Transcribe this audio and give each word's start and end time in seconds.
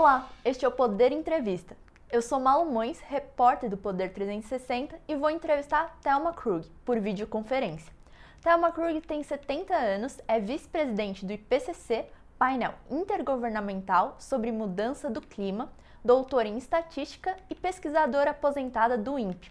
Olá, 0.00 0.28
este 0.44 0.64
é 0.64 0.68
o 0.68 0.70
Poder 0.70 1.10
Entrevista. 1.10 1.76
Eu 2.08 2.22
sou 2.22 2.38
Malu 2.38 2.70
Mões, 2.70 3.00
repórter 3.00 3.68
do 3.68 3.76
Poder 3.76 4.12
360 4.12 4.96
e 5.08 5.16
vou 5.16 5.28
entrevistar 5.28 5.98
Thelma 6.00 6.32
Krug 6.32 6.70
por 6.84 7.00
videoconferência. 7.00 7.92
Thelma 8.40 8.70
Krug 8.70 9.00
tem 9.00 9.24
70 9.24 9.74
anos, 9.74 10.20
é 10.28 10.38
vice-presidente 10.38 11.26
do 11.26 11.32
IPCC, 11.32 12.06
painel 12.38 12.74
intergovernamental 12.88 14.14
sobre 14.20 14.52
mudança 14.52 15.10
do 15.10 15.20
clima, 15.20 15.68
doutora 16.04 16.46
em 16.46 16.58
estatística 16.58 17.36
e 17.50 17.56
pesquisadora 17.56 18.30
aposentada 18.30 18.96
do 18.96 19.18
INPE. 19.18 19.50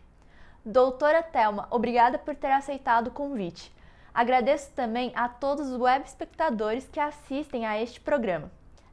Doutora 0.65 1.21
Thelma, 1.21 1.67
obrigada 1.69 2.17
por 2.17 2.33
ter 2.33 2.51
aceitado 2.51 3.07
o 3.07 3.11
convite. 3.11 3.75
Agradeço 4.13 4.71
também 4.71 5.11
a 5.13 5.27
todos 5.27 5.67
os 5.67 5.77
web 5.77 6.05
espectadores 6.05 6.87
que 6.87 7.01
assistem 7.01 7.65
a 7.65 7.81
este 7.81 7.99
programa. 7.99 8.49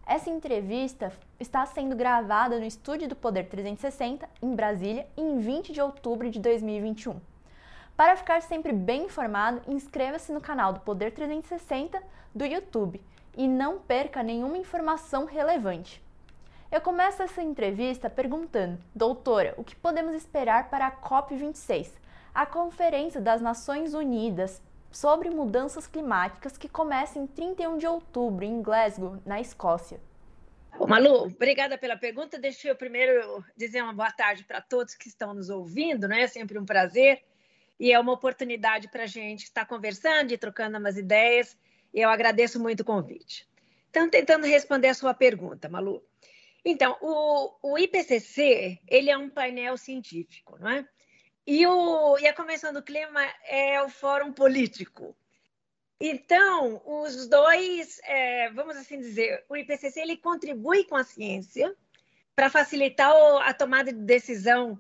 Essa 0.07 0.29
entrevista 0.29 1.11
está 1.41 1.65
sendo 1.65 1.97
gravada 1.97 2.59
no 2.59 2.67
estúdio 2.67 3.09
do 3.09 3.17
Poder 3.17 3.49
360, 3.49 4.29
em 4.43 4.55
Brasília, 4.55 5.07
em 5.17 5.39
20 5.39 5.73
de 5.73 5.81
outubro 5.81 6.31
de 6.31 6.39
2021. 6.39 7.19
Para 7.97 8.15
ficar 8.15 8.43
sempre 8.43 8.73
bem 8.73 9.05
informado, 9.05 9.63
inscreva-se 9.67 10.31
no 10.31 10.43
canal 10.43 10.75
do 10.75 10.81
Poder 10.81 11.13
360 11.13 12.03
do 12.35 12.45
YouTube 12.45 13.01
e 13.35 13.49
não 13.49 13.79
perca 13.79 14.23
nenhuma 14.23 14.59
informação 14.59 15.25
relevante. 15.25 16.03
Eu 16.71 16.83
começo 16.83 17.23
essa 17.23 17.41
entrevista 17.41 18.11
perguntando, 18.11 18.79
doutora, 18.95 19.55
o 19.57 19.65
que 19.65 19.75
podemos 19.75 20.15
esperar 20.15 20.69
para 20.69 20.87
a 20.87 20.93
COP26, 20.93 21.89
a 22.35 22.45
Conferência 22.45 23.23
das 23.23 23.41
Nações 23.41 23.95
Unidas 23.95 24.61
sobre 24.95 25.29
mudanças 25.29 25.87
climáticas 25.87 26.57
que 26.57 26.69
começa 26.69 27.19
em 27.19 27.27
31 27.27 27.77
de 27.79 27.87
outubro 27.87 28.45
em 28.45 28.63
Glasgow, 28.63 29.21
na 29.27 29.41
Escócia. 29.41 30.01
Malu, 30.89 31.25
obrigada 31.25 31.77
pela 31.77 31.97
pergunta. 31.97 32.39
Deixa 32.39 32.69
eu 32.69 32.77
primeiro 32.77 33.45
dizer 33.57 33.83
uma 33.83 33.93
boa 33.93 34.11
tarde 34.11 34.45
para 34.45 34.61
todos 34.61 34.95
que 34.95 35.09
estão 35.09 35.35
nos 35.35 35.51
ouvindo, 35.51 36.07
né? 36.07 36.23
É 36.23 36.27
sempre 36.27 36.59
um 36.59 36.65
prazer 36.65 37.23
e 37.79 37.93
é 37.93 37.99
uma 37.99 38.13
oportunidade 38.13 38.89
para 38.89 39.05
a 39.05 39.07
gente 39.07 39.45
estar 39.45 39.67
conversando 39.67 40.33
e 40.33 40.39
trocando 40.39 40.79
umas 40.79 40.97
ideias. 40.97 41.57
E 41.93 42.01
eu 42.01 42.09
agradeço 42.09 42.61
muito 42.61 42.81
o 42.81 42.85
convite. 42.85 43.49
Então, 43.91 44.09
tentando 44.09 44.47
responder 44.47 44.89
a 44.89 44.95
sua 44.95 45.15
pergunta, 45.15 45.69
Malu. 45.69 46.03
Então, 46.65 46.97
o, 47.01 47.53
o 47.63 47.79
IPCC 47.79 48.81
ele 48.89 49.11
é 49.11 49.19
um 49.19 49.29
painel 49.29 49.77
científico, 49.77 50.57
não 50.59 50.69
é? 50.69 50.89
E, 51.47 51.67
o, 51.67 52.19
e 52.19 52.27
a 52.27 52.35
Convenção 52.35 52.73
do 52.73 52.83
Clima 52.83 53.23
é 53.47 53.83
o 53.83 53.89
fórum 53.89 54.33
político. 54.33 55.15
Então, 56.01 56.83
os 56.85 57.29
dois, 57.29 58.01
é, 58.05 58.51
vamos 58.51 58.77
assim 58.77 58.99
dizer, 58.99 59.45
o 59.49 59.57
IPCC 59.57 60.01
ele 60.01 60.17
contribui 60.17 60.85
com 60.85 60.97
a 60.97 61.05
ciência 61.05 61.75
para 62.35 62.51
facilitar 62.51 63.13
a 63.43 63.55
tomada 63.55 63.93
de 63.93 64.01
decisão 64.01 64.79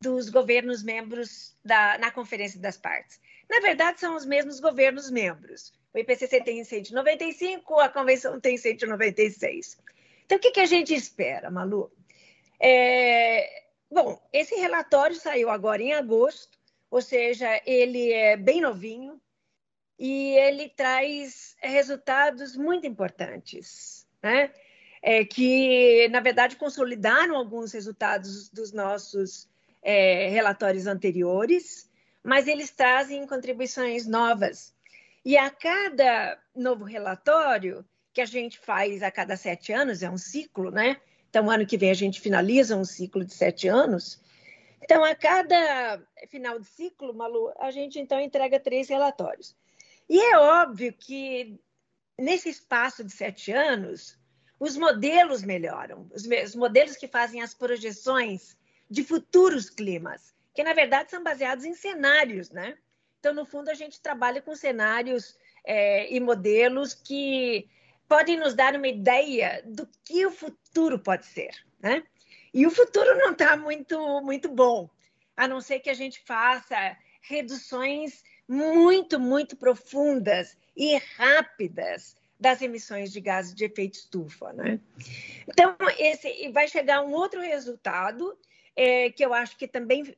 dos 0.00 0.28
governos 0.28 0.82
membros 0.82 1.56
da, 1.64 1.98
na 1.98 2.10
Conferência 2.10 2.60
das 2.60 2.76
Partes. 2.76 3.20
Na 3.48 3.60
verdade, 3.60 4.00
são 4.00 4.16
os 4.16 4.26
mesmos 4.26 4.58
governos 4.58 5.10
membros. 5.10 5.72
O 5.94 5.98
IPCC 5.98 6.42
tem 6.42 6.62
195, 6.62 7.78
a 7.78 7.88
Convenção 7.88 8.40
tem 8.40 8.56
196. 8.56 9.78
Então, 10.24 10.36
o 10.36 10.40
que, 10.40 10.50
que 10.50 10.60
a 10.60 10.66
gente 10.66 10.92
espera, 10.92 11.50
Malu? 11.50 11.90
É, 12.60 13.65
Bom, 13.90 14.20
esse 14.32 14.54
relatório 14.56 15.16
saiu 15.16 15.48
agora 15.48 15.82
em 15.82 15.94
agosto, 15.94 16.58
ou 16.90 17.00
seja, 17.00 17.60
ele 17.64 18.12
é 18.12 18.36
bem 18.36 18.60
novinho 18.60 19.20
e 19.98 20.36
ele 20.36 20.68
traz 20.68 21.56
resultados 21.60 22.56
muito 22.56 22.86
importantes, 22.86 24.06
né? 24.22 24.52
É, 25.02 25.24
que, 25.24 26.08
na 26.08 26.20
verdade, 26.20 26.56
consolidaram 26.56 27.36
alguns 27.36 27.72
resultados 27.72 28.48
dos 28.48 28.72
nossos 28.72 29.48
é, 29.80 30.28
relatórios 30.28 30.86
anteriores, 30.88 31.88
mas 32.24 32.48
eles 32.48 32.70
trazem 32.70 33.24
contribuições 33.26 34.06
novas. 34.06 34.74
E 35.24 35.36
a 35.36 35.48
cada 35.48 36.40
novo 36.54 36.84
relatório, 36.84 37.84
que 38.12 38.20
a 38.20 38.24
gente 38.24 38.58
faz 38.58 39.02
a 39.02 39.10
cada 39.10 39.36
sete 39.36 39.72
anos, 39.72 40.02
é 40.02 40.10
um 40.10 40.18
ciclo, 40.18 40.70
né? 40.72 41.00
Então, 41.28 41.50
ano 41.50 41.66
que 41.66 41.76
vem 41.76 41.90
a 41.90 41.94
gente 41.94 42.20
finaliza 42.20 42.76
um 42.76 42.84
ciclo 42.84 43.24
de 43.24 43.34
sete 43.34 43.68
anos. 43.68 44.20
Então, 44.82 45.04
a 45.04 45.14
cada 45.14 46.00
final 46.28 46.58
de 46.58 46.66
ciclo, 46.66 47.14
Malu, 47.14 47.52
a 47.58 47.70
gente 47.70 47.98
então 47.98 48.20
entrega 48.20 48.60
três 48.60 48.88
relatórios. 48.88 49.56
E 50.08 50.20
é 50.20 50.38
óbvio 50.38 50.92
que 50.92 51.58
nesse 52.18 52.48
espaço 52.48 53.04
de 53.04 53.12
sete 53.12 53.52
anos, 53.52 54.18
os 54.58 54.76
modelos 54.76 55.42
melhoram, 55.42 56.08
os, 56.14 56.24
os 56.24 56.54
modelos 56.54 56.96
que 56.96 57.08
fazem 57.08 57.42
as 57.42 57.52
projeções 57.52 58.56
de 58.88 59.04
futuros 59.04 59.68
climas, 59.68 60.34
que 60.54 60.62
na 60.62 60.72
verdade 60.72 61.10
são 61.10 61.22
baseados 61.22 61.64
em 61.64 61.74
cenários, 61.74 62.50
né? 62.50 62.78
Então, 63.18 63.34
no 63.34 63.44
fundo, 63.44 63.68
a 63.68 63.74
gente 63.74 64.00
trabalha 64.00 64.40
com 64.40 64.54
cenários 64.54 65.36
é, 65.64 66.12
e 66.14 66.20
modelos 66.20 66.94
que 66.94 67.68
podem 68.08 68.38
nos 68.38 68.54
dar 68.54 68.74
uma 68.74 68.88
ideia 68.88 69.62
do 69.64 69.88
que 70.04 70.24
o 70.26 70.30
futuro 70.30 70.98
pode 70.98 71.26
ser, 71.26 71.50
né? 71.80 72.02
E 72.52 72.66
o 72.66 72.70
futuro 72.70 73.16
não 73.18 73.32
está 73.32 73.56
muito, 73.56 74.20
muito 74.22 74.48
bom, 74.48 74.88
a 75.36 75.46
não 75.46 75.60
ser 75.60 75.80
que 75.80 75.90
a 75.90 75.94
gente 75.94 76.22
faça 76.24 76.96
reduções 77.20 78.22
muito, 78.48 79.18
muito 79.18 79.56
profundas 79.56 80.56
e 80.76 80.96
rápidas 81.16 82.16
das 82.38 82.62
emissões 82.62 83.12
de 83.12 83.20
gases 83.20 83.54
de 83.54 83.64
efeito 83.64 83.94
estufa, 83.94 84.52
né? 84.52 84.78
Então, 85.48 85.76
esse 85.98 86.50
vai 86.50 86.68
chegar 86.68 87.02
um 87.02 87.12
outro 87.12 87.40
resultado 87.40 88.38
é, 88.74 89.10
que 89.10 89.24
eu 89.24 89.32
acho 89.32 89.56
que 89.56 89.66
também 89.66 90.16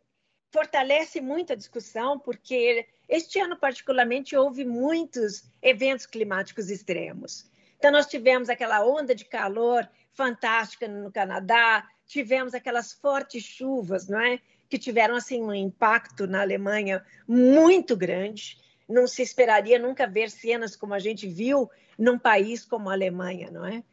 fortalece 0.50 1.20
muito 1.20 1.52
a 1.52 1.56
discussão, 1.56 2.18
porque 2.18 2.86
este 3.08 3.38
ano, 3.38 3.56
particularmente, 3.56 4.36
houve 4.36 4.64
muitos 4.64 5.44
eventos 5.62 6.06
climáticos 6.06 6.70
extremos. 6.70 7.50
Então, 7.78 7.92
nós 7.92 8.06
tivemos 8.06 8.48
aquela 8.48 8.84
onda 8.84 9.14
de 9.14 9.24
calor 9.24 9.88
fantástica 10.12 10.88
no 10.88 11.12
Canadá, 11.12 11.86
tivemos 12.06 12.52
aquelas 12.52 12.92
fortes 12.92 13.44
chuvas, 13.44 14.08
não 14.08 14.20
é? 14.20 14.40
Que 14.68 14.78
tiveram 14.78 15.14
assim 15.14 15.42
um 15.42 15.54
impacto 15.54 16.26
na 16.26 16.40
Alemanha 16.40 17.04
muito 17.26 17.96
grande. 17.96 18.58
Não 18.88 19.06
se 19.06 19.22
esperaria 19.22 19.78
nunca 19.78 20.06
ver 20.06 20.30
cenas 20.30 20.74
como 20.74 20.92
a 20.92 20.98
gente 20.98 21.26
viu 21.28 21.70
num 21.96 22.18
país 22.18 22.64
como 22.64 22.90
a 22.90 22.94
Alemanha, 22.94 23.50
não 23.50 23.64
é? 23.64 23.84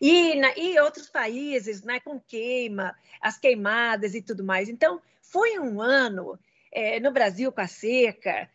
E, 0.00 0.34
na, 0.36 0.56
e 0.56 0.78
outros 0.80 1.08
países, 1.08 1.82
né, 1.82 2.00
com 2.00 2.18
queima, 2.20 2.94
as 3.20 3.38
queimadas 3.38 4.14
e 4.14 4.22
tudo 4.22 4.44
mais. 4.44 4.68
Então, 4.68 5.00
foi 5.20 5.58
um 5.58 5.80
ano 5.80 6.38
é, 6.72 6.98
no 7.00 7.12
Brasil 7.12 7.52
com 7.52 7.60
a 7.60 7.66
seca, 7.66 8.48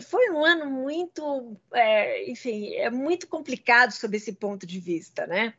foi 0.00 0.30
um 0.30 0.44
ano 0.44 0.66
muito, 0.66 1.56
é, 1.72 2.30
enfim, 2.30 2.74
é 2.74 2.90
muito 2.90 3.26
complicado 3.26 3.92
sob 3.92 4.16
esse 4.16 4.32
ponto 4.32 4.66
de 4.66 4.78
vista, 4.78 5.26
né? 5.26 5.54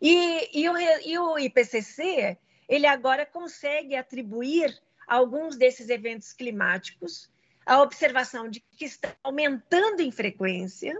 E, 0.00 0.60
e, 0.60 0.68
o, 0.68 0.78
e 0.78 1.18
o 1.18 1.38
IPCC, 1.38 2.38
ele 2.68 2.86
agora 2.86 3.26
consegue 3.26 3.96
atribuir 3.96 4.80
alguns 5.08 5.56
desses 5.56 5.88
eventos 5.88 6.32
climáticos 6.32 7.28
à 7.66 7.82
observação 7.82 8.48
de 8.48 8.60
que 8.60 8.84
estão 8.84 9.10
aumentando 9.24 10.00
em 10.00 10.12
frequência, 10.12 10.96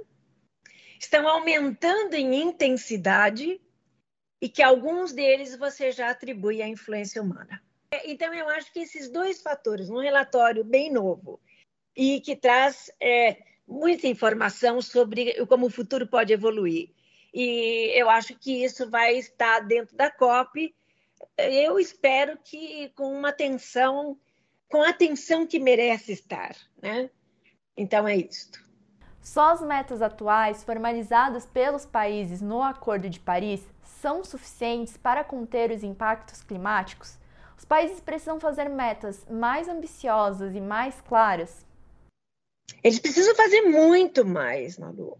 estão 0.99 1.29
aumentando 1.29 2.15
em 2.15 2.43
intensidade 2.43 3.61
e 4.41 4.49
que 4.49 4.63
alguns 4.63 5.13
deles 5.13 5.57
você 5.57 5.93
já 5.93 6.11
atribui 6.11 6.61
à 6.61 6.69
influência 6.69 7.23
humana. 7.23 7.63
Então, 8.05 8.35
eu 8.35 8.49
acho 8.49 8.73
que 8.73 8.81
esses 8.81 9.09
dois 9.09 9.41
fatores, 9.41 9.89
um 9.89 10.01
relatório 10.01 10.65
bem 10.65 10.93
novo 10.93 11.41
e 11.99 12.21
que 12.21 12.37
traz 12.37 12.93
é, 13.01 13.39
muita 13.67 14.07
informação 14.07 14.81
sobre 14.81 15.45
como 15.47 15.67
o 15.67 15.71
futuro 15.71 16.07
pode 16.07 16.33
evoluir. 16.33 16.91
E 17.35 17.91
eu 17.93 18.09
acho 18.09 18.39
que 18.39 18.63
isso 18.65 18.89
vai 18.89 19.17
estar 19.17 19.59
dentro 19.67 19.97
da 19.97 20.09
COP. 20.09 20.73
Eu 21.37 21.77
espero 21.81 22.39
que 22.45 22.91
com 22.91 23.13
uma 23.13 23.31
atenção, 23.31 24.17
com 24.71 24.81
a 24.81 24.91
atenção 24.91 25.45
que 25.45 25.59
merece 25.59 26.13
estar, 26.13 26.57
né? 26.81 27.11
Então 27.77 28.07
é 28.07 28.17
isto. 28.17 28.65
Só 29.21 29.51
as 29.51 29.61
metas 29.61 30.01
atuais 30.01 30.63
formalizadas 30.63 31.47
pelos 31.47 31.85
países 31.85 32.41
no 32.41 32.63
Acordo 32.63 33.11
de 33.11 33.19
Paris 33.19 33.67
são 33.83 34.23
suficientes 34.23 34.97
para 34.97 35.25
conter 35.25 35.73
os 35.73 35.83
impactos 35.83 36.45
climáticos? 36.45 37.19
Os 37.57 37.65
países 37.65 37.99
precisam 37.99 38.39
fazer 38.39 38.69
metas 38.69 39.27
mais 39.29 39.69
ambiciosas 39.69 40.55
e 40.55 40.61
mais 40.61 41.01
claras 41.01 41.67
eles 42.83 42.99
precisam 42.99 43.35
fazer 43.35 43.63
muito 43.63 44.25
mais, 44.25 44.79
Malu, 44.79 45.19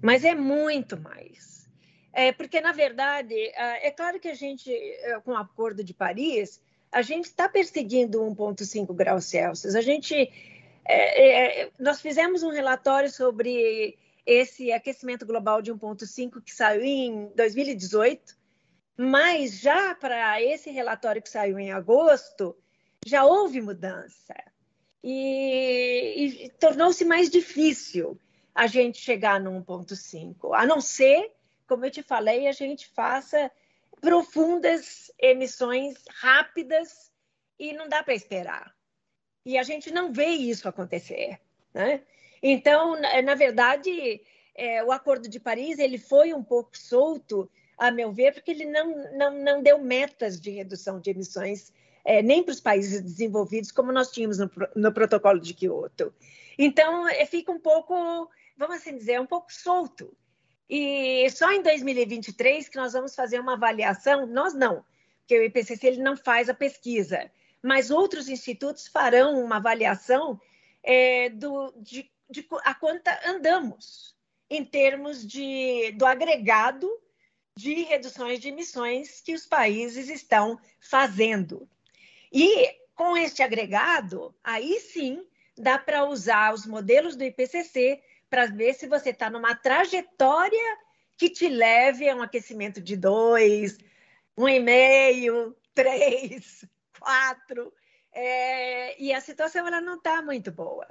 mas 0.00 0.24
é 0.24 0.34
muito 0.34 1.00
mais. 1.00 1.68
É, 2.12 2.30
porque, 2.30 2.60
na 2.60 2.72
verdade, 2.72 3.34
é 3.34 3.90
claro 3.90 4.20
que 4.20 4.28
a 4.28 4.34
gente, 4.34 4.70
é, 4.70 5.18
com 5.20 5.32
o 5.32 5.36
Acordo 5.36 5.82
de 5.82 5.94
Paris, 5.94 6.60
a 6.90 7.00
gente 7.00 7.24
está 7.24 7.48
perseguindo 7.48 8.20
1,5 8.20 8.94
graus 8.94 9.24
Celsius. 9.24 9.74
A 9.74 9.80
gente, 9.80 10.14
é, 10.84 11.62
é, 11.64 11.70
nós 11.78 12.02
fizemos 12.02 12.42
um 12.42 12.50
relatório 12.50 13.10
sobre 13.10 13.98
esse 14.26 14.70
aquecimento 14.70 15.24
global 15.24 15.62
de 15.62 15.72
1,5 15.72 16.42
que 16.42 16.52
saiu 16.52 16.82
em 16.82 17.32
2018 17.34 18.36
Mas 18.96 19.58
já 19.58 19.94
para 19.94 20.40
esse 20.40 20.70
relatório 20.70 21.22
que 21.22 21.30
saiu 21.30 21.58
em 21.58 21.72
agosto, 21.72 22.54
já 23.04 23.24
houve 23.24 23.60
mudança. 23.60 24.34
E, 25.02 26.44
e 26.44 26.48
tornou-se 26.50 27.04
mais 27.04 27.28
difícil 27.28 28.18
a 28.54 28.66
gente 28.66 28.98
chegar 28.98 29.40
no 29.40 29.50
1,5, 29.64 30.54
a 30.54 30.66
não 30.66 30.80
ser, 30.80 31.32
como 31.66 31.84
eu 31.84 31.90
te 31.90 32.02
falei, 32.02 32.46
a 32.46 32.52
gente 32.52 32.86
faça 32.88 33.50
profundas 34.00 35.10
emissões 35.18 35.94
rápidas 36.08 37.10
e 37.58 37.72
não 37.72 37.88
dá 37.88 38.02
para 38.02 38.14
esperar. 38.14 38.74
E 39.44 39.56
a 39.56 39.62
gente 39.62 39.90
não 39.90 40.12
vê 40.12 40.26
isso 40.26 40.68
acontecer. 40.68 41.40
Né? 41.72 42.02
Então, 42.42 43.00
na 43.00 43.34
verdade, 43.34 44.20
é, 44.54 44.84
o 44.84 44.92
Acordo 44.92 45.28
de 45.28 45.40
Paris 45.40 45.78
ele 45.78 45.98
foi 45.98 46.34
um 46.34 46.42
pouco 46.42 46.76
solto, 46.76 47.50
a 47.78 47.90
meu 47.90 48.12
ver, 48.12 48.34
porque 48.34 48.50
ele 48.50 48.66
não, 48.66 49.12
não, 49.16 49.38
não 49.38 49.62
deu 49.62 49.78
metas 49.78 50.40
de 50.40 50.50
redução 50.50 51.00
de 51.00 51.10
emissões 51.10 51.72
é, 52.04 52.22
nem 52.22 52.42
para 52.42 52.52
os 52.52 52.60
países 52.60 53.00
desenvolvidos, 53.00 53.70
como 53.70 53.92
nós 53.92 54.10
tínhamos 54.10 54.38
no, 54.38 54.50
no 54.74 54.92
protocolo 54.92 55.40
de 55.40 55.54
Kyoto. 55.54 56.12
Então, 56.58 57.08
é, 57.08 57.24
fica 57.26 57.52
um 57.52 57.60
pouco, 57.60 58.28
vamos 58.56 58.76
assim 58.76 58.96
dizer, 58.96 59.20
um 59.20 59.26
pouco 59.26 59.52
solto. 59.52 60.16
E 60.68 61.28
só 61.30 61.52
em 61.52 61.62
2023 61.62 62.68
que 62.68 62.76
nós 62.76 62.92
vamos 62.92 63.14
fazer 63.14 63.38
uma 63.38 63.54
avaliação, 63.54 64.26
nós 64.26 64.54
não, 64.54 64.84
porque 65.18 65.38
o 65.38 65.44
IPCC 65.44 65.86
ele 65.86 66.02
não 66.02 66.16
faz 66.16 66.48
a 66.48 66.54
pesquisa, 66.54 67.30
mas 67.62 67.90
outros 67.90 68.28
institutos 68.28 68.88
farão 68.88 69.42
uma 69.42 69.56
avaliação 69.56 70.40
é, 70.82 71.28
do, 71.28 71.72
de, 71.76 72.10
de 72.28 72.46
a 72.64 72.74
quanta 72.74 73.20
andamos 73.26 74.16
em 74.50 74.64
termos 74.64 75.26
de, 75.26 75.92
do 75.92 76.04
agregado 76.04 76.90
de 77.56 77.82
reduções 77.82 78.40
de 78.40 78.48
emissões 78.48 79.20
que 79.20 79.34
os 79.34 79.46
países 79.46 80.08
estão 80.08 80.58
fazendo. 80.80 81.68
E 82.32 82.74
com 82.94 83.16
este 83.16 83.42
agregado, 83.42 84.34
aí 84.42 84.80
sim 84.80 85.26
dá 85.56 85.78
para 85.78 86.04
usar 86.04 86.54
os 86.54 86.66
modelos 86.66 87.16
do 87.16 87.24
IPCC 87.24 88.02
para 88.30 88.46
ver 88.46 88.74
se 88.74 88.86
você 88.86 89.10
está 89.10 89.28
numa 89.28 89.54
trajetória 89.54 90.78
que 91.16 91.28
te 91.28 91.48
leve 91.48 92.08
a 92.08 92.16
um 92.16 92.22
aquecimento 92.22 92.80
de 92.80 92.96
2, 92.96 93.76
1,5, 94.38 95.54
3, 95.74 96.64
4. 96.98 97.72
É, 98.14 99.02
e 99.02 99.12
a 99.12 99.20
situação 99.20 99.66
ela 99.66 99.80
não 99.80 99.96
está 99.96 100.22
muito 100.22 100.50
boa. 100.50 100.86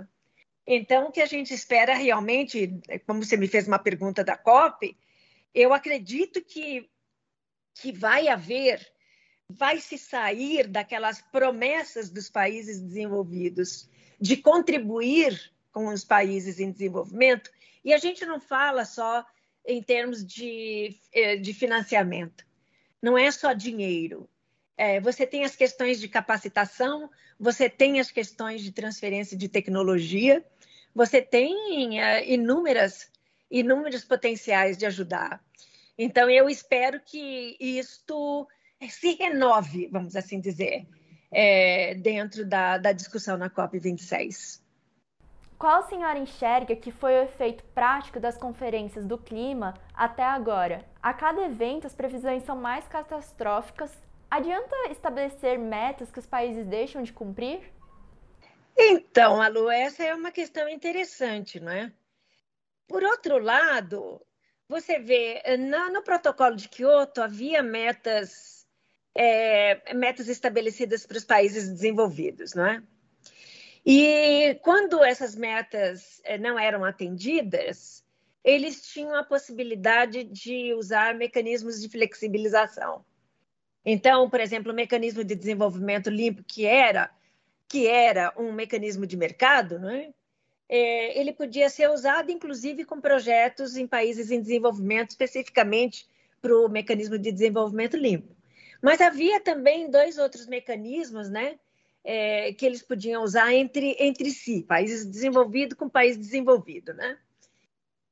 Então, 0.66 1.08
o 1.08 1.12
que 1.12 1.22
a 1.22 1.26
gente 1.26 1.54
espera 1.54 1.96
realmente, 1.96 2.80
como 3.06 3.24
você 3.24 3.36
me 3.36 3.48
fez 3.48 3.68
uma 3.68 3.80
pergunta 3.80 4.24
da 4.24 4.38
COP, 4.38 4.98
eu 5.54 5.74
acredito 5.74 6.42
que, 6.44 6.90
que 7.74 7.92
vai 7.92 8.28
haver, 8.28 8.80
vai 9.58 9.80
se 9.80 9.98
sair 9.98 10.68
daquelas 10.68 11.22
promessas 11.22 12.10
dos 12.10 12.30
países 12.30 12.80
desenvolvidos 12.80 13.90
de 14.20 14.38
contribuir 14.38 15.52
com 15.72 15.88
os 15.88 16.04
países 16.04 16.60
em 16.60 16.72
desenvolvimento, 16.72 17.50
e 17.84 17.94
a 17.94 17.98
gente 17.98 18.26
não 18.26 18.40
fala 18.40 18.86
só 18.86 19.26
em 19.66 19.82
termos 19.82 20.26
de, 20.26 20.96
eh, 21.14 21.38
de 21.38 21.54
financiamento, 21.54 22.46
não 23.02 23.18
é 23.18 23.32
só 23.32 23.54
dinheiro. 23.54 24.30
É, 24.78 25.00
você 25.00 25.26
tem 25.28 25.44
as 25.44 25.56
questões 25.56 26.00
de 26.00 26.08
capacitação, 26.08 27.10
você 27.40 27.70
tem 27.70 28.00
as 28.00 28.12
questões 28.12 28.62
de 28.62 28.72
transferência 28.72 29.38
de 29.38 29.48
tecnologia, 29.48 30.44
você 30.94 31.22
tem 31.22 32.02
é, 32.02 32.28
inúmeras, 32.28 33.10
inúmeros 33.50 34.04
potenciais 34.04 34.78
de 34.78 34.86
ajudar. 34.86 35.44
Então, 35.98 36.30
eu 36.30 36.50
espero 36.50 37.00
que 37.00 37.56
isto 37.60 38.48
se 38.90 39.16
renove, 39.16 39.88
vamos 39.88 40.16
assim 40.16 40.40
dizer, 40.40 40.88
é, 41.32 41.96
dentro 41.96 42.46
da, 42.46 42.78
da 42.78 42.92
discussão 42.92 43.38
na 43.38 43.50
COP26. 43.50 44.62
Qual 45.62 45.80
a 45.80 45.84
senhora 45.84 46.18
enxerga 46.18 46.76
que 46.76 46.92
foi 46.92 47.14
o 47.14 47.24
efeito 47.24 47.64
prático 47.66 48.20
das 48.20 48.36
conferências 48.36 49.06
do 49.06 49.16
clima 49.16 49.76
até 49.94 50.24
agora? 50.24 50.84
A 51.02 51.14
cada 51.14 51.44
evento, 51.44 51.86
as 51.86 51.94
previsões 51.94 52.44
são 52.44 52.56
mais 52.56 52.88
catastróficas. 52.88 53.92
Adianta 54.30 54.76
estabelecer 54.90 55.60
metas 55.60 56.10
que 56.10 56.18
os 56.18 56.26
países 56.26 56.66
deixam 56.66 57.04
de 57.04 57.14
cumprir? 57.14 57.62
Então, 58.76 59.40
Alu, 59.40 59.70
essa 59.70 60.04
é 60.04 60.16
uma 60.16 60.32
questão 60.32 60.68
interessante, 60.68 61.60
não 61.60 61.72
é? 61.72 61.92
Por 62.88 63.04
outro 63.04 63.38
lado, 63.38 64.20
você 64.68 64.98
vê, 64.98 65.44
no, 65.58 65.92
no 65.92 66.02
protocolo 66.02 66.56
de 66.56 66.68
Kyoto 66.70 67.22
havia 67.22 67.62
metas, 67.62 68.61
é, 69.16 69.94
metas 69.94 70.28
estabelecidas 70.28 71.06
para 71.06 71.18
os 71.18 71.26
países 71.26 71.70
desenvolvidos, 71.70 72.54
não 72.54 72.66
é? 72.66 72.84
E 73.86 74.60
quando 74.62 75.04
essas 75.04 75.36
metas 75.36 76.22
eh, 76.24 76.38
não 76.38 76.58
eram 76.58 76.86
atendidas, 76.86 78.06
eles 78.44 78.88
tinham 78.88 79.16
a 79.16 79.24
possibilidade 79.24 80.24
de 80.24 80.74
usar 80.76 81.16
mecanismos 81.16 81.82
de 81.82 81.90
flexibilização. 81.90 83.04
Então, 83.84 84.30
por 84.30 84.40
exemplo, 84.40 84.72
o 84.72 84.76
mecanismo 84.76 85.24
de 85.24 85.36
desenvolvimento 85.36 86.10
limpo, 86.10 86.44
que 86.44 86.66
era 86.66 87.10
que 87.68 87.88
era 87.88 88.34
um 88.38 88.52
mecanismo 88.52 89.08
de 89.08 89.16
mercado, 89.16 89.78
é? 89.90 90.14
É, 90.68 91.20
ele 91.20 91.32
podia 91.32 91.70
ser 91.70 91.90
usado, 91.90 92.30
inclusive, 92.30 92.84
com 92.84 93.00
projetos 93.00 93.78
em 93.78 93.88
países 93.88 94.30
em 94.30 94.42
desenvolvimento, 94.42 95.12
especificamente 95.12 96.06
para 96.42 96.54
o 96.54 96.68
mecanismo 96.68 97.18
de 97.18 97.32
desenvolvimento 97.32 97.96
limpo. 97.96 98.36
Mas 98.82 99.00
havia 99.00 99.40
também 99.40 99.90
dois 99.90 100.18
outros 100.18 100.48
mecanismos, 100.48 101.30
né, 101.30 101.60
é, 102.04 102.52
que 102.54 102.66
eles 102.66 102.82
podiam 102.82 103.24
usar 103.24 103.54
entre, 103.54 103.96
entre 104.00 104.32
si, 104.32 104.64
países 104.64 105.06
desenvolvidos 105.06 105.78
com 105.78 105.88
país 105.88 106.18
desenvolvido, 106.18 106.94
né? 106.94 107.18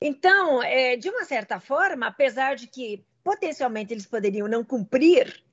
Então, 0.01 0.63
é, 0.63 0.95
de 0.95 1.10
uma 1.10 1.25
certa 1.25 1.60
forma, 1.60 2.07
apesar 2.07 2.56
de 2.56 2.68
que 2.68 3.06
potencialmente 3.24 3.94
eles 3.94 4.06
poderiam 4.06 4.48
não 4.48 4.63
cumprir 4.63 5.44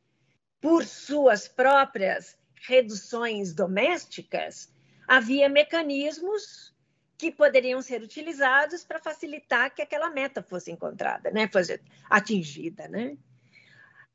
por 0.60 0.84
suas 0.84 1.48
próprias 1.48 2.38
reduções 2.66 3.52
domésticas, 3.54 4.72
havia 5.06 5.48
mecanismos 5.48 6.74
que 7.18 7.32
poderiam 7.32 7.80
ser 7.80 8.02
utilizados 8.02 8.84
para 8.84 9.00
facilitar 9.00 9.74
que 9.74 9.82
aquela 9.82 10.10
meta 10.10 10.42
fosse 10.42 10.70
encontrada, 10.70 11.30
né, 11.30 11.48
fosse 11.48 11.80
atingida, 12.10 12.86
né? 12.88 13.16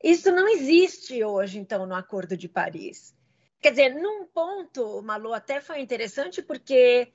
Isso 0.04 0.32
não 0.32 0.48
existe 0.48 1.24
hoje, 1.24 1.60
então, 1.60 1.86
no 1.86 1.96
Acordo 1.96 2.36
de 2.36 2.50
Paris. 2.50 3.16
Quer 3.62 3.72
dizer, 3.72 3.90
num 3.94 4.26
ponto, 4.26 5.02
Malu, 5.04 5.34
até 5.34 5.62
foi 5.62 5.80
interessante 5.80 6.42
porque 6.42 7.12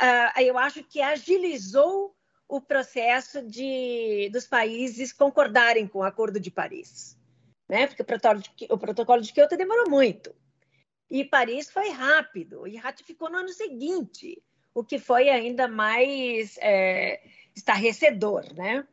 uh, 0.00 0.40
eu 0.40 0.56
acho 0.56 0.82
que 0.84 1.02
agilizou 1.02 2.16
o 2.48 2.60
processo 2.60 3.42
de, 3.42 4.30
dos 4.32 4.46
países 4.46 5.12
concordarem 5.12 5.86
com 5.86 6.00
o 6.00 6.04
Acordo 6.04 6.40
de 6.40 6.50
Paris. 6.50 7.18
Né? 7.68 7.86
Porque 7.86 8.02
o 8.02 8.04
protocolo, 8.04 8.40
de, 8.40 8.50
o 8.70 8.78
protocolo 8.78 9.22
de 9.22 9.32
Kyoto 9.32 9.56
demorou 9.56 9.88
muito. 9.90 10.34
E 11.10 11.24
Paris 11.24 11.70
foi 11.70 11.90
rápido 11.90 12.66
e 12.66 12.76
ratificou 12.76 13.30
no 13.30 13.38
ano 13.38 13.50
seguinte, 13.50 14.42
o 14.74 14.82
que 14.82 14.98
foi 14.98 15.28
ainda 15.28 15.68
mais 15.68 16.56
é, 16.58 17.22
estarrecedor, 17.54 18.50
né? 18.54 18.86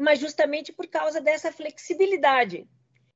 Mas 0.00 0.18
justamente 0.18 0.72
por 0.72 0.86
causa 0.86 1.20
dessa 1.20 1.52
flexibilidade 1.52 2.66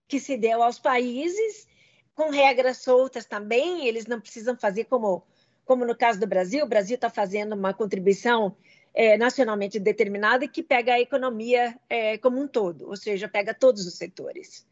que 0.06 0.20
se 0.20 0.36
deu 0.36 0.62
aos 0.62 0.78
países 0.78 1.66
com 2.14 2.28
regras 2.28 2.76
soltas 2.76 3.24
também, 3.24 3.88
eles 3.88 4.04
não 4.04 4.20
precisam 4.20 4.54
fazer 4.54 4.84
como, 4.84 5.24
como 5.64 5.86
no 5.86 5.96
caso 5.96 6.20
do 6.20 6.26
Brasil, 6.26 6.62
o 6.62 6.68
Brasil 6.68 6.96
está 6.96 7.08
fazendo 7.08 7.54
uma 7.54 7.72
contribuição 7.72 8.54
é, 8.92 9.16
nacionalmente 9.16 9.80
determinada 9.80 10.46
que 10.46 10.62
pega 10.62 10.92
a 10.92 11.00
economia 11.00 11.74
é, 11.88 12.18
como 12.18 12.38
um 12.38 12.46
todo, 12.46 12.86
ou 12.86 12.96
seja, 12.98 13.26
pega 13.28 13.54
todos 13.54 13.86
os 13.86 13.94
setores. 13.94 14.66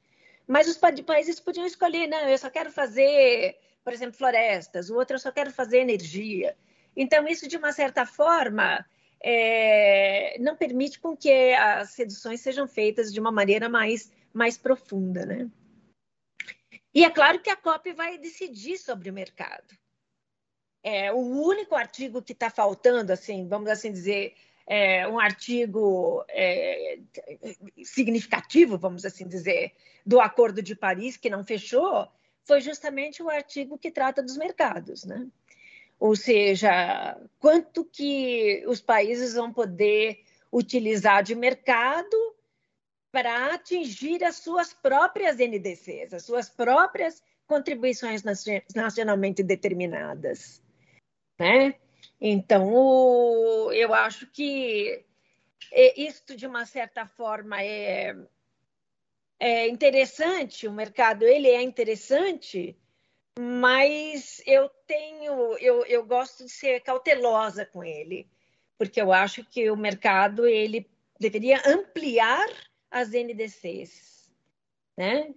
Mas 0.47 0.69
os 0.69 0.77
países 0.77 1.41
podiam 1.41 1.65
escolher, 1.65 2.09
não, 2.09 2.29
eu 2.29 2.37
só 2.37 2.51
quero 2.51 2.71
fazer, 2.71 3.57
por 3.83 3.91
exemplo, 3.91 4.19
florestas, 4.19 4.91
o 4.91 4.97
outro 4.97 5.17
eu 5.17 5.21
só 5.21 5.33
quero 5.33 5.51
fazer 5.51 5.79
energia. 5.79 6.55
Então, 6.95 7.27
isso, 7.27 7.49
de 7.49 7.57
uma 7.57 7.73
certa 7.73 8.05
forma, 8.05 8.85
é, 9.25 10.37
não 10.41 10.57
permite 10.57 10.99
com 10.99 11.17
que 11.17 11.53
as 11.55 11.95
reduções 11.97 12.41
sejam 12.41 12.67
feitas 12.67 13.13
de 13.13 13.21
uma 13.21 13.31
maneira 13.31 13.69
mais, 13.69 14.11
mais 14.33 14.59
profunda, 14.59 15.25
né? 15.25 15.51
E 16.95 17.05
é 17.05 17.11
claro 17.11 17.41
que 17.41 17.49
a 17.49 17.57
COP 17.57 17.93
vai 17.93 18.19
decidir 18.19 18.77
sobre 18.77 19.09
o 19.09 19.13
mercado. 19.13 19.79
É, 20.83 21.13
o 21.13 21.19
único 21.19 21.75
artigo 21.75 22.21
que 22.21 22.33
está 22.33 22.51
faltando, 22.51 23.13
assim, 23.13 23.49
vamos 23.49 23.71
assim 23.71 23.93
dizer, 23.93 24.35
é, 24.67 25.07
um 25.09 25.19
artigo 25.19 26.25
é, 26.29 26.99
significativo, 27.85 28.77
vamos 28.77 29.05
assim 29.05 29.27
dizer, 29.27 29.73
do 30.05 30.21
Acordo 30.21 30.61
de 30.61 30.75
Paris, 30.75 31.17
que 31.17 31.31
não 31.31 31.45
fechou, 31.45 32.09
foi 32.45 32.61
justamente 32.61 33.23
o 33.23 33.31
artigo 33.31 33.79
que 33.79 33.91
trata 33.91 34.23
dos 34.23 34.37
mercados, 34.37 35.05
né? 35.05 35.29
Ou 36.03 36.17
seja, 36.17 37.17
quanto 37.39 37.85
que 37.85 38.65
os 38.67 38.81
países 38.81 39.35
vão 39.35 39.53
poder 39.53 40.25
utilizar 40.53 41.23
de 41.23 41.33
mercado 41.33 42.17
para 43.13 43.55
atingir 43.55 44.25
as 44.25 44.35
suas 44.35 44.73
próprias 44.73 45.37
NDCs, 45.37 46.13
as 46.13 46.25
suas 46.25 46.49
próprias 46.49 47.23
contribuições 47.47 48.25
nacionalmente 48.75 49.45
determinadas. 49.45 50.61
Né? 51.39 51.77
Então, 52.21 53.73
eu 53.73 53.95
acho 53.95 54.27
que 54.27 55.05
isto, 55.97 56.35
de 56.35 56.49
uma 56.49 56.67
certa 56.67 57.07
forma, 57.07 57.63
é, 57.63 58.17
é 59.39 59.69
interessante, 59.69 60.67
o 60.67 60.73
mercado 60.73 61.23
ele 61.23 61.47
é 61.47 61.63
interessante, 61.63 62.77
mas 63.39 64.43
eu 64.47 64.69
tenho, 64.87 65.57
eu, 65.59 65.85
eu 65.87 66.05
gosto 66.05 66.45
de 66.45 66.51
ser 66.51 66.81
cautelosa 66.81 67.65
com 67.65 67.83
ele, 67.83 68.29
porque 68.77 69.01
eu 69.01 69.13
acho 69.13 69.45
que 69.45 69.71
o 69.71 69.77
mercado 69.77 70.47
ele 70.47 70.91
deveria 71.19 71.63
ampliar 71.67 72.47
as 72.91 73.11
NDCs, 73.11 74.31
né? 74.97 75.35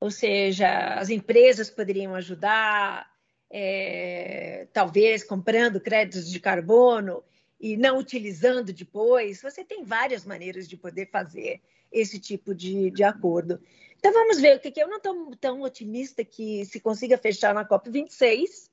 Ou 0.00 0.10
seja, 0.10 0.94
as 0.94 1.08
empresas 1.10 1.70
poderiam 1.70 2.14
ajudar, 2.14 3.10
é, 3.50 4.68
talvez 4.72 5.24
comprando 5.24 5.80
créditos 5.80 6.30
de 6.30 6.38
carbono 6.38 7.24
e 7.58 7.76
não 7.76 7.98
utilizando 7.98 8.72
depois. 8.72 9.42
Você 9.42 9.64
tem 9.64 9.84
várias 9.84 10.24
maneiras 10.24 10.68
de 10.68 10.76
poder 10.76 11.10
fazer 11.10 11.60
esse 11.90 12.20
tipo 12.20 12.54
de, 12.54 12.90
de 12.90 13.02
acordo. 13.02 13.60
Então 13.98 14.12
vamos 14.12 14.40
ver 14.40 14.60
que, 14.60 14.70
que 14.70 14.80
eu 14.80 14.88
não 14.88 14.98
estou 14.98 15.36
tão 15.36 15.62
otimista 15.62 16.24
que 16.24 16.64
se 16.64 16.80
consiga 16.80 17.18
fechar 17.18 17.52
na 17.52 17.68
COP26, 17.68 18.70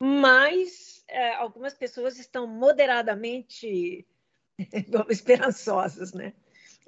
mas 0.00 1.04
é, 1.06 1.34
algumas 1.34 1.74
pessoas 1.74 2.18
estão 2.18 2.46
moderadamente 2.46 4.06
esperançosas, 5.08 6.12
né? 6.12 6.32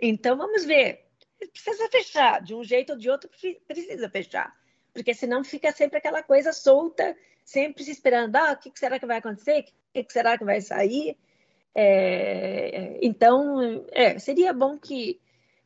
Então 0.01 0.37
vamos 0.37 0.65
ver. 0.65 1.07
Precisa 1.53 1.89
fechar, 1.89 2.43
de 2.43 2.55
um 2.55 2.63
jeito 2.63 2.93
ou 2.93 2.99
de 2.99 3.09
outro 3.09 3.31
precisa 3.67 4.11
fechar, 4.11 4.55
porque 4.93 5.15
senão 5.15 5.43
fica 5.43 5.73
sempre 5.73 5.97
aquela 5.97 6.23
coisa 6.23 6.53
solta, 6.53 7.17
sempre 7.43 7.83
se 7.83 7.93
esperando, 7.93 8.37
ah, 8.37 8.53
o 8.53 8.57
que 8.59 8.79
será 8.79 8.99
que 8.99 9.07
vai 9.07 9.19
acontecer? 9.19 9.65
O 9.95 10.05
que 10.05 10.13
será 10.13 10.37
que 10.37 10.45
vai 10.45 10.61
sair? 10.61 11.17
É, 11.75 12.99
então, 13.03 13.87
é, 13.93 14.19
seria 14.19 14.53
bom 14.53 14.79
que 14.79 15.19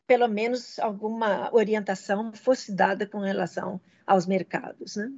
pelo 0.06 0.28
menos 0.28 0.78
alguma 0.78 1.48
orientação 1.52 2.32
fosse 2.32 2.72
dada 2.72 3.06
com 3.06 3.18
relação 3.18 3.80
aos 4.06 4.26
mercados. 4.26 4.96
Né? 4.96 5.12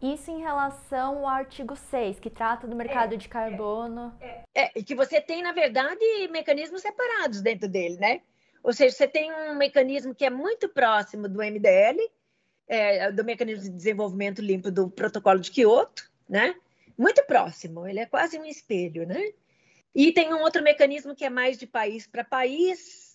Isso 0.00 0.30
em 0.30 0.40
relação 0.40 1.18
ao 1.18 1.28
artigo 1.28 1.76
6, 1.76 2.18
que 2.20 2.30
trata 2.30 2.66
do 2.66 2.74
mercado 2.74 3.14
é, 3.14 3.16
de 3.16 3.28
carbono. 3.28 4.14
É, 4.20 4.44
é, 4.54 4.72
e 4.76 4.82
que 4.82 4.94
você 4.94 5.20
tem, 5.20 5.42
na 5.42 5.52
verdade, 5.52 6.00
mecanismos 6.30 6.80
separados 6.80 7.42
dentro 7.42 7.68
dele, 7.68 7.96
né? 7.96 8.20
Ou 8.62 8.72
seja, 8.72 8.94
você 8.94 9.08
tem 9.08 9.32
um 9.32 9.54
mecanismo 9.56 10.14
que 10.14 10.24
é 10.24 10.30
muito 10.30 10.68
próximo 10.68 11.28
do 11.28 11.38
MDL, 11.38 11.98
é, 12.68 13.10
do 13.10 13.24
Mecanismo 13.24 13.64
de 13.64 13.70
Desenvolvimento 13.70 14.40
Limpo 14.40 14.70
do 14.70 14.88
Protocolo 14.88 15.40
de 15.40 15.50
Quioto, 15.50 16.10
né? 16.28 16.54
Muito 16.96 17.24
próximo, 17.24 17.86
ele 17.86 18.00
é 18.00 18.06
quase 18.06 18.38
um 18.38 18.44
espelho, 18.44 19.06
né? 19.06 19.32
E 19.94 20.12
tem 20.12 20.32
um 20.32 20.40
outro 20.40 20.62
mecanismo 20.62 21.14
que 21.14 21.24
é 21.24 21.30
mais 21.30 21.58
de 21.58 21.66
país 21.66 22.06
para 22.06 22.22
país, 22.22 23.09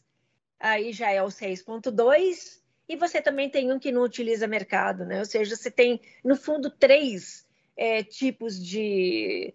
aí 0.59 0.91
já 0.91 1.11
é 1.11 1.21
o 1.21 1.27
6.2, 1.27 2.61
e 2.87 2.95
você 2.95 3.21
também 3.21 3.49
tem 3.49 3.71
um 3.71 3.79
que 3.79 3.91
não 3.91 4.03
utiliza 4.03 4.47
mercado, 4.47 5.05
né? 5.05 5.19
Ou 5.19 5.25
seja, 5.25 5.55
você 5.55 5.71
tem, 5.71 5.99
no 6.23 6.35
fundo, 6.35 6.69
três 6.69 7.45
é, 7.75 8.03
tipos 8.03 8.63
de, 8.63 9.53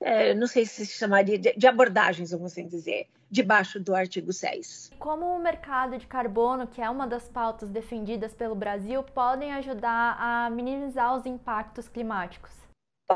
é, 0.00 0.34
não 0.34 0.46
sei 0.46 0.64
se 0.64 0.86
chamaria, 0.86 1.38
de, 1.38 1.52
de, 1.52 1.66
abordagens, 1.66 2.30
vamos 2.30 2.52
assim 2.52 2.66
dizer, 2.66 3.06
debaixo 3.30 3.78
do 3.78 3.94
artigo 3.94 4.32
6. 4.32 4.92
Como 4.98 5.26
o 5.26 5.38
mercado 5.38 5.98
de 5.98 6.06
carbono, 6.06 6.66
que 6.66 6.80
é 6.80 6.88
uma 6.88 7.06
das 7.06 7.28
pautas 7.28 7.70
defendidas 7.70 8.34
pelo 8.34 8.54
Brasil, 8.54 9.02
podem 9.02 9.52
ajudar 9.52 10.16
a 10.18 10.48
minimizar 10.50 11.14
os 11.14 11.26
impactos 11.26 11.86
climáticos? 11.86 12.50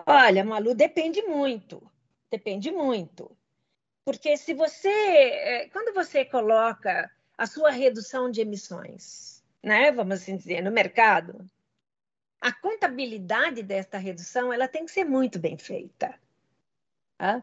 Olha, 0.07 0.45
Malu, 0.45 0.75
depende 0.75 1.23
muito, 1.23 1.83
depende 2.31 2.71
muito. 2.71 3.31
Porque 4.05 4.37
se 4.37 4.53
você, 4.53 4.89
é, 4.89 5.69
quando 5.71 5.95
você 5.95 6.25
coloca 6.25 7.11
a 7.37 7.47
sua 7.47 7.71
redução 7.71 8.31
de 8.31 8.41
emissões, 8.41 9.43
né? 9.63 9.91
Vamos 9.91 10.23
assim 10.23 10.37
dizer, 10.37 10.63
no 10.63 10.71
mercado, 10.71 11.45
a 12.41 12.53
contabilidade 12.53 13.63
desta 13.63 13.99
redução 13.99 14.53
ela 14.53 14.69
tem 14.69 14.85
que 14.85 14.93
ser 14.93 15.05
muito 15.05 15.39
bem 15.39 15.57
feita. 15.57 16.19
Tá? 17.19 17.43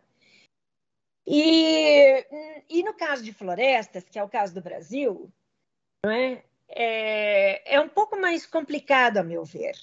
E, 1.25 2.25
e 2.69 2.83
no 2.83 2.93
caso 2.93 3.23
de 3.23 3.33
florestas, 3.33 4.07
que 4.07 4.17
é 4.17 4.23
o 4.23 4.29
caso 4.29 4.53
do 4.53 4.61
Brasil, 4.61 5.31
não 6.03 6.11
é? 6.11 6.43
É, 6.67 7.75
é 7.75 7.81
um 7.81 7.89
pouco 7.89 8.19
mais 8.19 8.45
complicado, 8.45 9.17
a 9.17 9.23
meu 9.23 9.43
ver, 9.43 9.75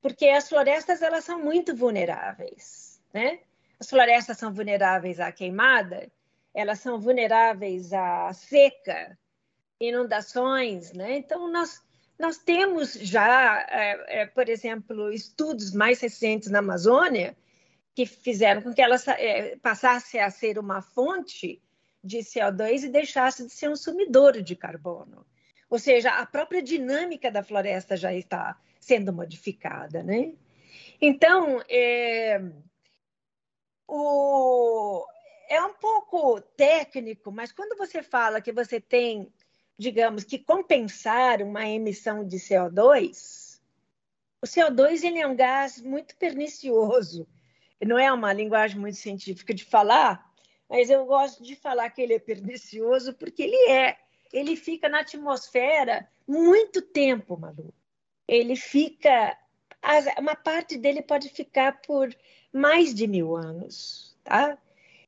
porque 0.00 0.28
as 0.28 0.48
florestas 0.48 1.02
elas 1.02 1.24
são 1.24 1.42
muito 1.42 1.74
vulneráveis, 1.74 3.02
né? 3.12 3.40
As 3.78 3.88
florestas 3.88 4.38
são 4.38 4.52
vulneráveis 4.52 5.18
à 5.18 5.32
queimada 5.32 6.10
elas 6.54 6.80
são 6.80 7.00
vulneráveis 7.00 7.92
à 7.92 8.32
seca, 8.32 9.18
inundações, 9.80 10.92
né? 10.92 11.16
Então 11.16 11.50
nós 11.50 11.80
nós 12.20 12.36
temos 12.36 12.92
já, 12.92 13.66
é, 13.70 14.20
é, 14.20 14.26
por 14.26 14.46
exemplo, 14.50 15.10
estudos 15.10 15.72
mais 15.72 16.00
recentes 16.00 16.50
na 16.50 16.58
Amazônia 16.58 17.34
que 17.94 18.04
fizeram 18.04 18.60
com 18.60 18.74
que 18.74 18.82
ela 18.82 18.96
é, 19.16 19.56
passasse 19.56 20.18
a 20.18 20.30
ser 20.30 20.58
uma 20.58 20.82
fonte 20.82 21.62
de 22.04 22.18
CO2 22.18 22.84
e 22.84 22.88
deixasse 22.88 23.46
de 23.46 23.52
ser 23.52 23.70
um 23.70 23.76
sumidor 23.76 24.42
de 24.42 24.54
carbono. 24.54 25.26
Ou 25.70 25.78
seja, 25.78 26.10
a 26.10 26.26
própria 26.26 26.62
dinâmica 26.62 27.30
da 27.30 27.42
floresta 27.42 27.96
já 27.96 28.12
está 28.12 28.60
sendo 28.78 29.12
modificada, 29.14 30.02
né? 30.02 30.34
Então, 31.00 31.62
é, 31.70 32.42
o, 33.88 35.06
é 35.50 35.60
um 35.60 35.74
pouco 35.74 36.40
técnico, 36.40 37.32
mas 37.32 37.50
quando 37.50 37.76
você 37.76 38.04
fala 38.04 38.40
que 38.40 38.52
você 38.52 38.80
tem, 38.80 39.34
digamos, 39.76 40.22
que 40.22 40.38
compensar 40.38 41.42
uma 41.42 41.68
emissão 41.68 42.24
de 42.24 42.36
CO2, 42.36 43.60
o 44.40 44.46
CO2 44.46 45.02
ele 45.02 45.18
é 45.18 45.26
um 45.26 45.34
gás 45.34 45.82
muito 45.82 46.16
pernicioso. 46.16 47.26
Não 47.84 47.98
é 47.98 48.12
uma 48.12 48.32
linguagem 48.32 48.78
muito 48.78 48.96
científica 48.96 49.52
de 49.52 49.64
falar, 49.64 50.24
mas 50.68 50.88
eu 50.88 51.04
gosto 51.04 51.42
de 51.42 51.56
falar 51.56 51.90
que 51.90 52.00
ele 52.00 52.14
é 52.14 52.20
pernicioso 52.20 53.12
porque 53.14 53.42
ele 53.42 53.70
é. 53.72 53.98
Ele 54.32 54.54
fica 54.54 54.88
na 54.88 55.00
atmosfera 55.00 56.08
muito 56.28 56.80
tempo, 56.80 57.36
Malu. 57.36 57.74
Ele 58.28 58.54
fica. 58.54 59.36
Uma 60.16 60.36
parte 60.36 60.78
dele 60.78 61.02
pode 61.02 61.28
ficar 61.28 61.80
por 61.80 62.14
mais 62.52 62.94
de 62.94 63.08
mil 63.08 63.34
anos, 63.34 64.16
tá? 64.22 64.56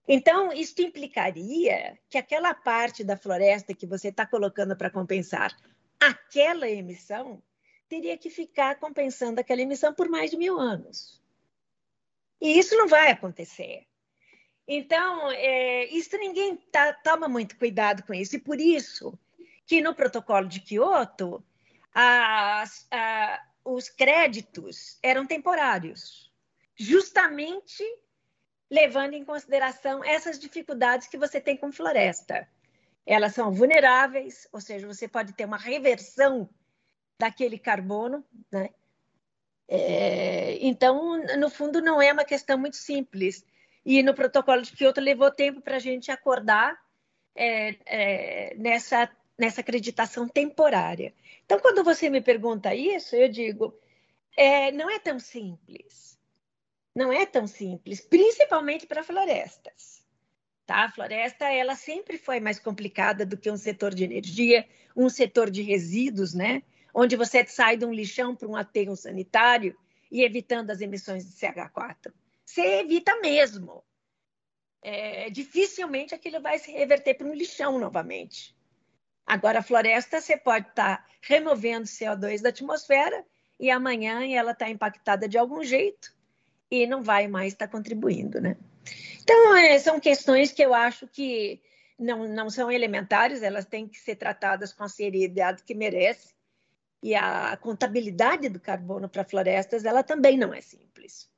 Então, 0.06 0.52
isso 0.52 0.80
implicaria 0.82 1.98
que 2.10 2.18
aquela 2.18 2.54
parte 2.54 3.04
da 3.04 3.16
floresta 3.16 3.74
que 3.74 3.86
você 3.86 4.08
está 4.08 4.26
colocando 4.26 4.76
para 4.76 4.90
compensar 4.90 5.56
aquela 6.00 6.68
emissão 6.68 7.42
teria 7.88 8.18
que 8.18 8.30
ficar 8.30 8.80
compensando 8.80 9.40
aquela 9.40 9.60
emissão 9.60 9.94
por 9.94 10.08
mais 10.08 10.30
de 10.30 10.36
mil 10.36 10.58
anos. 10.58 11.22
E 12.40 12.58
isso 12.58 12.76
não 12.76 12.88
vai 12.88 13.10
acontecer. 13.10 13.86
Então, 14.66 15.30
é, 15.30 15.86
isso 15.86 16.16
ninguém 16.16 16.56
tá, 16.56 16.92
toma 16.92 17.28
muito 17.28 17.56
cuidado 17.56 18.02
com 18.02 18.14
isso. 18.14 18.36
E 18.36 18.40
por 18.40 18.60
isso 18.60 19.16
que 19.66 19.80
no 19.80 19.94
protocolo 19.94 20.48
de 20.48 20.62
as, 21.94 22.86
a, 22.90 23.42
os 23.64 23.88
créditos 23.88 24.98
eram 25.02 25.26
temporários, 25.26 26.32
justamente 26.74 27.84
levando 28.72 29.12
em 29.12 29.22
consideração 29.22 30.02
essas 30.02 30.38
dificuldades 30.38 31.06
que 31.06 31.18
você 31.18 31.38
tem 31.38 31.58
com 31.58 31.70
floresta. 31.70 32.48
Elas 33.04 33.34
são 33.34 33.52
vulneráveis, 33.52 34.48
ou 34.50 34.62
seja, 34.62 34.86
você 34.86 35.06
pode 35.06 35.34
ter 35.34 35.44
uma 35.44 35.58
reversão 35.58 36.48
daquele 37.18 37.58
carbono, 37.58 38.24
né? 38.50 38.70
É, 39.68 40.56
então, 40.62 41.22
no 41.38 41.50
fundo, 41.50 41.82
não 41.82 42.00
é 42.00 42.14
uma 42.14 42.24
questão 42.24 42.56
muito 42.56 42.76
simples. 42.76 43.44
E 43.84 44.02
no 44.02 44.14
protocolo 44.14 44.62
de 44.62 44.72
Kyoto 44.72 45.02
levou 45.02 45.30
tempo 45.30 45.60
para 45.60 45.76
a 45.76 45.80
gente 45.80 46.10
acordar 46.10 46.74
é, 47.36 47.76
é, 47.84 48.54
nessa, 48.56 49.10
nessa 49.38 49.60
acreditação 49.60 50.26
temporária. 50.26 51.12
Então, 51.44 51.60
quando 51.60 51.84
você 51.84 52.08
me 52.08 52.22
pergunta 52.22 52.74
isso, 52.74 53.14
eu 53.16 53.28
digo, 53.28 53.78
é, 54.34 54.72
não 54.72 54.88
é 54.88 54.98
tão 54.98 55.18
simples 55.18 56.11
não 56.94 57.12
é 57.12 57.24
tão 57.24 57.46
simples, 57.46 58.00
principalmente 58.00 58.86
para 58.86 59.02
florestas. 59.02 60.02
Tá? 60.66 60.84
A 60.84 60.90
floresta 60.90 61.46
ela 61.46 61.74
sempre 61.74 62.18
foi 62.18 62.38
mais 62.38 62.58
complicada 62.58 63.24
do 63.24 63.36
que 63.36 63.50
um 63.50 63.56
setor 63.56 63.94
de 63.94 64.04
energia, 64.04 64.68
um 64.96 65.08
setor 65.08 65.50
de 65.50 65.62
resíduos, 65.62 66.34
né? 66.34 66.62
onde 66.94 67.16
você 67.16 67.44
sai 67.46 67.76
de 67.76 67.84
um 67.84 67.92
lixão 67.92 68.36
para 68.36 68.48
um 68.48 68.56
aterro 68.56 68.94
sanitário 68.94 69.76
e 70.10 70.22
evitando 70.22 70.70
as 70.70 70.80
emissões 70.80 71.24
de 71.24 71.32
CH4. 71.32 72.12
Você 72.44 72.80
evita 72.80 73.18
mesmo. 73.20 73.82
É, 74.82 75.30
dificilmente 75.30 76.14
aquilo 76.14 76.42
vai 76.42 76.58
se 76.58 76.70
reverter 76.70 77.14
para 77.14 77.26
um 77.26 77.34
lixão 77.34 77.78
novamente. 77.78 78.54
Agora, 79.24 79.60
a 79.60 79.62
floresta, 79.62 80.20
você 80.20 80.36
pode 80.36 80.68
estar 80.68 80.98
tá 80.98 81.06
removendo 81.22 81.86
CO2 81.86 82.42
da 82.42 82.48
atmosfera 82.48 83.24
e 83.58 83.70
amanhã 83.70 84.28
ela 84.28 84.50
está 84.50 84.68
impactada 84.68 85.28
de 85.28 85.38
algum 85.38 85.62
jeito 85.62 86.12
e 86.72 86.86
não 86.86 87.02
vai 87.02 87.28
mais 87.28 87.52
estar 87.52 87.66
tá 87.66 87.70
contribuindo, 87.70 88.40
né? 88.40 88.56
Então, 89.20 89.54
é, 89.54 89.78
são 89.78 90.00
questões 90.00 90.50
que 90.50 90.62
eu 90.62 90.72
acho 90.72 91.06
que 91.06 91.60
não, 91.98 92.26
não 92.26 92.48
são 92.48 92.72
elementares, 92.72 93.42
elas 93.42 93.66
têm 93.66 93.86
que 93.86 93.98
ser 93.98 94.16
tratadas 94.16 94.72
com 94.72 94.82
a 94.82 94.88
seriedade 94.88 95.62
que 95.64 95.74
merece. 95.74 96.34
E 97.02 97.14
a 97.14 97.54
contabilidade 97.58 98.48
do 98.48 98.58
carbono 98.58 99.06
para 99.06 99.22
florestas, 99.22 99.84
ela 99.84 100.02
também 100.02 100.38
não 100.38 100.54
é 100.54 100.62
simples. 100.62 101.28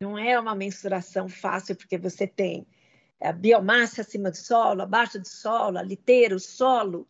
Não 0.00 0.18
é 0.18 0.38
uma 0.38 0.56
mensuração 0.56 1.28
fácil, 1.28 1.76
porque 1.76 1.96
você 1.96 2.26
tem 2.26 2.66
a 3.20 3.30
biomassa 3.30 4.00
acima 4.00 4.28
do 4.28 4.36
solo, 4.36 4.82
abaixo 4.82 5.20
do 5.20 5.28
solo, 5.28 5.78
a 5.78 5.82
liteira, 5.82 6.34
o 6.34 6.40
solo, 6.40 7.06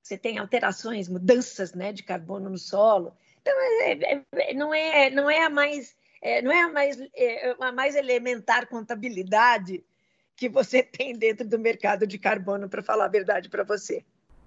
você 0.00 0.16
tem 0.16 0.38
alterações, 0.38 1.08
mudanças 1.08 1.74
né, 1.74 1.92
de 1.92 2.04
carbono 2.04 2.48
no 2.48 2.58
solo. 2.58 3.16
Então, 3.40 3.54
é, 3.60 3.92
é, 3.92 4.24
é 4.34 4.54
não, 4.54 4.72
é, 4.72 5.10
não 5.10 5.28
é 5.28 5.44
a 5.44 5.50
mais 5.50 5.96
é, 6.22 6.40
não 6.40 6.52
é 6.52 6.62
a 6.62 6.68
mais, 6.68 7.00
é, 7.14 7.56
a 7.58 7.72
mais 7.72 7.96
elementar 7.96 8.68
contabilidade 8.68 9.84
que 10.36 10.48
você 10.48 10.80
tem 10.84 11.18
dentro 11.18 11.46
do 11.46 11.58
mercado 11.58 12.06
de 12.06 12.16
carbono, 12.16 12.68
para 12.68 12.82
falar 12.82 13.06
a 13.06 13.08
verdade 13.08 13.48
para 13.48 13.64
você. 13.64 14.04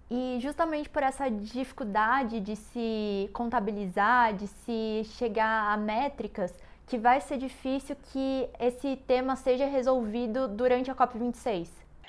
E 0.10 0.38
justamente 0.40 0.88
por 0.88 1.04
essa 1.04 1.30
dificuldade 1.30 2.40
de 2.40 2.56
se 2.56 3.30
contabilizar, 3.34 4.34
de 4.34 4.48
se 4.48 5.04
chegar 5.18 5.74
a 5.74 5.78
métricas, 5.78 6.54
que 6.88 6.98
vai 6.98 7.20
ser 7.20 7.38
difícil 7.38 7.96
que 8.12 8.48
esse 8.60 8.96
tema 9.08 9.36
seja 9.36 9.66
resolvido 9.66 10.48
durante 10.48 10.92
a 10.92 10.96
COP26. 10.96 11.68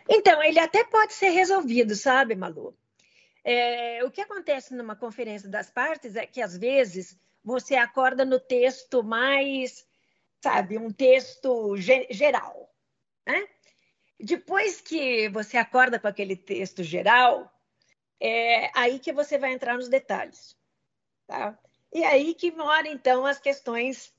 Então, 0.08 0.42
ele 0.42 0.60
até 0.60 0.84
pode 0.84 1.14
ser 1.14 1.30
resolvido, 1.30 1.96
sabe, 1.96 2.36
Malu? 2.36 2.76
É, 3.42 4.04
o 4.04 4.10
que 4.10 4.20
acontece 4.20 4.74
numa 4.74 4.94
conferência 4.94 5.48
das 5.48 5.70
partes 5.70 6.14
é 6.14 6.26
que, 6.26 6.42
às 6.42 6.56
vezes, 6.56 7.18
você 7.46 7.76
acorda 7.76 8.24
no 8.24 8.40
texto 8.40 9.04
mais, 9.04 9.86
sabe, 10.42 10.76
um 10.76 10.90
texto 10.90 11.76
geral, 11.76 12.74
né? 13.24 13.46
Depois 14.18 14.80
que 14.80 15.28
você 15.28 15.56
acorda 15.56 16.00
com 16.00 16.08
aquele 16.08 16.34
texto 16.34 16.82
geral, 16.82 17.48
é 18.20 18.68
aí 18.74 18.98
que 18.98 19.12
você 19.12 19.38
vai 19.38 19.52
entrar 19.52 19.76
nos 19.76 19.88
detalhes, 19.88 20.56
tá? 21.24 21.56
E 21.92 22.02
aí 22.02 22.34
que 22.34 22.50
mora, 22.50 22.88
então, 22.88 23.24
as 23.24 23.38
questões 23.38 24.12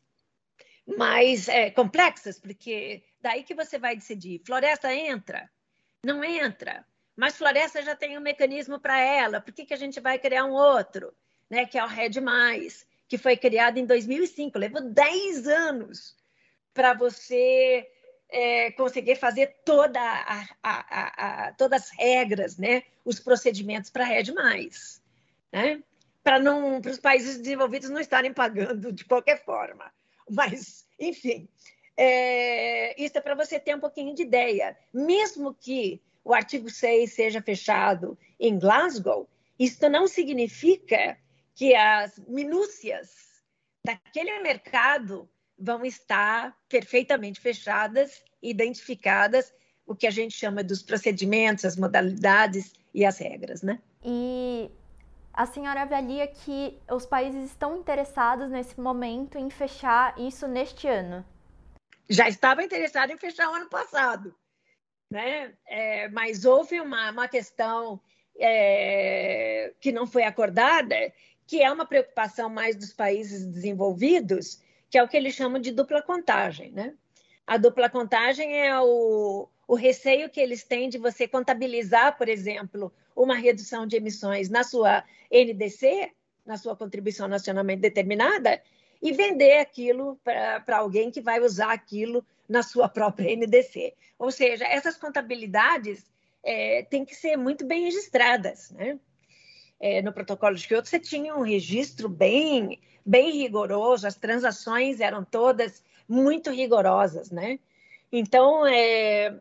mais 0.98 1.50
é, 1.50 1.70
complexas, 1.70 2.40
porque 2.40 3.04
daí 3.20 3.44
que 3.44 3.54
você 3.54 3.78
vai 3.78 3.94
decidir, 3.94 4.42
floresta 4.46 4.94
entra? 4.96 5.52
Não 6.02 6.24
entra. 6.24 6.88
Mas 7.14 7.36
floresta 7.36 7.82
já 7.82 7.94
tem 7.94 8.18
um 8.18 8.22
mecanismo 8.22 8.80
para 8.80 8.98
ela, 8.98 9.42
por 9.42 9.54
que, 9.54 9.66
que 9.66 9.74
a 9.74 9.78
gente 9.78 10.00
vai 10.00 10.18
criar 10.18 10.46
um 10.46 10.54
outro, 10.54 11.14
né, 11.50 11.66
que 11.66 11.78
é 11.78 11.84
o 11.84 11.88
RED+, 11.88 12.22
que 13.08 13.18
foi 13.18 13.38
criado 13.38 13.78
em 13.78 13.86
2005. 13.86 14.58
Levou 14.58 14.82
10 14.82 15.48
anos 15.48 16.16
para 16.74 16.94
você 16.94 17.88
é, 18.30 18.72
conseguir 18.72 19.16
fazer 19.16 19.56
toda 19.64 20.00
a, 20.00 20.48
a, 20.62 21.48
a, 21.48 21.54
todas 21.54 21.84
as 21.84 21.90
regras, 21.92 22.58
né? 22.58 22.84
os 23.06 23.20
procedimentos 23.20 23.90
para 23.90 24.04
a 24.04 24.08
Rede 24.08 24.34
Mais. 24.34 25.02
Né? 25.52 25.82
Para 26.24 26.42
os 26.90 27.00
países 27.00 27.38
desenvolvidos 27.38 27.90
não 27.90 28.00
estarem 28.00 28.34
pagando 28.34 28.92
de 28.92 29.06
qualquer 29.06 29.44
forma. 29.44 29.92
Mas, 30.30 30.86
enfim, 31.00 31.48
é, 31.96 33.02
isso 33.02 33.18
é 33.18 33.22
para 33.22 33.34
você 33.34 33.58
ter 33.60 33.76
um 33.76 33.80
pouquinho 33.80 34.14
de 34.14 34.24
ideia. 34.24 34.78
Mesmo 34.94 35.54
que 35.54 36.02
o 36.24 36.34
artigo 36.34 36.70
6 36.70 37.14
seja 37.14 37.42
fechado 37.42 38.18
em 38.38 38.60
Glasgow, 38.60 39.28
isso 39.58 39.90
não 39.90 40.06
significa 40.06 41.18
que 41.58 41.74
as 41.74 42.20
minúcias 42.28 43.10
daquele 43.84 44.40
mercado 44.42 45.28
vão 45.58 45.84
estar 45.84 46.56
perfeitamente 46.70 47.42
fechadas, 47.42 48.24
identificadas, 48.44 49.52
o 49.84 49.96
que 49.96 50.06
a 50.06 50.12
gente 50.12 50.36
chama 50.36 50.64
dos 50.64 50.84
procedimentos, 50.84 51.66
as 51.66 51.76
modalidades 51.76 52.74
e 52.94 53.04
as 53.04 53.18
regras, 53.18 53.64
né? 53.64 53.82
E 54.06 54.70
a 55.34 55.48
senhora 55.48 55.82
avalia 55.82 56.28
que 56.28 56.78
os 56.92 57.08
países 57.08 57.46
estão 57.46 57.76
interessados 57.76 58.52
nesse 58.52 58.80
momento 58.80 59.40
em 59.40 59.50
fechar 59.50 60.14
isso 60.20 60.48
neste 60.48 60.88
ano? 60.88 61.26
Já 62.08 62.30
estava 62.30 62.64
interessado 62.64 63.12
em 63.12 63.18
fechar 63.18 63.50
o 63.50 63.56
ano 63.56 63.68
passado, 63.68 64.36
né? 65.10 65.56
É, 65.66 66.08
mas 66.10 66.46
houve 66.46 66.80
uma, 66.80 67.10
uma 67.10 67.28
questão 67.28 68.00
é, 68.40 69.74
que 69.82 69.92
não 69.92 70.06
foi 70.06 70.24
acordada, 70.24 70.96
que 71.48 71.64
é 71.64 71.72
uma 71.72 71.86
preocupação 71.86 72.50
mais 72.50 72.76
dos 72.76 72.94
países 72.94 73.46
desenvolvidos, 73.46 74.62
que 74.90 74.98
é 74.98 75.04
o 75.04 75.08
que 75.08 75.16
eles 75.16 75.34
chamam 75.34 75.60
de 75.60 75.72
dupla 75.72 76.02
contagem. 76.02 76.72
Né? 76.72 76.94
A 77.48 77.58
dupla 77.58 77.90
contagem 77.90 78.60
é 78.60 78.78
o, 78.80 79.48
o 79.66 79.76
receio 79.76 80.30
que 80.30 80.42
eles 80.42 80.64
têm 80.64 80.90
de 80.90 80.98
você 80.98 81.26
contabilizar, 81.26 82.18
por 82.18 82.28
exemplo, 82.28 82.94
uma 83.16 83.36
redução 83.36 83.88
de 83.88 83.96
emissões 83.96 84.50
na 84.50 84.64
sua 84.64 85.06
NDC, 85.32 86.12
na 86.46 86.58
sua 86.58 86.76
contribuição 86.76 87.28
nacionalmente 87.28 87.82
determinada, 87.82 88.62
e 89.02 89.14
vender 89.14 89.60
aquilo 89.60 90.20
para 90.24 90.78
alguém 90.78 91.10
que 91.10 91.22
vai 91.22 91.40
usar 91.40 91.72
aquilo 91.72 92.26
na 92.48 92.62
sua 92.62 92.90
própria 92.90 93.34
NDC. 93.36 93.94
Ou 94.20 94.32
seja, 94.32 94.66
essas 94.66 94.98
contabilidades 94.98 96.06
é, 96.44 96.84
têm 96.84 97.06
que 97.06 97.16
ser 97.16 97.38
muito 97.38 97.66
bem 97.66 97.84
registradas. 97.84 98.72
Né? 98.72 99.00
É, 99.80 100.02
no 100.02 100.14
protocolo 100.14 100.56
de 100.56 100.68
Kyoto, 100.68 100.88
você 100.88 101.00
tinha 101.00 101.36
um 101.36 101.42
registro 101.42 102.10
bem, 102.10 102.80
bem 103.06 103.32
rigoroso, 103.32 104.08
as 104.08 104.16
transações 104.16 105.00
eram 105.00 105.24
todas 105.24 105.84
muito 106.08 106.50
rigorosas, 106.50 107.30
né? 107.30 107.60
Então, 108.12 108.66
é, 108.66 109.38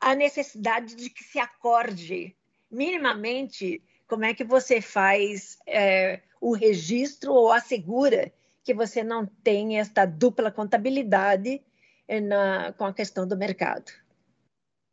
a 0.00 0.14
necessidade 0.14 0.94
de 0.94 1.08
que 1.08 1.22
se 1.22 1.38
acorde 1.38 2.36
minimamente 2.70 3.82
como 4.06 4.24
é 4.24 4.34
que 4.34 4.44
você 4.44 4.80
faz 4.80 5.58
é, 5.66 6.20
o 6.40 6.52
registro 6.52 7.32
ou 7.32 7.50
assegura 7.50 8.32
que 8.62 8.74
você 8.74 9.02
não 9.02 9.26
tem 9.26 9.78
esta 9.78 10.04
dupla 10.04 10.50
contabilidade 10.50 11.62
é, 12.06 12.20
na, 12.20 12.72
com 12.72 12.84
a 12.84 12.94
questão 12.94 13.26
do 13.26 13.36
mercado. 13.36 13.92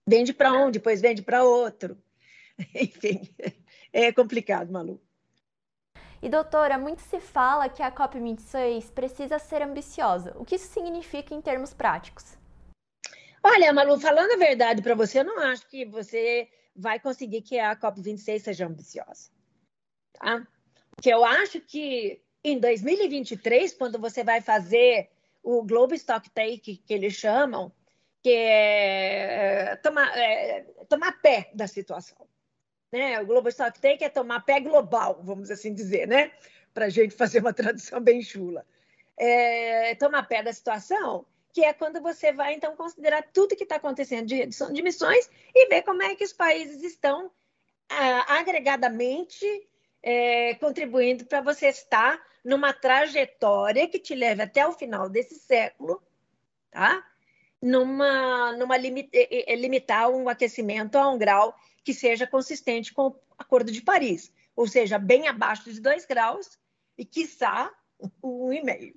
Vende 0.08 0.34
para 0.34 0.54
um, 0.54 0.72
depois 0.72 1.02
vende 1.02 1.22
para 1.22 1.44
outro. 1.44 1.98
Enfim, 2.76 3.22
é 3.94 4.12
complicado, 4.12 4.72
Malu. 4.72 5.02
E 6.22 6.30
doutora, 6.30 6.78
muito 6.78 7.02
se 7.02 7.20
fala 7.20 7.68
que 7.68 7.82
a 7.82 7.92
COP26 7.92 8.92
precisa 8.92 9.40
ser 9.40 9.64
ambiciosa. 9.64 10.34
O 10.38 10.46
que 10.46 10.56
isso 10.56 10.72
significa 10.72 11.34
em 11.34 11.42
termos 11.42 11.74
práticos? 11.74 12.38
Olha, 13.44 13.74
Malu, 13.74 14.00
falando 14.00 14.32
a 14.34 14.38
verdade 14.38 14.84
para 14.84 14.94
você, 14.94 15.20
eu 15.20 15.24
não 15.26 15.40
acho 15.40 15.68
que 15.68 15.84
você 15.84 16.48
vai 16.76 17.00
conseguir 17.00 17.42
que 17.42 17.58
a 17.58 17.76
COP26 17.76 18.40
seja 18.40 18.68
ambiciosa. 18.68 19.32
Tá? 20.14 20.46
Porque 20.92 21.12
eu 21.12 21.26
acho 21.26 21.60
que 21.60 22.22
em 22.44 22.60
2023, 22.60 23.74
quando 23.74 23.98
você 23.98 24.24
vai 24.24 24.42
fazer 24.42 25.10
o 25.42 25.64
Global 25.64 25.96
Stock 25.96 26.30
Take, 26.30 26.78
que 26.78 26.94
eles 26.94 27.14
chamam, 27.14 27.72
que 28.22 28.30
é, 28.30 29.72
é 29.72 29.76
tomar, 29.78 30.16
é, 30.16 30.62
tomar 30.88 31.20
pé 31.20 31.50
da 31.56 31.66
situação 31.66 32.31
né? 32.92 33.20
O 33.22 33.26
Global 33.26 33.50
Stock 33.50 33.80
Take 33.80 34.04
é 34.04 34.10
tomar 34.10 34.42
pé 34.42 34.60
global, 34.60 35.22
vamos 35.24 35.50
assim 35.50 35.74
dizer, 35.74 36.08
né? 36.08 36.32
Para 36.74 36.86
a 36.86 36.90
gente 36.90 37.16
fazer 37.16 37.40
uma 37.40 37.54
tradução 37.54 38.00
bem 38.02 38.22
chula. 38.22 38.66
É, 39.18 39.96
tomar 39.96 40.24
pé 40.24 40.44
da 40.44 40.52
situação, 40.52 41.26
que 41.54 41.64
é 41.64 41.74
quando 41.74 42.02
você 42.02 42.32
vai, 42.32 42.54
então, 42.54 42.76
considerar 42.76 43.24
tudo 43.34 43.56
que 43.56 43.64
está 43.64 43.76
acontecendo 43.76 44.26
de 44.26 44.36
redução 44.36 44.72
de 44.72 44.80
emissões 44.80 45.30
e 45.54 45.68
ver 45.68 45.84
como 45.84 46.02
é 46.02 46.16
que 46.16 46.24
os 46.24 46.34
países 46.34 46.82
estão 46.84 47.32
ah, 47.90 48.38
agregadamente 48.38 49.46
é, 50.02 50.56
contribuindo 50.56 51.26
para 51.26 51.42
você 51.42 51.68
estar 51.68 52.20
numa 52.44 52.74
trajetória 52.74 53.88
que 53.88 54.00
te 54.00 54.16
leve 54.16 54.42
até 54.42 54.66
o 54.66 54.74
final 54.74 55.10
desse 55.10 55.36
século, 55.36 56.02
tá? 56.72 57.06
Numa, 57.62 58.54
numa 58.54 58.76
limit, 58.76 59.10
limitar 59.56 60.10
um 60.10 60.28
aquecimento 60.28 60.98
a 60.98 61.10
um 61.10 61.18
grau 61.18 61.56
que 61.84 61.94
seja 61.94 62.26
consistente 62.26 62.94
com 62.94 63.08
o 63.08 63.16
Acordo 63.38 63.72
de 63.72 63.82
Paris, 63.82 64.32
ou 64.56 64.68
seja, 64.68 64.98
bem 64.98 65.28
abaixo 65.28 65.72
de 65.72 65.80
2 65.80 66.06
graus 66.06 66.60
e, 66.98 67.06
quiçá, 67.06 67.72
1,5. 68.24 68.96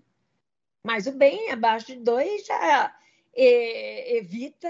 Mas 0.82 1.06
o 1.06 1.12
bem 1.12 1.50
abaixo 1.50 1.86
de 1.86 1.96
2 1.96 2.46
já 2.46 2.94
é, 3.34 4.16
evita 4.16 4.68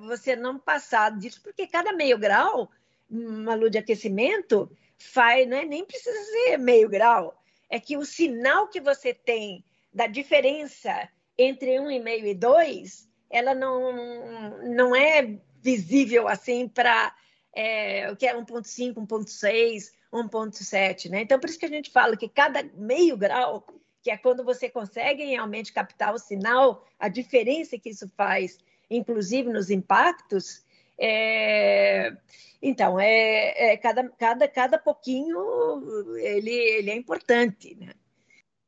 você 0.00 0.36
não 0.36 0.58
passar 0.58 1.16
disso, 1.18 1.42
porque 1.42 1.66
cada 1.66 1.92
meio 1.92 2.18
grau, 2.18 2.70
uma 3.10 3.54
luz 3.54 3.70
de 3.70 3.78
aquecimento, 3.78 4.70
faz, 4.98 5.48
não 5.48 5.56
é, 5.56 5.64
nem 5.64 5.84
precisa 5.84 6.18
ser 6.24 6.58
meio 6.58 6.88
grau, 6.88 7.42
é 7.68 7.80
que 7.80 7.96
o 7.96 8.04
sinal 8.04 8.68
que 8.68 8.80
você 8.80 9.12
tem 9.12 9.64
da 9.92 10.06
diferença 10.06 11.08
entre 11.36 11.78
1,5 11.78 12.24
e 12.26 12.34
2, 12.34 13.08
ela 13.34 13.54
não, 13.54 14.62
não 14.62 14.94
é 14.94 15.38
visível 15.60 16.28
assim 16.28 16.68
para 16.68 17.14
é, 17.52 18.10
o 18.10 18.16
que 18.16 18.26
é 18.26 18.36
1,5, 18.36 18.94
1,6, 18.94 19.90
1,7. 20.12 21.10
Né? 21.10 21.22
Então, 21.22 21.40
por 21.40 21.48
isso 21.48 21.58
que 21.58 21.66
a 21.66 21.70
gente 21.70 21.90
fala 21.90 22.16
que 22.16 22.28
cada 22.28 22.62
meio 22.74 23.16
grau, 23.16 23.66
que 24.02 24.10
é 24.10 24.16
quando 24.16 24.44
você 24.44 24.68
consegue 24.68 25.24
realmente 25.24 25.72
captar 25.72 26.14
o 26.14 26.18
sinal, 26.18 26.86
a 26.98 27.08
diferença 27.08 27.78
que 27.78 27.90
isso 27.90 28.08
faz, 28.16 28.58
inclusive 28.88 29.50
nos 29.50 29.68
impactos, 29.68 30.64
é, 30.96 32.16
então, 32.62 33.00
é, 33.00 33.72
é, 33.72 33.76
cada, 33.76 34.08
cada, 34.10 34.48
cada 34.48 34.78
pouquinho 34.78 36.16
ele, 36.16 36.52
ele 36.52 36.90
é 36.90 36.96
importante. 36.96 37.74
Né? 37.74 37.92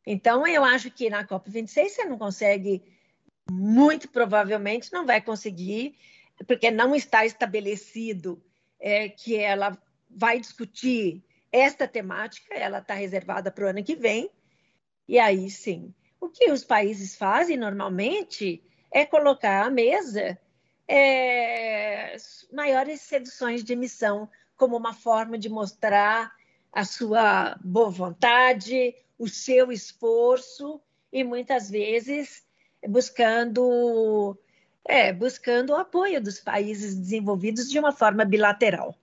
Então, 0.05 0.47
eu 0.47 0.65
acho 0.65 0.91
que 0.91 1.09
na 1.09 1.25
COP26 1.25 1.89
você 1.89 2.05
não 2.05 2.19
consegue, 2.19 2.83
muito 3.51 4.09
provavelmente 4.09 4.93
não 4.93 5.07
vai 5.07 5.21
conseguir, 5.21 5.97
porque 6.47 6.71
não 6.71 6.95
está 6.95 7.25
estabelecido 7.25 8.43
é, 8.79 9.09
que 9.09 9.37
ela 9.37 9.77
vai 10.11 10.41
discutir 10.41 11.25
esta 11.51 11.87
temática, 11.87 12.55
ela 12.55 12.79
está 12.79 12.95
reservada 12.95 13.51
para 13.51 13.65
o 13.65 13.69
ano 13.69 13.85
que 13.85 13.97
vem, 13.97 14.31
e 15.09 15.19
aí 15.19 15.49
sim. 15.51 15.95
O 16.21 16.29
que 16.29 16.51
os 16.51 16.65
países 16.65 17.17
fazem 17.17 17.57
normalmente 17.57 18.63
é 18.91 19.05
colocar 19.07 19.65
à 19.65 19.71
mesa 19.71 20.39
é, 20.89 22.17
maiores 22.53 23.09
reduções 23.11 23.63
de 23.63 23.73
emissão 23.73 24.29
como 24.57 24.77
uma 24.77 24.95
forma 24.95 25.37
de 25.39 25.49
mostrar 25.49 26.33
a 26.73 26.85
sua 26.85 27.59
boa 27.63 27.91
vontade, 27.91 28.95
o 29.19 29.29
seu 29.29 29.73
esforço 29.73 30.81
e 31.13 31.25
muitas 31.25 31.71
vezes 31.71 32.46
buscando 32.89 34.39
é, 34.85 35.13
buscando 35.13 35.71
o 35.71 35.77
apoio 35.77 36.21
dos 36.23 36.39
países 36.39 36.97
desenvolvidos 36.97 37.69
de 37.69 37.79
uma 37.79 37.93
forma 37.93 38.25
bilateral. 38.25 38.95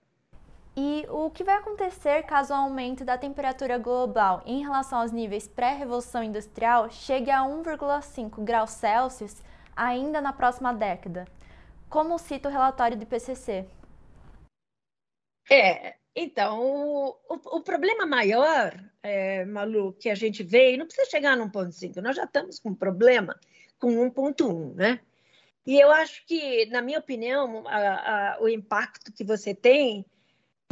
E 0.76 1.06
o 1.08 1.30
que 1.30 1.44
vai 1.44 1.56
acontecer 1.56 2.22
caso 2.24 2.52
o 2.52 2.56
aumento 2.56 3.04
da 3.04 3.16
temperatura 3.16 3.78
global 3.78 4.42
em 4.44 4.62
relação 4.62 5.00
aos 5.00 5.12
níveis 5.12 5.46
pré-revolução 5.46 6.22
industrial 6.22 6.90
chegue 6.90 7.30
a 7.30 7.42
1,5 7.42 8.42
graus 8.42 8.70
Celsius 8.70 9.36
ainda 9.76 10.20
na 10.20 10.32
próxima 10.32 10.72
década? 10.72 11.26
como 11.94 12.18
cita 12.18 12.48
o 12.48 12.52
relatório 12.52 12.96
do 12.96 13.04
IPCC? 13.04 13.64
É, 15.48 15.94
então, 16.16 16.60
o, 16.60 17.16
o 17.28 17.60
problema 17.60 18.04
maior, 18.04 18.74
é, 19.00 19.44
Malu, 19.44 19.92
que 19.92 20.10
a 20.10 20.14
gente 20.16 20.42
vê, 20.42 20.72
e 20.72 20.76
não 20.76 20.86
precisa 20.86 21.08
chegar 21.08 21.36
no 21.36 21.48
1.5, 21.48 22.02
nós 22.02 22.16
já 22.16 22.24
estamos 22.24 22.58
com 22.58 22.70
um 22.70 22.74
problema 22.74 23.38
com 23.84 24.10
1.1, 24.10 24.74
né? 24.74 25.00
E 25.66 25.78
eu 25.78 25.92
acho 25.92 26.24
que, 26.24 26.64
na 26.66 26.80
minha 26.80 26.98
opinião, 26.98 27.68
a, 27.68 28.36
a, 28.36 28.42
o 28.42 28.48
impacto 28.48 29.12
que 29.12 29.22
você 29.22 29.54
tem 29.54 30.06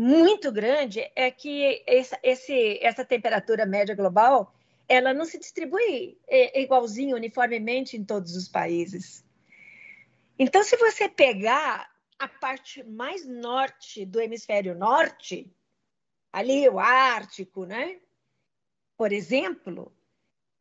muito 0.00 0.50
grande 0.50 1.10
é 1.14 1.30
que 1.30 1.82
essa, 1.86 2.18
esse, 2.22 2.78
essa 2.82 3.04
temperatura 3.04 3.66
média 3.66 3.94
global 3.94 4.54
ela 4.88 5.12
não 5.12 5.26
se 5.26 5.38
distribui 5.38 6.18
é, 6.26 6.62
igualzinho, 6.62 7.16
uniformemente 7.16 7.98
em 7.98 8.04
todos 8.04 8.34
os 8.34 8.48
países. 8.48 9.22
Então, 10.38 10.62
se 10.62 10.76
você 10.78 11.06
pegar 11.06 11.90
a 12.18 12.28
parte 12.28 12.82
mais 12.82 13.26
norte 13.26 14.06
do 14.06 14.20
hemisfério 14.20 14.74
norte, 14.74 15.54
ali 16.32 16.66
o 16.66 16.78
Ártico, 16.78 17.66
né? 17.66 18.00
Por 18.96 19.12
exemplo, 19.12 19.92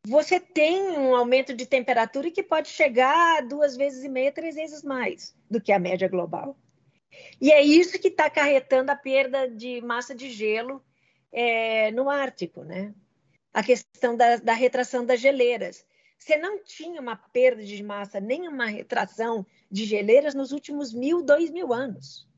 você 0.06 0.40
tem 0.40 0.82
um 0.98 1.14
aumento 1.14 1.54
de 1.54 1.64
temperatura 1.64 2.30
que 2.30 2.42
pode 2.42 2.68
chegar 2.68 3.38
a 3.38 3.40
duas 3.40 3.76
vezes 3.76 4.02
e 4.02 4.08
meia, 4.08 4.32
três 4.32 4.56
vezes 4.56 4.82
mais 4.82 5.34
do 5.48 5.60
que 5.60 5.72
a 5.72 5.78
média 5.78 6.08
global. 6.08 6.56
E 7.40 7.52
é 7.52 7.62
isso 7.62 7.98
que 7.98 8.08
está 8.08 8.26
acarretando 8.26 8.90
a 8.90 8.96
perda 8.96 9.48
de 9.48 9.80
massa 9.82 10.14
de 10.14 10.30
gelo 10.30 10.82
é, 11.30 11.90
no 11.92 12.10
Ártico, 12.10 12.64
né? 12.64 12.94
A 13.52 13.62
questão 13.62 14.16
da, 14.16 14.36
da 14.36 14.54
retração 14.54 15.04
das 15.04 15.20
geleiras. 15.20 15.86
Você 16.18 16.36
não 16.36 16.62
tinha 16.62 17.00
uma 17.00 17.16
perda 17.16 17.62
de 17.62 17.82
massa, 17.82 18.20
nem 18.20 18.48
uma 18.48 18.66
retração 18.66 19.44
de 19.70 19.84
geleiras 19.84 20.34
nos 20.34 20.52
últimos 20.52 20.92
mil, 20.92 21.22
dois 21.22 21.50
mil 21.50 21.72
anos. 21.72 22.28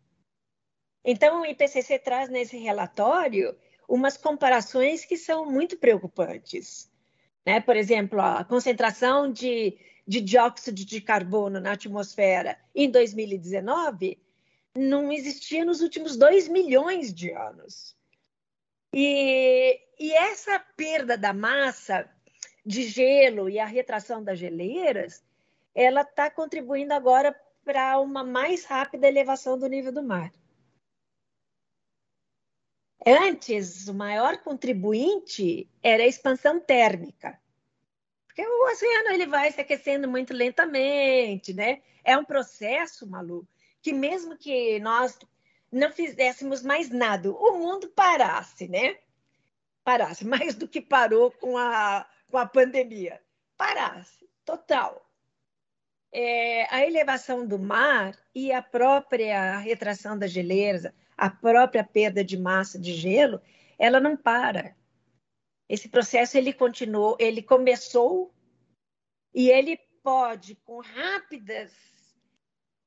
Então, 1.04 1.42
o 1.42 1.46
IPCC 1.46 1.98
traz 1.98 2.28
nesse 2.28 2.56
relatório 2.56 3.56
umas 3.88 4.16
comparações 4.16 5.04
que 5.04 5.16
são 5.16 5.50
muito 5.50 5.76
preocupantes. 5.76 6.90
Né? 7.44 7.60
Por 7.60 7.76
exemplo, 7.76 8.20
a 8.20 8.44
concentração 8.44 9.30
de, 9.30 9.78
de 10.06 10.20
dióxido 10.20 10.84
de 10.84 11.00
carbono 11.00 11.60
na 11.60 11.72
atmosfera 11.72 12.58
em 12.74 12.90
2019 12.90 14.18
não 14.76 15.12
existia 15.12 15.64
nos 15.64 15.80
últimos 15.80 16.16
dois 16.16 16.48
milhões 16.48 17.12
de 17.12 17.30
anos. 17.30 17.96
E, 18.92 19.80
e 19.98 20.12
essa 20.12 20.58
perda 20.76 21.16
da 21.16 21.32
massa 21.32 22.08
de 22.64 22.82
gelo 22.84 23.48
e 23.48 23.58
a 23.58 23.66
retração 23.66 24.22
das 24.22 24.38
geleiras, 24.38 25.22
ela 25.74 26.00
está 26.00 26.30
contribuindo 26.30 26.94
agora 26.94 27.38
para 27.64 27.98
uma 28.00 28.24
mais 28.24 28.64
rápida 28.64 29.08
elevação 29.08 29.58
do 29.58 29.66
nível 29.66 29.92
do 29.92 30.02
mar. 30.02 30.32
Antes, 33.06 33.86
o 33.88 33.94
maior 33.94 34.38
contribuinte 34.38 35.68
era 35.82 36.02
a 36.02 36.06
expansão 36.06 36.58
térmica, 36.58 37.38
porque 38.26 38.42
o 38.46 38.70
oceano 38.70 39.10
ele 39.10 39.26
vai 39.26 39.52
se 39.52 39.60
aquecendo 39.60 40.08
muito 40.08 40.32
lentamente, 40.32 41.52
né? 41.52 41.82
É 42.02 42.16
um 42.16 42.24
processo, 42.24 43.06
Malu, 43.06 43.46
que 43.82 43.92
mesmo 43.92 44.36
que 44.36 44.80
nós 44.80 45.18
não 45.70 45.92
fizéssemos 45.92 46.62
mais 46.62 46.88
nada, 46.88 47.30
o 47.30 47.58
mundo 47.58 47.88
parasse, 47.88 48.66
né? 48.68 48.98
Parasse 49.84 50.24
mais 50.26 50.54
do 50.54 50.66
que 50.66 50.80
parou 50.80 51.30
com 51.30 51.58
a 51.58 52.06
com 52.34 52.38
a 52.38 52.46
pandemia, 52.46 53.22
parasse, 53.56 54.28
total. 54.44 55.08
É, 56.10 56.66
a 56.74 56.84
elevação 56.84 57.46
do 57.46 57.60
mar 57.60 58.18
e 58.34 58.52
a 58.52 58.60
própria 58.60 59.56
retração 59.58 60.18
das 60.18 60.32
geleiras, 60.32 60.92
a 61.16 61.30
própria 61.30 61.84
perda 61.84 62.24
de 62.24 62.36
massa 62.36 62.78
de 62.78 62.92
gelo, 62.92 63.40
ela 63.78 64.00
não 64.00 64.16
para. 64.16 64.76
Esse 65.68 65.88
processo 65.88 66.36
ele 66.36 66.52
continuou, 66.52 67.16
ele 67.18 67.42
começou 67.42 68.32
e 69.34 69.48
ele 69.50 69.78
pode, 70.02 70.54
com 70.56 70.80
rápidas, 70.80 71.72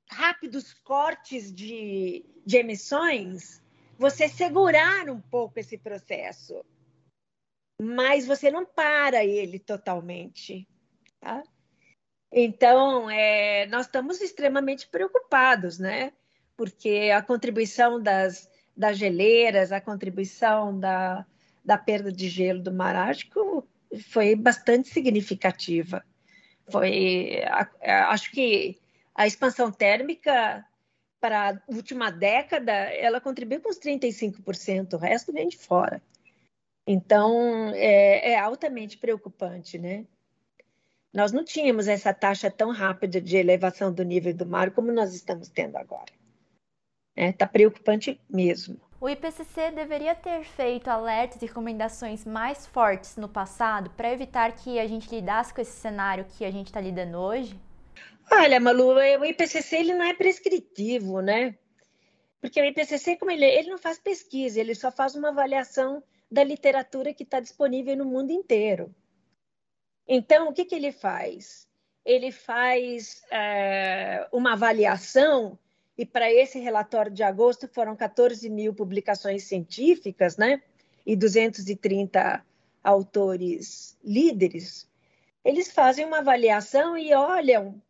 rápidos 0.10 0.74
cortes 0.74 1.54
de, 1.54 2.24
de 2.46 2.58
emissões, 2.58 3.62
você 3.98 4.30
segurar 4.30 5.10
um 5.10 5.20
pouco 5.20 5.60
esse 5.60 5.78
processo 5.78 6.64
mas 7.80 8.26
você 8.26 8.50
não 8.50 8.66
para 8.66 9.24
ele 9.24 9.60
totalmente. 9.60 10.68
Tá? 11.20 11.44
Então, 12.32 13.10
é, 13.10 13.66
nós 13.68 13.86
estamos 13.86 14.20
extremamente 14.22 14.88
preocupados, 14.88 15.80
né? 15.80 16.12
Porque 16.58 17.12
a 17.16 17.22
contribuição 17.22 18.02
das, 18.02 18.50
das 18.76 18.98
geleiras, 18.98 19.72
a 19.72 19.80
contribuição 19.80 20.78
da, 20.78 21.26
da 21.64 21.78
perda 21.78 22.12
de 22.12 22.28
gelo 22.28 22.62
do 22.62 22.74
Mar 22.74 22.96
Ártico 22.96 23.66
foi 24.10 24.36
bastante 24.36 24.90
significativa. 24.90 26.04
Foi, 26.70 27.42
acho 27.82 28.32
que 28.32 28.78
a 29.16 29.26
expansão 29.26 29.72
térmica 29.72 30.66
para 31.20 31.52
a 31.52 31.62
última 31.68 32.12
década, 32.12 32.72
ela 32.72 33.22
contribuiu 33.22 33.62
com 33.62 33.70
uns 33.70 33.80
35%, 33.80 34.94
o 34.94 34.98
resto 34.98 35.32
vem 35.34 35.48
de 35.48 35.58
fora. 35.58 36.02
Então, 36.86 37.72
é, 37.74 38.32
é 38.32 38.40
altamente 38.40 38.98
preocupante, 38.98 39.78
né? 39.78 40.06
Nós 41.14 41.32
não 41.32 41.44
tínhamos 41.44 41.88
essa 41.88 42.14
taxa 42.14 42.52
tão 42.52 42.72
rápida 42.72 43.20
de 43.20 43.38
elevação 43.38 43.92
do 43.92 44.04
nível 44.04 44.34
do 44.34 44.46
mar 44.46 44.72
como 44.72 44.92
nós 44.92 45.14
estamos 45.14 45.50
tendo 45.50 45.76
agora. 45.78 46.17
Está 47.18 47.24
é, 47.24 47.32
tá 47.32 47.48
preocupante 47.48 48.22
mesmo. 48.30 48.80
O 49.02 49.10
IPCC 49.10 49.72
deveria 49.72 50.14
ter 50.14 50.44
feito 50.44 50.88
alertas 50.88 51.42
e 51.42 51.46
recomendações 51.48 52.24
mais 52.26 52.68
fortes 52.68 53.16
no 53.16 53.28
passado 53.28 53.90
para 53.92 54.12
evitar 54.12 54.52
que 54.56 54.80
a 54.80 54.88
gente 54.88 55.10
lidasse 55.10 55.52
com 55.52 55.62
esse 55.62 55.72
cenário 55.80 56.26
que 56.38 56.46
a 56.46 56.52
gente 56.52 56.68
está 56.68 56.80
lidando 56.80 57.18
hoje? 57.18 57.60
Olha, 58.32 58.60
Malu, 58.60 58.96
o 58.96 59.26
IPCC 59.26 59.78
ele 59.78 59.94
não 59.94 60.06
é 60.06 60.14
prescritivo, 60.14 61.22
né? 61.22 61.58
Porque 62.40 62.62
o 62.62 62.66
IPCC, 62.66 63.18
como 63.18 63.32
ele, 63.32 63.46
é, 63.46 63.60
ele 63.60 63.70
não 63.70 63.78
faz 63.80 63.98
pesquisa, 63.98 64.60
ele 64.60 64.76
só 64.76 64.92
faz 64.92 65.16
uma 65.16 65.30
avaliação 65.30 66.04
da 66.30 66.44
literatura 66.44 67.14
que 67.14 67.24
está 67.24 67.40
disponível 67.40 67.98
no 67.98 68.06
mundo 68.06 68.32
inteiro. 68.32 68.94
Então, 70.08 70.50
o 70.50 70.54
que, 70.54 70.66
que 70.66 70.76
ele 70.76 70.92
faz? 70.92 71.68
Ele 72.06 72.32
faz 72.32 73.24
é, 73.32 74.28
uma 74.32 74.54
avaliação, 74.54 75.58
e 75.98 76.06
para 76.06 76.32
esse 76.32 76.60
relatório 76.60 77.12
de 77.12 77.24
agosto 77.24 77.68
foram 77.68 77.96
14 77.96 78.50
mil 78.50 78.74
publicações 78.74 79.44
científicas, 79.44 80.38
né? 80.38 80.62
E 81.06 81.16
230 81.16 82.46
autores 82.84 83.98
líderes. 84.04 84.88
Eles 85.44 85.72
fazem 85.72 86.06
uma 86.06 86.20
avaliação 86.20 86.98
e 86.98 87.14
olham 87.14 87.82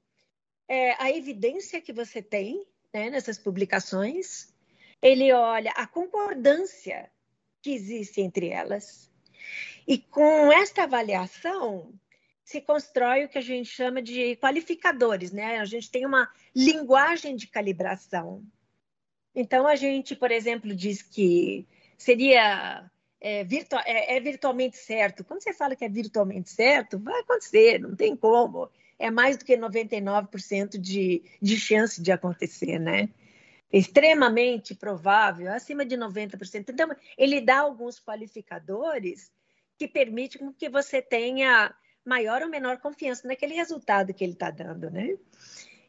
é, 0.68 0.92
a 1.02 1.12
evidência 1.12 1.82
que 1.82 1.92
você 1.92 2.22
tem 2.22 2.66
né, 2.94 3.10
nessas 3.10 3.38
publicações, 3.38 4.54
ele 5.02 5.32
olha 5.34 5.72
a 5.72 5.86
concordância 5.86 7.12
que 7.62 7.72
existe 7.72 8.22
entre 8.22 8.50
elas. 8.50 9.12
E 9.88 9.98
com 9.98 10.52
esta 10.52 10.84
avaliação, 10.84 11.94
se 12.48 12.62
constrói 12.62 13.26
o 13.26 13.28
que 13.28 13.38
a 13.38 13.42
gente 13.42 13.68
chama 13.68 14.02
de 14.02 14.38
qualificadores, 14.38 15.34
né? 15.34 15.60
A 15.60 15.66
gente 15.66 15.92
tem 15.92 16.06
uma 16.06 16.32
linguagem 16.56 17.36
de 17.36 17.46
calibração. 17.46 18.42
Então, 19.36 19.68
a 19.68 19.76
gente, 19.76 20.16
por 20.16 20.32
exemplo, 20.32 20.74
diz 20.74 21.02
que 21.02 21.68
seria 21.98 22.90
é, 23.20 23.44
virtual, 23.44 23.84
é, 23.86 24.16
é, 24.16 24.20
virtualmente 24.22 24.78
certo. 24.78 25.26
Quando 25.26 25.44
você 25.44 25.52
fala 25.52 25.76
que 25.76 25.84
é 25.84 25.90
virtualmente 25.90 26.50
certo, 26.50 26.98
vai 26.98 27.20
acontecer, 27.20 27.82
não 27.82 27.94
tem 27.98 28.16
como. 28.16 28.70
É 28.98 29.12
mais 29.12 29.36
do 29.36 29.44
que 29.44 29.58
99% 29.58 30.78
de, 30.78 31.24
de 31.42 31.58
chance 31.58 32.02
de 32.02 32.14
acontecer, 32.14 32.80
né? 32.80 33.10
Extremamente 33.70 34.74
provável, 34.74 35.52
acima 35.52 35.86
de 35.86 35.98
90%. 35.98 36.70
Então, 36.70 36.96
ele 37.18 37.42
dá 37.42 37.60
alguns 37.60 38.00
qualificadores 38.00 39.34
que 39.78 39.86
permitem 39.86 40.54
que 40.54 40.70
você 40.70 41.02
tenha 41.02 41.76
maior 42.08 42.42
ou 42.42 42.48
menor 42.48 42.78
confiança 42.78 43.28
naquele 43.28 43.54
resultado 43.54 44.14
que 44.14 44.24
ele 44.24 44.34
está 44.34 44.50
dando, 44.50 44.90
né? 44.90 45.18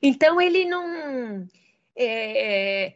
Então, 0.02 0.40
ele 0.40 0.64
não... 0.64 1.46
É, 1.96 2.94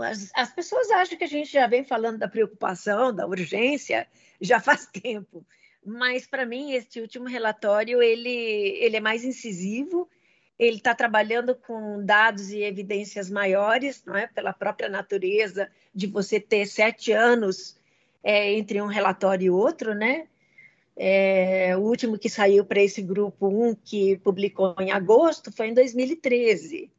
as, 0.00 0.30
as, 0.34 0.52
pessoas 0.52 0.90
acham 0.90 1.18
que 1.18 1.24
a 1.24 1.28
gente 1.28 1.50
já 1.50 1.66
vem 1.66 1.84
falando 1.84 2.18
da 2.18 2.28
preocupação, 2.28 3.14
da 3.14 3.26
urgência, 3.26 4.06
já 4.40 4.58
faz 4.60 4.86
tempo. 4.86 5.44
Mas, 5.84 6.26
para 6.26 6.46
mim, 6.46 6.72
este 6.72 7.00
último 7.00 7.26
relatório, 7.26 8.00
ele, 8.00 8.30
ele 8.30 8.96
é 8.96 9.00
mais 9.00 9.24
incisivo, 9.24 10.08
ele 10.58 10.76
está 10.76 10.94
trabalhando 10.94 11.54
com 11.54 12.04
dados 12.04 12.50
e 12.50 12.62
evidências 12.62 13.28
maiores, 13.28 14.04
não 14.04 14.16
é? 14.16 14.28
pela 14.28 14.52
própria 14.52 14.88
natureza 14.88 15.68
de 15.92 16.06
você 16.06 16.38
ter 16.38 16.66
sete 16.66 17.12
anos 17.12 17.76
é, 18.22 18.52
entre 18.52 18.80
um 18.80 18.86
relatório 18.86 19.46
e 19.46 19.50
outro, 19.50 19.94
né? 19.94 20.28
É, 20.96 21.76
o 21.76 21.80
último 21.80 22.18
que 22.18 22.28
saiu 22.28 22.64
para 22.64 22.82
esse 22.82 23.02
grupo 23.02 23.48
1, 23.48 23.74
que 23.76 24.16
publicou 24.18 24.76
em 24.78 24.92
agosto, 24.92 25.52
foi 25.52 25.68
em 25.68 25.74
2013. 25.74 26.90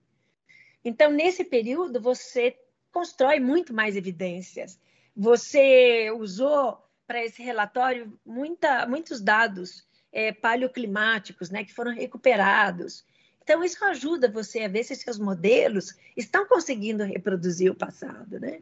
Então, 0.84 1.12
nesse 1.12 1.44
período, 1.44 2.02
você 2.02 2.58
constrói 2.92 3.40
muito 3.40 3.74
mais 3.74 3.96
evidências. 3.96 4.80
Você 5.16 6.12
usou 6.12 6.78
para 7.08 7.24
esse 7.24 7.42
relatório 7.42 8.18
muita, 8.26 8.86
muitos 8.86 9.22
dados 9.22 9.86
é, 10.12 10.32
paleoclimáticos, 10.32 11.50
né, 11.50 11.64
que 11.64 11.74
foram 11.74 11.94
recuperados. 11.94 13.06
Então, 13.42 13.64
isso 13.64 13.84
ajuda 13.86 14.30
você 14.30 14.62
a 14.62 14.68
ver 14.68 14.84
se 14.84 14.96
seus 14.96 15.20
modelos 15.20 15.96
estão 16.18 16.48
conseguindo 16.48 17.04
reproduzir 17.04 17.72
o 17.72 17.76
passado, 17.76 18.40
né? 18.40 18.62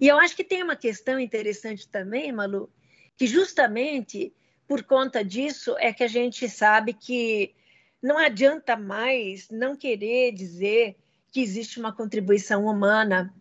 E 0.00 0.08
eu 0.08 0.18
acho 0.18 0.34
que 0.34 0.44
tem 0.44 0.62
uma 0.62 0.76
questão 0.76 1.18
interessante 1.18 1.86
também, 1.88 2.32
Malu, 2.32 2.70
que 3.16 3.26
justamente 3.26 4.32
por 4.70 4.84
conta 4.84 5.24
disso 5.24 5.74
é 5.80 5.92
que 5.92 6.04
a 6.04 6.06
gente 6.06 6.48
sabe 6.48 6.92
que 6.92 7.52
não 8.00 8.16
adianta 8.16 8.76
mais 8.76 9.48
não 9.50 9.74
querer 9.74 10.30
dizer 10.30 10.96
que 11.32 11.40
existe 11.40 11.80
uma 11.80 11.92
contribuição 11.92 12.66
humana 12.66 13.34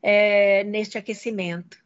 é, 0.00 0.62
neste 0.62 0.96
aquecimento. 0.96 1.82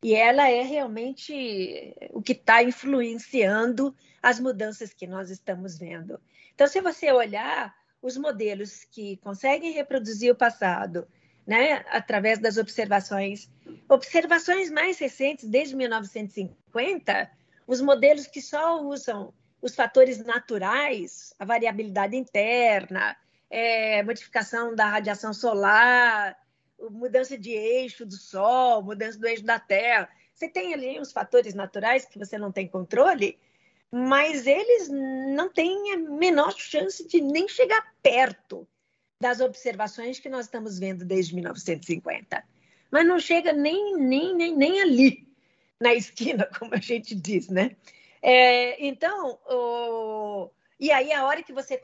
E 0.00 0.14
ela 0.14 0.48
é 0.48 0.62
realmente 0.62 1.92
o 2.10 2.22
que 2.22 2.30
está 2.30 2.62
influenciando 2.62 3.92
as 4.22 4.38
mudanças 4.38 4.94
que 4.94 5.08
nós 5.08 5.28
estamos 5.28 5.76
vendo. 5.76 6.20
Então, 6.54 6.68
se 6.68 6.80
você 6.80 7.10
olhar 7.10 7.74
os 8.00 8.16
modelos 8.16 8.84
que 8.84 9.16
conseguem 9.16 9.72
reproduzir 9.72 10.30
o 10.30 10.36
passado, 10.36 11.04
né, 11.44 11.84
através 11.88 12.38
das 12.38 12.58
observações, 12.58 13.50
observações 13.88 14.70
mais 14.70 15.00
recentes, 15.00 15.48
desde 15.48 15.74
1950, 15.74 17.39
os 17.70 17.80
modelos 17.80 18.26
que 18.26 18.42
só 18.42 18.82
usam 18.82 19.32
os 19.62 19.76
fatores 19.76 20.18
naturais, 20.18 21.32
a 21.38 21.44
variabilidade 21.44 22.16
interna, 22.16 23.16
é, 23.48 24.02
modificação 24.02 24.74
da 24.74 24.86
radiação 24.86 25.32
solar, 25.32 26.36
mudança 26.90 27.38
de 27.38 27.52
eixo 27.52 28.04
do 28.04 28.16
Sol, 28.16 28.82
mudança 28.82 29.16
do 29.20 29.28
eixo 29.28 29.44
da 29.44 29.60
Terra. 29.60 30.08
Você 30.34 30.48
tem 30.48 30.74
ali 30.74 30.98
os 30.98 31.12
fatores 31.12 31.54
naturais 31.54 32.04
que 32.04 32.18
você 32.18 32.36
não 32.36 32.50
tem 32.50 32.66
controle, 32.66 33.38
mas 33.88 34.48
eles 34.48 34.88
não 34.88 35.48
têm 35.48 35.92
a 35.92 35.96
menor 35.96 36.52
chance 36.58 37.06
de 37.06 37.20
nem 37.20 37.46
chegar 37.46 37.94
perto 38.02 38.66
das 39.22 39.40
observações 39.40 40.18
que 40.18 40.28
nós 40.28 40.46
estamos 40.46 40.76
vendo 40.76 41.04
desde 41.04 41.36
1950. 41.36 42.42
Mas 42.90 43.06
não 43.06 43.20
chega 43.20 43.52
nem, 43.52 43.96
nem, 43.96 44.34
nem, 44.34 44.56
nem 44.56 44.82
ali, 44.82 45.29
na 45.80 45.94
esquina, 45.94 46.48
como 46.58 46.74
a 46.74 46.80
gente 46.80 47.14
diz, 47.14 47.48
né? 47.48 47.76
É, 48.22 48.86
então, 48.86 49.38
o, 49.48 50.50
e 50.80 50.90
aí, 50.90 51.12
a 51.12 51.26
hora 51.26 51.42
que 51.42 51.52
você 51.52 51.80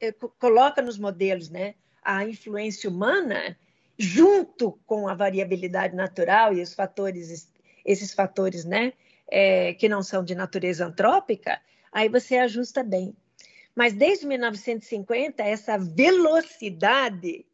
eh, 0.00 0.12
coloca 0.38 0.80
nos 0.80 0.96
modelos 0.96 1.50
né, 1.50 1.74
a 2.00 2.24
influência 2.24 2.88
humana, 2.88 3.56
junto 3.98 4.78
com 4.86 5.08
a 5.08 5.14
variabilidade 5.14 5.96
natural 5.96 6.54
e 6.54 6.62
os 6.62 6.72
fatores, 6.72 7.52
esses 7.84 8.14
fatores 8.14 8.64
né, 8.64 8.92
é, 9.28 9.74
que 9.74 9.88
não 9.88 10.00
são 10.00 10.24
de 10.24 10.34
natureza 10.36 10.86
antrópica, 10.86 11.60
aí 11.92 12.08
você 12.08 12.36
ajusta 12.36 12.84
bem. 12.84 13.16
Mas 13.74 13.94
desde 13.94 14.26
1950, 14.26 15.42
essa 15.42 15.76
velocidade 15.76 17.44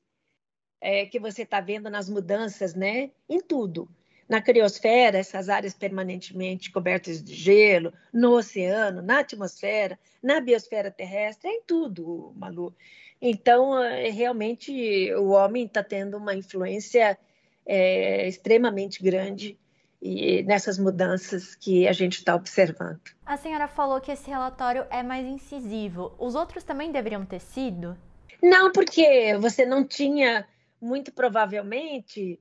é, 0.79 1.07
que 1.07 1.19
você 1.19 1.43
está 1.43 1.61
vendo 1.61 1.89
nas 1.89 2.09
mudanças, 2.09 2.75
né, 2.75 3.11
em 3.29 3.41
tudo, 3.41 3.89
na 4.29 4.41
criosfera, 4.41 5.19
essas 5.19 5.49
áreas 5.49 5.75
permanentemente 5.75 6.71
cobertas 6.71 7.23
de 7.23 7.35
gelo, 7.35 7.93
no 8.13 8.33
oceano, 8.37 9.03
na 9.03 9.21
atmosfera, 9.21 9.99
na 10.23 10.41
biosfera 10.41 10.91
terrestre, 10.91 11.49
é 11.49 11.55
em 11.55 11.63
tudo, 11.63 12.33
Malu. 12.37 12.75
Então, 13.21 13.83
é, 13.83 14.11
realmente, 14.11 15.13
o 15.15 15.29
homem 15.29 15.65
está 15.65 15.83
tendo 15.83 16.17
uma 16.17 16.35
influência 16.35 17.19
é, 17.65 18.29
extremamente 18.29 19.03
grande 19.03 19.59
e 20.01 20.43
nessas 20.43 20.79
mudanças 20.79 21.55
que 21.55 21.89
a 21.89 21.93
gente 21.93 22.19
está 22.19 22.35
observando. 22.35 23.01
A 23.25 23.37
senhora 23.37 23.67
falou 23.67 24.01
que 24.01 24.13
esse 24.13 24.29
relatório 24.29 24.87
é 24.91 25.03
mais 25.03 25.27
incisivo. 25.27 26.15
Os 26.19 26.35
outros 26.35 26.63
também 26.63 26.93
deveriam 26.93 27.25
ter 27.25 27.41
sido? 27.41 27.97
Não, 28.43 28.71
porque 28.71 29.37
você 29.39 29.65
não 29.65 29.85
tinha, 29.85 30.47
muito 30.81 31.11
provavelmente, 31.13 32.39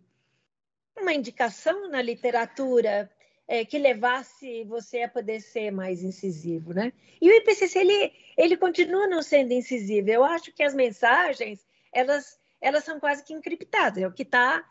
uma 0.98 1.14
indicação 1.14 1.90
na 1.90 2.02
literatura 2.02 3.10
é, 3.48 3.64
que 3.64 3.78
levasse 3.78 4.64
você 4.64 5.04
a 5.04 5.10
poder 5.10 5.40
ser 5.42 5.72
mais 5.72 6.04
incisivo, 6.04 6.74
né? 6.74 6.92
E 7.22 7.30
o 7.30 7.34
IPCC 7.34 7.80
ele, 7.80 8.14
ele 8.38 8.58
continua 8.58 9.08
não 9.08 9.22
sendo 9.22 9.52
incisivo. 9.52 10.10
Eu 10.10 10.24
acho 10.24 10.52
que 10.52 10.64
as 10.64 10.74
mensagens 10.74 11.66
elas 11.94 12.40
elas 12.62 12.84
são 12.84 13.00
quase 13.00 13.24
que 13.24 13.34
encriptadas. 13.34 14.02
É 14.02 14.08
o 14.08 14.12
que 14.12 14.24
está 14.24 14.68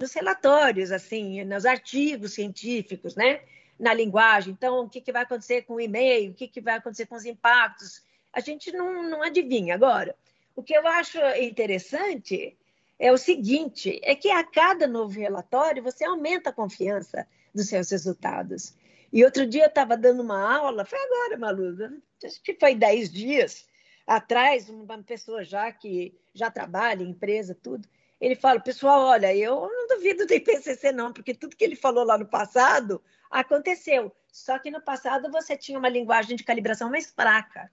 nos 0.00 0.12
relatórios, 0.12 0.90
assim, 0.90 1.44
nos 1.44 1.64
artigos 1.64 2.34
científicos, 2.34 3.14
né? 3.14 3.40
Na 3.78 3.94
linguagem. 3.94 4.52
Então, 4.52 4.84
o 4.84 4.88
que, 4.88 5.00
que 5.00 5.12
vai 5.12 5.22
acontecer 5.22 5.62
com 5.62 5.74
o 5.74 5.80
e-mail? 5.80 6.32
O 6.32 6.34
que, 6.34 6.48
que 6.48 6.60
vai 6.60 6.74
acontecer 6.74 7.06
com 7.06 7.14
os 7.14 7.24
impactos? 7.24 8.02
A 8.32 8.40
gente 8.40 8.72
não, 8.72 9.02
não 9.02 9.22
adivinha. 9.22 9.74
Agora, 9.74 10.16
o 10.56 10.62
que 10.62 10.74
eu 10.74 10.86
acho 10.88 11.18
interessante 11.40 12.56
é 12.98 13.12
o 13.12 13.18
seguinte: 13.18 14.00
é 14.02 14.14
que 14.14 14.30
a 14.30 14.44
cada 14.44 14.86
novo 14.86 15.18
relatório 15.18 15.82
você 15.82 16.04
aumenta 16.04 16.50
a 16.50 16.52
confiança 16.52 17.26
dos 17.54 17.68
seus 17.68 17.90
resultados. 17.90 18.74
E 19.12 19.24
outro 19.24 19.46
dia 19.46 19.64
eu 19.64 19.68
estava 19.68 19.96
dando 19.96 20.22
uma 20.22 20.56
aula, 20.56 20.84
foi 20.84 20.98
agora, 20.98 21.38
Malu, 21.38 21.76
acho 22.24 22.42
que 22.42 22.54
foi 22.54 22.74
10 22.74 23.10
dias 23.10 23.66
atrás, 24.06 24.68
uma 24.68 25.02
pessoa 25.02 25.42
já 25.42 25.70
que 25.72 26.18
já 26.34 26.50
trabalha 26.50 27.02
em 27.02 27.10
empresa, 27.10 27.54
tudo. 27.54 27.88
Ele 28.20 28.34
fala, 28.34 28.60
pessoal, 28.60 29.02
olha, 29.02 29.34
eu 29.34 29.54
não 29.54 29.86
duvido 29.88 30.26
do 30.26 30.32
IPCC 30.32 30.92
não, 30.92 31.12
porque 31.12 31.34
tudo 31.34 31.56
que 31.56 31.64
ele 31.64 31.76
falou 31.76 32.04
lá 32.04 32.16
no 32.16 32.26
passado 32.26 33.02
aconteceu. 33.30 34.14
Só 34.32 34.58
que 34.58 34.70
no 34.70 34.80
passado 34.80 35.30
você 35.30 35.56
tinha 35.56 35.78
uma 35.78 35.88
linguagem 35.88 36.36
de 36.36 36.44
calibração 36.44 36.90
mais 36.90 37.10
fraca. 37.10 37.70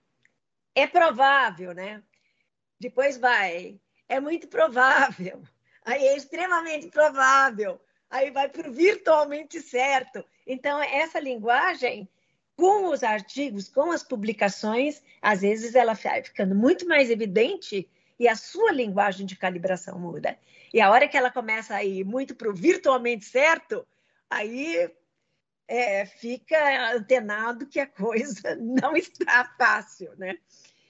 É 0.76 0.88
provável, 0.88 1.74
né? 1.74 2.04
Depois 2.80 3.18
vai, 3.18 3.80
é 4.14 4.20
muito 4.20 4.48
provável, 4.48 5.42
aí 5.84 6.06
é 6.06 6.16
extremamente 6.16 6.88
provável, 6.88 7.82
aí 8.10 8.30
vai 8.30 8.48
para 8.48 8.70
o 8.70 8.72
virtualmente 8.72 9.60
certo. 9.60 10.24
Então, 10.46 10.82
essa 10.82 11.20
linguagem, 11.20 12.08
com 12.56 12.90
os 12.90 13.02
artigos, 13.02 13.68
com 13.68 13.92
as 13.92 14.04
publicações, 14.04 15.02
às 15.20 15.42
vezes 15.42 15.74
ela 15.74 15.94
vai 15.94 16.24
ficando 16.24 16.54
muito 16.54 16.88
mais 16.88 17.10
evidente 17.10 17.90
e 18.20 18.28
a 18.28 18.36
sua 18.36 18.72
linguagem 18.72 19.26
de 19.26 19.36
calibração 19.36 19.98
muda. 19.98 20.38
E 20.72 20.80
a 20.80 20.92
hora 20.92 21.08
que 21.08 21.18
ela 21.18 21.32
começa 21.32 21.74
a 21.74 21.84
ir 21.84 22.04
muito 22.04 22.36
para 22.36 22.50
o 22.50 22.54
virtualmente 22.54 23.26
certo, 23.26 23.86
aí 24.30 24.92
é, 25.68 26.06
fica 26.06 26.94
antenado 26.94 27.66
que 27.66 27.80
a 27.80 27.88
coisa 27.88 28.56
não 28.62 28.96
está 28.96 29.44
fácil, 29.58 30.12
né? 30.18 30.38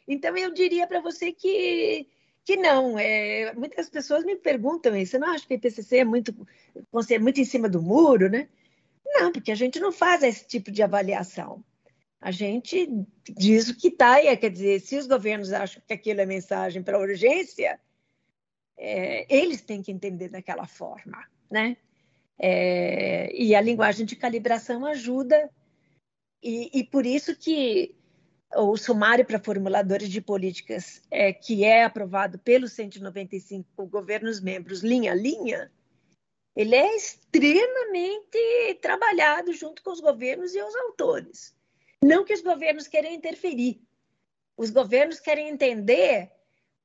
Então, 0.06 0.36
eu 0.36 0.54
diria 0.54 0.86
para 0.86 1.00
você 1.00 1.32
que 1.32 2.10
que 2.46 2.58
não. 2.58 2.98
É, 3.00 3.54
muitas 3.54 3.90
pessoas 3.90 4.24
me 4.24 4.36
perguntam 4.36 4.96
isso. 4.96 5.12
Você 5.12 5.20
não 5.20 5.30
acha 5.30 5.46
que 5.48 5.54
o 5.54 5.56
IPCC 5.56 5.98
é 5.98 6.06
muito, 6.06 6.48
é 7.10 7.20
muito 7.20 7.40
em 7.40 7.46
cima 7.46 7.70
do 7.70 7.82
muro, 7.82 8.30
né? 8.30 8.50
Não, 9.06 9.32
porque 9.32 9.52
a 9.52 9.56
gente 9.56 9.80
não 9.80 9.92
faz 9.92 10.24
esse 10.24 10.48
tipo 10.48 10.72
de 10.72 10.82
avaliação. 10.82 11.64
A 12.20 12.32
gente 12.32 12.90
diz 13.30 13.68
o 13.70 13.78
que 13.78 13.90
está, 13.90 14.24
e 14.24 14.36
quer 14.38 14.50
dizer, 14.50 14.80
se 14.80 14.98
os 14.98 15.08
governos 15.08 15.52
acham 15.52 15.84
que 15.86 15.94
aquilo 15.94 16.22
é 16.22 16.26
mensagem 16.26 16.82
para 16.82 17.00
urgência, 17.00 17.80
é, 18.78 19.26
eles 19.34 19.62
têm 19.62 19.82
que 19.82 19.92
entender 19.92 20.30
daquela 20.30 20.66
forma, 20.66 21.26
né? 21.52 21.76
É, 22.40 23.30
e 23.36 23.54
a 23.54 23.62
linguagem 23.62 24.06
de 24.06 24.16
calibração 24.16 24.86
ajuda, 24.86 25.50
e, 26.42 26.80
e 26.80 26.84
por 26.86 27.06
isso 27.06 27.36
que 27.36 27.94
o 28.56 28.78
sumário 28.78 29.26
para 29.26 29.40
formuladores 29.40 30.10
de 30.10 30.22
políticas, 30.22 31.02
é, 31.10 31.34
que 31.34 31.64
é 31.64 31.84
aprovado 31.84 32.38
pelos 32.40 32.74
195 32.74 33.86
governos 33.88 34.40
membros, 34.40 34.82
linha 34.82 35.12
a 35.12 35.16
linha, 35.16 35.72
ele 36.56 36.76
é 36.76 36.96
extremamente 36.96 38.80
trabalhado 38.82 39.54
junto 39.54 39.82
com 39.82 39.92
os 39.92 40.00
governos 40.00 40.54
e 40.54 40.62
os 40.62 40.76
autores. 40.76 41.56
Não 42.04 42.24
que 42.24 42.34
os 42.34 42.42
governos 42.42 42.88
queiram 42.88 43.12
interferir. 43.12 43.82
Os 44.56 44.70
governos 44.70 45.20
querem 45.20 45.50
entender 45.50 46.32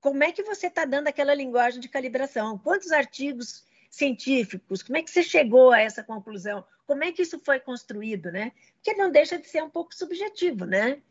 como 0.01 0.25
é 0.25 0.33
que 0.33 0.43
você 0.43 0.69
está 0.69 0.85
dando 0.85 1.09
aquela 1.09 1.35
linguagem 1.35 1.81
de 1.81 1.89
calibração, 1.89 2.57
quantos 2.57 2.93
artigos 2.93 3.65
científicos, 3.91 4.83
como 4.83 4.97
é 4.97 5.03
que 5.03 5.11
você 5.11 5.23
chegou 5.23 5.73
a 5.73 5.81
essa 5.81 6.03
conclusão, 6.03 6.65
como 6.87 7.05
é 7.05 7.13
que 7.13 7.23
isso 7.23 7.39
foi 7.45 7.61
construído, 7.61 8.31
né? 8.31 8.53
Porque 8.75 8.95
não 8.95 9.11
deixa 9.11 9.39
de 9.39 9.49
ser 9.49 9.63
um 9.63 9.69
pouco 9.69 9.95
subjetivo, 9.95 10.65
né? 10.65 11.03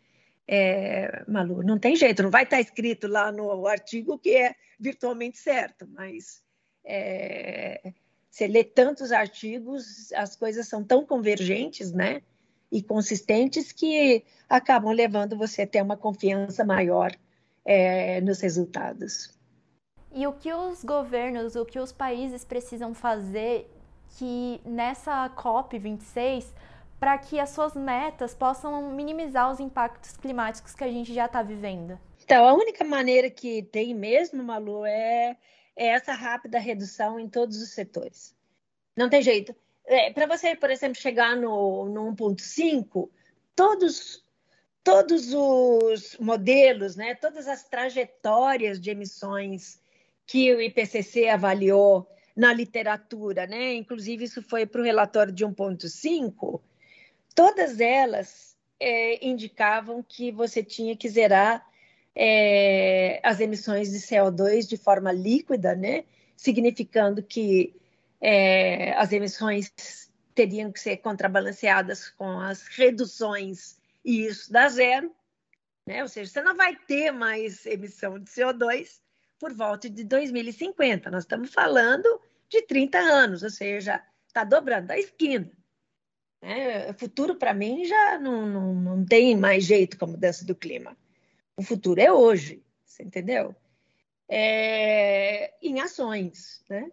É, 0.47 1.23
Malu, 1.27 1.61
não 1.61 1.77
tem 1.77 1.95
jeito, 1.95 2.23
não 2.23 2.31
vai 2.31 2.43
estar 2.43 2.57
tá 2.57 2.61
escrito 2.61 3.07
lá 3.07 3.31
no 3.31 3.67
artigo 3.67 4.17
que 4.17 4.35
é 4.35 4.55
virtualmente 4.79 5.37
certo, 5.37 5.87
mas 5.89 6.41
é, 6.85 7.93
você 8.29 8.47
lê 8.47 8.63
tantos 8.63 9.11
artigos, 9.11 10.11
as 10.13 10.35
coisas 10.35 10.67
são 10.67 10.83
tão 10.83 11.05
convergentes, 11.05 11.91
né? 11.91 12.21
e 12.71 12.81
consistentes 12.81 13.71
que 13.71 14.23
acabam 14.49 14.91
levando 14.91 15.37
você 15.37 15.63
a 15.63 15.67
ter 15.67 15.81
uma 15.81 15.97
confiança 15.97 16.63
maior 16.63 17.11
é, 17.65 18.21
nos 18.21 18.41
resultados. 18.41 19.35
E 20.13 20.25
o 20.25 20.33
que 20.33 20.51
os 20.53 20.83
governos, 20.83 21.55
o 21.55 21.65
que 21.65 21.79
os 21.79 21.91
países 21.91 22.43
precisam 22.43 22.93
fazer 22.93 23.69
que 24.17 24.61
nessa 24.65 25.29
COP 25.29 25.77
26 25.77 26.53
para 26.99 27.17
que 27.17 27.39
as 27.39 27.51
suas 27.51 27.75
metas 27.75 28.33
possam 28.33 28.91
minimizar 28.91 29.51
os 29.51 29.59
impactos 29.59 30.17
climáticos 30.17 30.73
que 30.73 30.83
a 30.83 30.91
gente 30.91 31.13
já 31.13 31.25
está 31.25 31.41
vivendo? 31.41 31.99
Então, 32.23 32.47
a 32.47 32.53
única 32.53 32.83
maneira 32.83 33.29
que 33.29 33.63
tem 33.63 33.93
mesmo, 33.93 34.43
Malu, 34.43 34.85
é, 34.85 35.37
é 35.75 35.87
essa 35.87 36.13
rápida 36.13 36.59
redução 36.59 37.19
em 37.19 37.29
todos 37.29 37.61
os 37.61 37.69
setores. 37.69 38.35
Não 38.95 39.09
tem 39.09 39.21
jeito. 39.21 39.55
É, 39.85 40.11
para 40.11 40.25
você, 40.25 40.55
por 40.55 40.69
exemplo, 40.69 40.99
chegar 40.99 41.37
no, 41.37 41.85
no 41.85 42.13
1.5, 42.13 43.09
todos, 43.55 44.21
todos 44.83 45.33
os 45.33 46.17
modelos, 46.19 46.95
né, 46.95 47.15
todas 47.15 47.47
as 47.47 47.63
trajetórias 47.63 48.81
de 48.81 48.89
emissões 48.89 49.79
que 50.25 50.53
o 50.53 50.61
IPCC 50.61 51.29
avaliou 51.29 52.05
na 52.35 52.53
literatura, 52.53 53.47
né, 53.47 53.73
inclusive 53.75 54.25
isso 54.25 54.41
foi 54.41 54.65
para 54.65 54.81
o 54.81 54.83
relatório 54.83 55.31
de 55.31 55.45
1.5, 55.45 56.59
todas 57.37 57.79
elas 57.79 58.57
é, 58.79 59.23
indicavam 59.23 60.01
que 60.01 60.31
você 60.31 60.63
tinha 60.63 60.97
que 60.97 61.07
zerar 61.07 61.63
é, 62.15 63.21
as 63.23 63.39
emissões 63.39 63.91
de 63.91 63.99
CO2 63.99 64.67
de 64.67 64.75
forma 64.75 65.11
líquida, 65.11 65.75
né, 65.75 66.05
significando 66.35 67.21
que 67.21 67.79
é, 68.19 68.93
as 68.93 69.11
emissões 69.11 69.71
teriam 70.33 70.71
que 70.71 70.79
ser 70.79 70.97
contrabalanceadas 70.97 72.09
com 72.09 72.39
as 72.39 72.63
reduções 72.69 73.77
e 74.03 74.25
isso 74.25 74.51
dá 74.51 74.67
zero, 74.67 75.11
né? 75.85 76.01
Ou 76.01 76.09
seja, 76.09 76.31
você 76.31 76.41
não 76.41 76.55
vai 76.55 76.75
ter 76.75 77.11
mais 77.11 77.67
emissão 77.67 78.17
de 78.17 78.31
CO2 78.31 78.99
por 79.39 79.53
volta 79.53 79.87
de 79.87 80.03
2050. 80.03 81.11
Nós 81.11 81.23
estamos 81.23 81.53
falando 81.53 82.19
de 82.49 82.63
30 82.63 82.97
anos, 82.97 83.43
ou 83.43 83.49
seja, 83.51 84.03
está 84.27 84.43
dobrando 84.43 84.91
a 84.91 84.97
esquina. 84.97 85.51
Né? 86.47 86.93
Futuro, 86.93 87.35
para 87.35 87.53
mim, 87.53 87.83
já 87.83 88.17
não, 88.17 88.47
não, 88.47 88.73
não 88.73 89.05
tem 89.05 89.35
mais 89.35 89.65
jeito 89.65 89.99
como 89.99 90.13
mudança 90.13 90.45
do 90.45 90.55
clima. 90.55 90.97
O 91.57 91.61
futuro 91.61 91.99
é 91.99 92.09
hoje, 92.09 92.63
você 92.85 93.03
entendeu? 93.03 93.53
É, 94.29 95.53
em 95.61 95.81
ações, 95.81 96.63
né? 96.69 96.89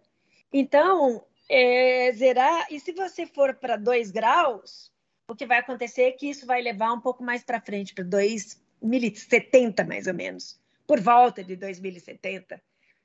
Então, 0.52 1.24
é, 1.48 2.10
zerar, 2.14 2.66
e 2.68 2.80
se 2.80 2.92
você 2.92 3.26
for 3.26 3.54
para 3.54 3.76
2 3.76 4.10
graus, 4.10 4.92
o 5.28 5.36
que 5.36 5.46
vai 5.46 5.58
acontecer 5.58 6.02
é 6.02 6.12
que 6.12 6.28
isso 6.28 6.46
vai 6.46 6.60
levar 6.60 6.92
um 6.92 7.00
pouco 7.00 7.22
mais 7.22 7.44
para 7.44 7.60
frente, 7.60 7.94
para 7.94 8.02
2070 8.02 9.84
mais 9.84 10.08
ou 10.08 10.14
menos, 10.14 10.60
por 10.84 11.00
volta 11.00 11.44
de 11.44 11.54
2070. 11.54 12.60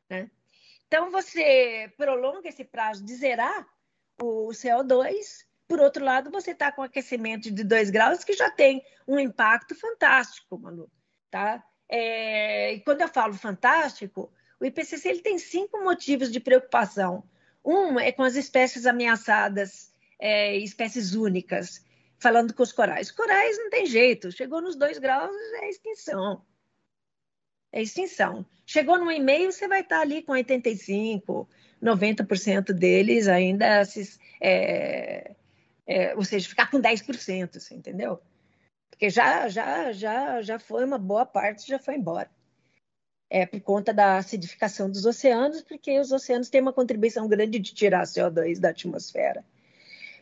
Né? 0.10 0.32
Então, 0.88 1.12
você 1.12 1.92
prolonga 1.96 2.50
esse 2.50 2.64
prazo 2.64 3.06
de 3.06 3.14
zerar 3.14 3.68
o 4.20 4.48
CO2, 4.50 5.48
por 5.70 5.80
outro 5.80 6.04
lado, 6.04 6.32
você 6.32 6.52
está 6.52 6.72
com 6.72 6.82
aquecimento 6.82 7.52
de 7.52 7.64
2 7.64 7.92
graus, 7.92 8.24
que 8.24 8.34
já 8.34 8.50
tem 8.50 8.84
um 9.08 9.20
impacto 9.20 9.76
fantástico, 9.76 10.58
Manu. 10.58 10.90
Tá? 11.30 11.64
É, 11.88 12.74
e 12.74 12.80
quando 12.82 13.02
eu 13.02 13.08
falo 13.08 13.36
fantástico, 13.36 14.34
o 14.60 14.66
IPCC 14.66 15.08
ele 15.08 15.22
tem 15.22 15.38
cinco 15.38 15.82
motivos 15.84 16.32
de 16.32 16.40
preocupação 16.40 17.24
um 17.64 18.00
é 18.00 18.12
com 18.12 18.24
as 18.24 18.36
espécies 18.36 18.86
ameaçadas, 18.86 19.92
é, 20.18 20.58
espécies 20.58 21.14
únicas, 21.14 21.86
falando 22.18 22.54
com 22.54 22.64
os 22.64 22.72
corais. 22.72 23.12
Corais 23.12 23.58
não 23.58 23.70
tem 23.70 23.86
jeito, 23.86 24.32
chegou 24.32 24.62
nos 24.62 24.76
dois 24.76 24.98
graus, 24.98 25.36
é 25.62 25.70
extinção. 25.70 26.44
É 27.72 27.82
extinção. 27.82 28.44
Chegou 28.66 28.98
no 28.98 29.12
e-mail, 29.12 29.52
você 29.52 29.68
vai 29.68 29.82
estar 29.82 30.02
ali 30.02 30.24
com 30.24 30.34
85%, 30.34 31.48
90% 31.82 32.74
deles 32.74 33.28
ainda, 33.28 33.86
se, 33.86 34.20
é, 34.42 35.36
é, 35.90 36.16
ou 36.16 36.24
seja, 36.24 36.48
ficar 36.48 36.70
com 36.70 36.80
10%, 36.80 37.60
você 37.60 37.74
entendeu? 37.74 38.22
Porque 38.90 39.10
já, 39.10 39.50
já, 39.50 39.92
já, 39.92 40.42
já 40.42 40.60
foi 40.60 40.86
uma 40.86 40.98
boa 40.98 41.26
parte, 41.26 41.68
já 41.68 41.80
foi 41.80 41.96
embora 41.96 42.30
é, 43.30 43.46
por 43.46 43.62
conta 43.62 43.94
da 43.94 44.18
acidificação 44.18 44.90
dos 44.90 45.06
oceanos, 45.06 45.62
porque 45.62 46.00
os 46.00 46.12
oceanos 46.12 46.50
têm 46.50 46.62
uma 46.62 46.74
contribuição 46.74 47.28
grande 47.28 47.60
de 47.60 47.74
tirar 47.74 48.04
CO2 48.04 48.60
da 48.60 48.70
atmosfera. 48.70 49.46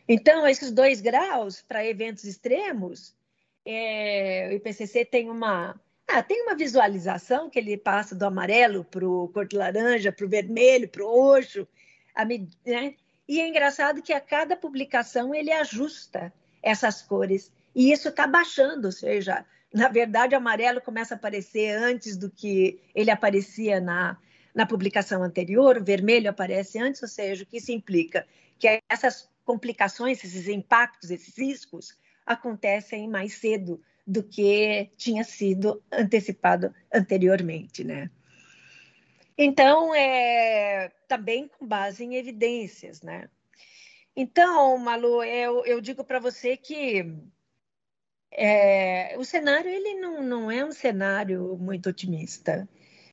Então, 0.06 0.46
esses 0.46 0.70
dois 0.70 1.00
graus 1.00 1.62
para 1.62 1.84
eventos 1.84 2.24
extremos, 2.24 3.14
é, 3.64 4.48
o 4.50 4.54
IPCC 4.54 5.04
tem 5.04 5.30
uma, 5.30 5.78
ah, 6.06 6.22
tem 6.22 6.42
uma 6.42 6.54
visualização 6.54 7.48
que 7.48 7.58
ele 7.58 7.76
passa 7.76 8.14
do 8.14 8.24
amarelo 8.24 8.84
para 8.84 9.06
o 9.06 9.28
cor 9.28 9.46
de 9.46 9.56
laranja, 9.56 10.12
para 10.12 10.26
o 10.26 10.28
vermelho, 10.28 10.88
para 10.88 11.04
o 11.04 11.10
roxo, 11.10 11.66
né? 12.64 12.94
E 13.28 13.40
é 13.40 13.46
engraçado 13.46 14.02
que 14.02 14.12
a 14.12 14.20
cada 14.20 14.56
publicação 14.56 15.34
ele 15.34 15.52
ajusta 15.52 16.32
essas 16.62 17.02
cores, 17.02 17.52
e 17.74 17.92
isso 17.92 18.08
está 18.08 18.26
baixando, 18.26 18.86
ou 18.86 18.92
seja, 18.92 19.44
na 19.72 19.88
verdade, 19.88 20.34
o 20.34 20.38
amarelo 20.38 20.80
começa 20.80 21.14
a 21.14 21.16
aparecer 21.16 21.76
antes 21.76 22.16
do 22.16 22.30
que 22.30 22.80
ele 22.94 23.10
aparecia 23.10 23.80
na, 23.80 24.16
na 24.54 24.66
publicação 24.66 25.22
anterior, 25.22 25.76
o 25.76 25.84
vermelho 25.84 26.30
aparece 26.30 26.78
antes, 26.78 27.02
ou 27.02 27.08
seja, 27.08 27.44
o 27.44 27.46
que 27.46 27.58
isso 27.58 27.70
implica? 27.70 28.26
Que 28.58 28.80
essas 28.88 29.28
complicações, 29.44 30.24
esses 30.24 30.48
impactos, 30.48 31.10
esses 31.10 31.36
riscos 31.36 31.96
acontecem 32.26 33.08
mais 33.08 33.34
cedo 33.34 33.80
do 34.06 34.22
que 34.22 34.90
tinha 34.96 35.22
sido 35.22 35.82
antecipado 35.92 36.74
anteriormente, 36.92 37.84
né? 37.84 38.10
Então, 39.40 39.94
é, 39.94 40.90
também 41.06 41.46
com 41.46 41.64
base 41.64 42.04
em 42.04 42.16
evidências, 42.16 43.02
né? 43.02 43.30
Então, 44.16 44.76
Malu, 44.78 45.22
eu, 45.22 45.64
eu 45.64 45.80
digo 45.80 46.02
para 46.02 46.18
você 46.18 46.56
que 46.56 47.14
é, 48.32 49.16
o 49.16 49.24
cenário 49.24 49.70
ele 49.70 49.94
não, 49.94 50.22
não 50.24 50.50
é 50.50 50.64
um 50.64 50.72
cenário 50.72 51.56
muito 51.56 51.88
otimista. 51.88 52.68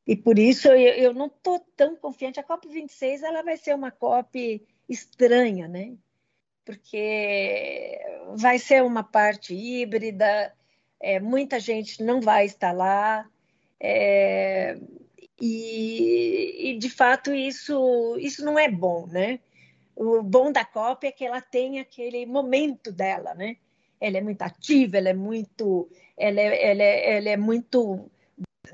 E 0.08 0.16
por 0.16 0.40
isso 0.40 0.68
eu, 0.70 0.78
eu 0.78 1.14
não 1.14 1.28
estou 1.28 1.60
tão 1.76 1.96
confiante. 1.96 2.40
A 2.40 2.44
COP26 2.44 3.22
ela 3.22 3.44
vai 3.44 3.56
ser 3.56 3.76
uma 3.76 3.92
COP 3.92 4.66
estranha, 4.90 5.68
né? 5.68 5.96
Porque 6.66 8.00
vai 8.36 8.58
ser 8.58 8.84
uma 8.84 9.04
parte 9.04 9.54
híbrida, 9.54 10.52
é, 11.00 11.20
muita 11.20 11.60
gente 11.60 12.04
não 12.04 12.20
vai 12.20 12.46
estar 12.46 12.72
lá. 12.72 13.30
É, 13.80 14.80
e, 15.40 16.72
e, 16.72 16.78
de 16.78 16.90
fato 16.90 17.34
isso, 17.34 18.18
isso 18.20 18.44
não 18.46 18.58
é 18.58 18.70
bom, 18.70 19.08
né? 19.08 19.40
O 19.96 20.22
bom 20.22 20.52
da 20.52 20.66
COP 20.66 21.08
é 21.08 21.12
que 21.12 21.26
ela 21.26 21.42
tem 21.42 21.80
aquele 21.80 22.26
momento 22.26 22.92
dela, 22.92 23.34
né? 23.34 23.58
ela 24.00 24.18
é 24.18 24.22
muito 24.22 24.42
ativa, 24.42 24.98
ela 24.98 25.10
é 25.10 25.14
muito, 25.14 25.90
ela 26.18 26.40
é, 26.40 26.72
ela 26.72 26.84
é, 26.84 27.18
ela 27.18 27.30
é 27.30 27.38
muito 27.38 28.10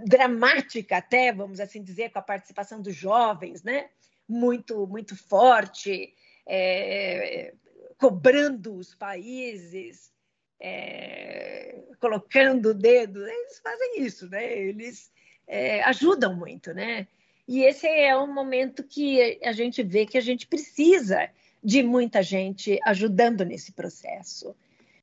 dramática 0.05 0.97
até, 0.97 1.31
vamos 1.31 1.59
assim 1.59 1.83
dizer, 1.83 2.11
com 2.11 2.19
a 2.19 2.23
participação 2.23 2.81
dos 2.81 2.95
jovens, 2.95 3.63
né? 3.63 3.89
Muito, 4.27 4.87
muito 4.87 5.15
forte, 5.15 6.13
é, 6.47 7.53
cobrando 7.97 8.75
os 8.75 8.95
países, 8.95 10.11
é, 10.59 11.81
colocando 11.99 12.69
o 12.69 12.73
dedo. 12.73 13.25
Eles 13.27 13.59
fazem 13.59 14.01
isso, 14.01 14.29
né? 14.29 14.57
Eles 14.57 15.11
é, 15.51 15.83
ajudam 15.83 16.33
muito, 16.33 16.73
né? 16.73 17.05
E 17.45 17.63
esse 17.63 17.85
é 17.85 18.17
um 18.17 18.33
momento 18.33 18.83
que 18.83 19.37
a 19.43 19.51
gente 19.51 19.83
vê 19.83 20.05
que 20.05 20.17
a 20.17 20.21
gente 20.21 20.47
precisa 20.47 21.29
de 21.61 21.83
muita 21.83 22.23
gente 22.23 22.79
ajudando 22.85 23.43
nesse 23.43 23.73
processo, 23.73 24.55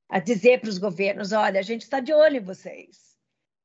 a 0.09 0.18
dizer 0.18 0.61
para 0.61 0.70
os 0.70 0.78
governos, 0.78 1.32
olha, 1.32 1.61
a 1.61 1.62
gente 1.62 1.82
está 1.82 2.01
de 2.01 2.14
olho 2.14 2.38
em 2.38 2.40
vocês, 2.40 3.14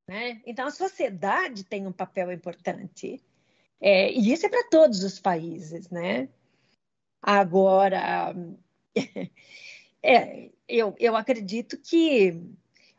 né? 0.05 0.41
Então 0.45 0.67
a 0.67 0.71
sociedade 0.71 1.63
tem 1.63 1.87
um 1.87 1.93
papel 1.93 2.29
importante 2.33 3.23
é, 3.79 4.11
e 4.11 4.33
isso 4.33 4.45
é 4.45 4.49
para 4.49 4.67
todos 4.69 5.03
os 5.03 5.19
países, 5.21 5.89
né? 5.89 6.27
Agora, 7.21 8.35
é, 10.03 10.49
eu, 10.67 10.93
eu 10.99 11.15
acredito 11.15 11.77
que 11.77 12.41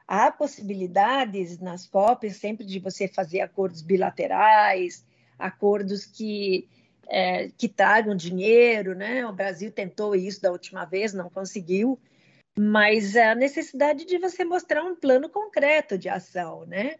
há 0.06 0.30
possibilidades 0.30 1.58
nas 1.58 1.86
COPs 1.86 2.36
sempre 2.36 2.64
de 2.64 2.78
você 2.78 3.08
fazer 3.08 3.40
acordos 3.40 3.82
bilaterais, 3.82 5.04
acordos 5.38 6.04
que, 6.04 6.68
é, 7.08 7.48
que 7.56 7.68
tragam 7.68 8.14
dinheiro, 8.14 8.94
né? 8.94 9.26
O 9.26 9.32
Brasil 9.32 9.70
tentou 9.72 10.14
isso 10.14 10.40
da 10.42 10.52
última 10.52 10.84
vez, 10.84 11.12
não 11.12 11.30
conseguiu, 11.30 11.98
mas 12.56 13.16
a 13.16 13.34
necessidade 13.34 14.04
de 14.04 14.18
você 14.18 14.44
mostrar 14.44 14.84
um 14.84 14.94
plano 14.94 15.28
concreto 15.28 15.98
de 15.98 16.08
ação, 16.08 16.64
né? 16.66 16.96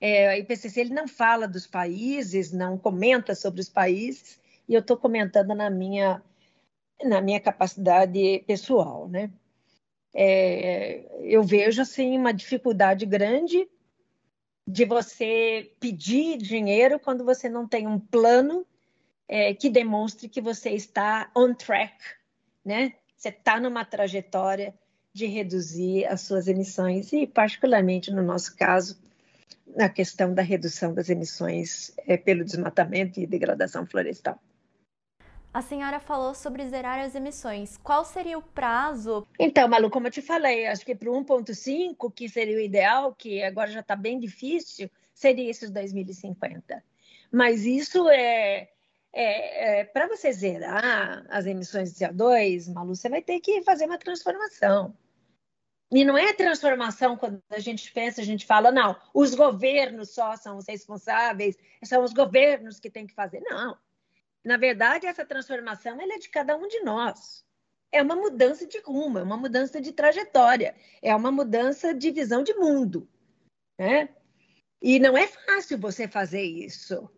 É, 0.00 0.34
o 0.34 0.38
IPCC 0.38 0.80
ele 0.80 0.94
não 0.94 1.06
fala 1.06 1.46
dos 1.46 1.66
países, 1.66 2.52
não 2.52 2.76
comenta 2.76 3.34
sobre 3.34 3.60
os 3.60 3.68
países, 3.68 4.40
e 4.68 4.74
eu 4.74 4.80
estou 4.80 4.96
comentando 4.96 5.54
na 5.54 5.70
minha 5.70 6.22
na 7.04 7.20
minha 7.20 7.40
capacidade 7.40 8.44
pessoal, 8.46 9.08
né? 9.08 9.30
É, 10.14 11.04
eu 11.22 11.42
vejo 11.42 11.80
assim 11.80 12.16
uma 12.18 12.32
dificuldade 12.32 13.06
grande 13.06 13.68
de 14.66 14.84
você 14.84 15.72
pedir 15.80 16.36
dinheiro 16.36 17.00
quando 17.00 17.24
você 17.24 17.48
não 17.48 17.66
tem 17.66 17.86
um 17.86 17.98
plano 17.98 18.66
é, 19.28 19.54
que 19.54 19.70
demonstre 19.70 20.28
que 20.28 20.40
você 20.40 20.70
está 20.70 21.30
on 21.34 21.54
track, 21.54 21.96
né? 22.64 22.92
Você 23.16 23.30
está 23.30 23.58
numa 23.58 23.84
trajetória 23.84 24.74
de 25.12 25.26
reduzir 25.26 26.06
as 26.06 26.22
suas 26.22 26.48
emissões 26.48 27.12
e, 27.12 27.26
particularmente 27.26 28.10
no 28.10 28.22
nosso 28.22 28.56
caso, 28.56 29.00
na 29.76 29.88
questão 29.88 30.34
da 30.34 30.42
redução 30.42 30.92
das 30.92 31.08
emissões 31.08 31.92
é, 32.06 32.16
pelo 32.16 32.44
desmatamento 32.44 33.20
e 33.20 33.26
degradação 33.26 33.86
florestal. 33.86 34.40
A 35.52 35.60
senhora 35.60 36.00
falou 36.00 36.34
sobre 36.34 36.66
zerar 36.66 36.98
as 36.98 37.14
emissões. 37.14 37.76
Qual 37.76 38.06
seria 38.06 38.38
o 38.38 38.42
prazo? 38.42 39.26
Então, 39.38 39.68
Malu, 39.68 39.90
como 39.90 40.06
eu 40.06 40.10
te 40.10 40.22
falei, 40.22 40.66
acho 40.66 40.84
que 40.84 40.94
para 40.94 41.10
o 41.10 41.24
1,5, 41.24 42.10
que 42.10 42.26
seria 42.26 42.56
o 42.56 42.60
ideal, 42.60 43.14
que 43.14 43.42
agora 43.42 43.70
já 43.70 43.80
está 43.80 43.94
bem 43.94 44.18
difícil, 44.18 44.90
seria 45.12 45.50
esses 45.50 45.70
2050. 45.70 46.82
Mas 47.30 47.66
isso 47.66 48.08
é, 48.08 48.70
é, 49.12 49.80
é 49.80 49.84
para 49.84 50.08
você 50.08 50.32
zerar 50.32 51.26
as 51.28 51.44
emissões 51.44 51.92
de 51.92 52.02
CO2, 52.02 52.72
Malu, 52.72 52.94
você 52.94 53.10
vai 53.10 53.20
ter 53.20 53.38
que 53.40 53.62
fazer 53.62 53.84
uma 53.84 53.98
transformação. 53.98 54.96
E 55.90 56.02
não 56.02 56.16
é 56.16 56.32
transformação 56.32 57.14
quando 57.14 57.42
a 57.50 57.58
gente 57.58 57.92
pensa, 57.92 58.22
a 58.22 58.24
gente 58.24 58.46
fala, 58.46 58.72
não, 58.72 58.96
os 59.12 59.34
governos 59.34 60.14
só 60.14 60.34
são 60.34 60.56
os 60.56 60.66
responsáveis, 60.66 61.58
são 61.84 62.02
os 62.02 62.14
governos 62.14 62.80
que 62.80 62.88
têm 62.88 63.06
que 63.06 63.12
fazer. 63.12 63.40
Não. 63.40 63.76
Na 64.44 64.56
verdade, 64.56 65.06
essa 65.06 65.24
transformação 65.24 66.00
é 66.00 66.18
de 66.18 66.28
cada 66.28 66.56
um 66.56 66.66
de 66.66 66.80
nós. 66.80 67.44
É 67.92 68.02
uma 68.02 68.16
mudança 68.16 68.66
de 68.66 68.78
rumo, 68.80 69.18
é 69.18 69.22
uma 69.22 69.36
mudança 69.36 69.80
de 69.80 69.92
trajetória, 69.92 70.74
é 71.00 71.14
uma 71.14 71.30
mudança 71.30 71.94
de 71.94 72.10
visão 72.10 72.42
de 72.42 72.54
mundo. 72.54 73.08
Né? 73.78 74.08
E 74.80 74.98
não 74.98 75.16
é 75.16 75.26
fácil 75.26 75.78
você 75.78 76.08
fazer 76.08 76.42
isso. 76.42 77.08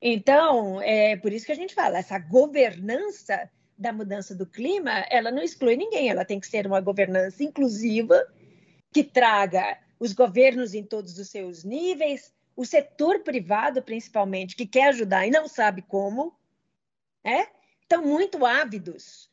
Então, 0.00 0.82
é 0.82 1.16
por 1.16 1.32
isso 1.32 1.46
que 1.46 1.52
a 1.52 1.56
gente 1.56 1.74
fala, 1.74 1.98
essa 1.98 2.18
governança 2.18 3.48
da 3.78 3.92
mudança 3.92 4.34
do 4.34 4.44
clima, 4.44 5.06
ela 5.08 5.30
não 5.30 5.42
exclui 5.42 5.76
ninguém, 5.76 6.10
ela 6.10 6.24
tem 6.24 6.38
que 6.38 6.46
ser 6.46 6.66
uma 6.66 6.80
governança 6.80 7.42
inclusiva 7.42 8.26
que 8.92 9.02
traga 9.02 9.78
os 9.98 10.12
governos 10.12 10.74
em 10.74 10.84
todos 10.84 11.16
os 11.18 11.30
seus 11.30 11.64
níveis, 11.64 12.34
o 12.54 12.64
setor 12.66 13.20
privado, 13.20 13.80
principalmente, 13.82 14.56
que 14.56 14.66
quer 14.66 14.88
ajudar 14.88 15.26
e 15.26 15.30
não 15.30 15.48
sabe 15.48 15.82
como, 15.82 16.36
é? 17.24 17.46
estão 17.82 18.02
muito 18.02 18.44
ávidos, 18.44 19.30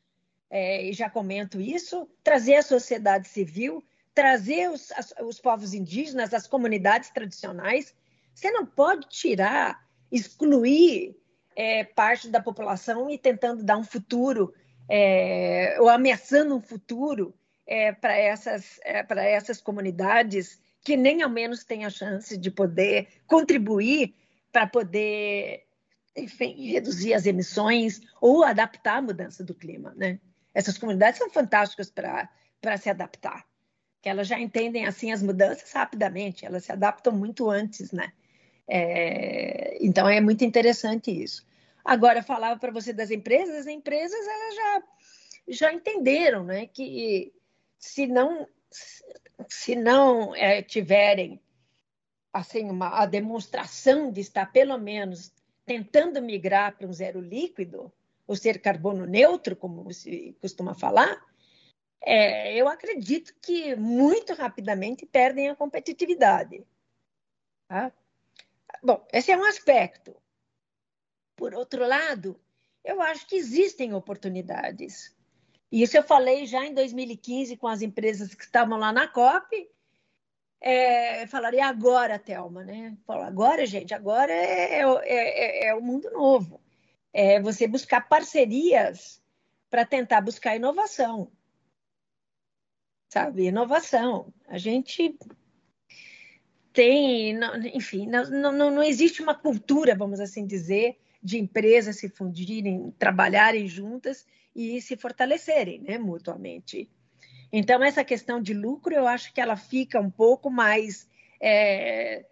é, 0.49 0.85
e 0.85 0.93
já 0.93 1.09
comento 1.09 1.61
isso, 1.61 2.09
trazer 2.23 2.55
a 2.55 2.63
sociedade 2.63 3.27
civil, 3.27 3.83
trazer 4.13 4.69
os, 4.69 4.91
as, 4.91 5.13
os 5.21 5.39
povos 5.39 5.73
indígenas, 5.73 6.33
as 6.33 6.47
comunidades 6.47 7.09
tradicionais. 7.09 7.95
Você 8.33 8.51
não 8.51 8.65
pode 8.65 9.07
tirar, 9.07 9.87
excluir 10.11 11.15
é, 11.55 11.83
parte 11.83 12.27
da 12.29 12.41
população 12.41 13.09
e 13.09 13.17
tentando 13.17 13.63
dar 13.63 13.77
um 13.77 13.83
futuro, 13.83 14.53
é, 14.89 15.77
ou 15.79 15.87
ameaçando 15.87 16.55
um 16.55 16.61
futuro 16.61 17.33
é, 17.65 17.91
para 17.91 18.17
essas, 18.17 18.79
é, 18.83 19.05
essas 19.33 19.61
comunidades 19.61 20.59
que 20.81 20.97
nem 20.97 21.21
ao 21.21 21.29
menos 21.29 21.63
têm 21.63 21.85
a 21.85 21.89
chance 21.89 22.35
de 22.37 22.49
poder 22.49 23.07
contribuir 23.27 24.15
para 24.51 24.65
poder 24.65 25.65
enfim, 26.19 26.53
reduzir 26.71 27.13
as 27.13 27.25
emissões 27.25 28.01
ou 28.21 28.43
adaptar 28.43 28.97
a 28.97 29.01
mudança 29.01 29.43
do 29.43 29.53
clima, 29.55 29.93
né? 29.95 30.19
Essas 30.53 30.77
comunidades 30.77 31.19
são 31.19 31.29
fantásticas 31.29 31.89
para 31.89 32.77
se 32.77 32.89
adaptar, 32.89 33.45
que 34.01 34.09
elas 34.09 34.27
já 34.27 34.39
entendem 34.39 34.85
assim 34.85 35.11
as 35.11 35.21
mudanças 35.21 35.71
rapidamente, 35.71 36.45
elas 36.45 36.65
se 36.65 36.71
adaptam 36.71 37.13
muito 37.13 37.49
antes, 37.49 37.91
né? 37.91 38.11
É, 38.67 39.77
então 39.81 40.07
é 40.07 40.21
muito 40.21 40.43
interessante 40.43 41.11
isso. 41.11 41.47
Agora, 41.83 42.21
falava 42.21 42.59
para 42.59 42.71
você 42.71 42.93
das 42.93 43.09
empresas, 43.09 43.55
as 43.55 43.67
empresas 43.67 44.19
elas 44.27 44.55
já, 44.55 44.83
já 45.47 45.73
entenderam 45.73 46.43
né, 46.43 46.67
que 46.67 47.33
se 47.79 48.05
não, 48.05 48.47
se 49.47 49.75
não 49.75 50.35
é, 50.35 50.61
tiverem 50.61 51.41
assim, 52.31 52.69
uma, 52.69 52.99
a 52.99 53.05
demonstração 53.05 54.11
de 54.11 54.21
estar 54.21 54.51
pelo 54.51 54.77
menos 54.77 55.31
tentando 55.69 56.19
migrar 56.19 56.75
para 56.75 56.87
um 56.87 56.91
zero 56.91 57.21
líquido, 57.21 57.93
ou 58.25 58.35
ser 58.35 58.59
carbono 58.59 59.05
neutro, 59.05 59.55
como 59.55 59.93
se 59.93 60.35
costuma 60.41 60.73
falar, 60.73 61.23
é, 62.01 62.55
eu 62.55 62.67
acredito 62.67 63.35
que 63.39 63.75
muito 63.75 64.33
rapidamente 64.33 65.05
perdem 65.05 65.47
a 65.47 65.55
competitividade. 65.55 66.65
Tá? 67.67 67.93
Bom, 68.81 69.05
esse 69.13 69.31
é 69.31 69.37
um 69.37 69.45
aspecto. 69.45 70.15
Por 71.35 71.53
outro 71.53 71.85
lado, 71.85 72.41
eu 72.83 72.99
acho 72.99 73.27
que 73.27 73.35
existem 73.35 73.93
oportunidades. 73.93 75.15
Isso 75.71 75.95
eu 75.95 76.01
falei 76.01 76.47
já 76.47 76.65
em 76.65 76.73
2015 76.73 77.57
com 77.57 77.67
as 77.67 77.83
empresas 77.83 78.33
que 78.33 78.43
estavam 78.43 78.79
lá 78.79 78.91
na 78.91 79.07
COP, 79.07 79.69
é, 80.61 81.25
falaria 81.27 81.65
agora, 81.65 82.19
Thelma, 82.19 82.63
né? 82.63 82.97
Falo, 83.05 83.23
agora, 83.23 83.65
gente, 83.65 83.93
agora 83.93 84.31
é, 84.31 84.81
é, 84.81 84.85
é, 85.05 85.67
é, 85.67 85.75
o 85.75 85.81
mundo 85.81 86.09
novo. 86.11 86.61
É 87.13 87.39
você 87.41 87.67
buscar 87.67 88.07
parcerias 88.07 89.21
para 89.69 89.85
tentar 89.85 90.21
buscar 90.21 90.55
inovação. 90.55 91.31
Sabe, 93.09 93.45
inovação. 93.45 94.33
A 94.47 94.57
gente 94.57 95.17
tem, 96.73 97.39
enfim, 97.73 98.05
não, 98.05 98.51
não, 98.51 98.71
não 98.71 98.83
existe 98.83 99.21
uma 99.21 99.33
cultura, 99.33 99.95
vamos 99.95 100.19
assim 100.19 100.45
dizer, 100.45 100.99
de 101.21 101.39
empresas 101.39 101.97
se 101.97 102.09
fundirem, 102.09 102.91
trabalharem 102.99 103.67
juntas 103.67 104.25
e 104.55 104.81
se 104.81 104.95
fortalecerem 104.95 105.81
né, 105.81 105.97
mutuamente. 105.97 106.89
Então, 107.51 107.83
essa 107.83 108.03
questão 108.03 108.41
de 108.41 108.53
lucro, 108.53 108.93
eu 108.93 109.07
acho 109.07 109.33
que 109.33 109.41
ela 109.41 109.55
fica 109.55 109.99
um 109.99 110.09
pouco 110.09 110.49
mais 110.49 111.07
é, 111.41 112.25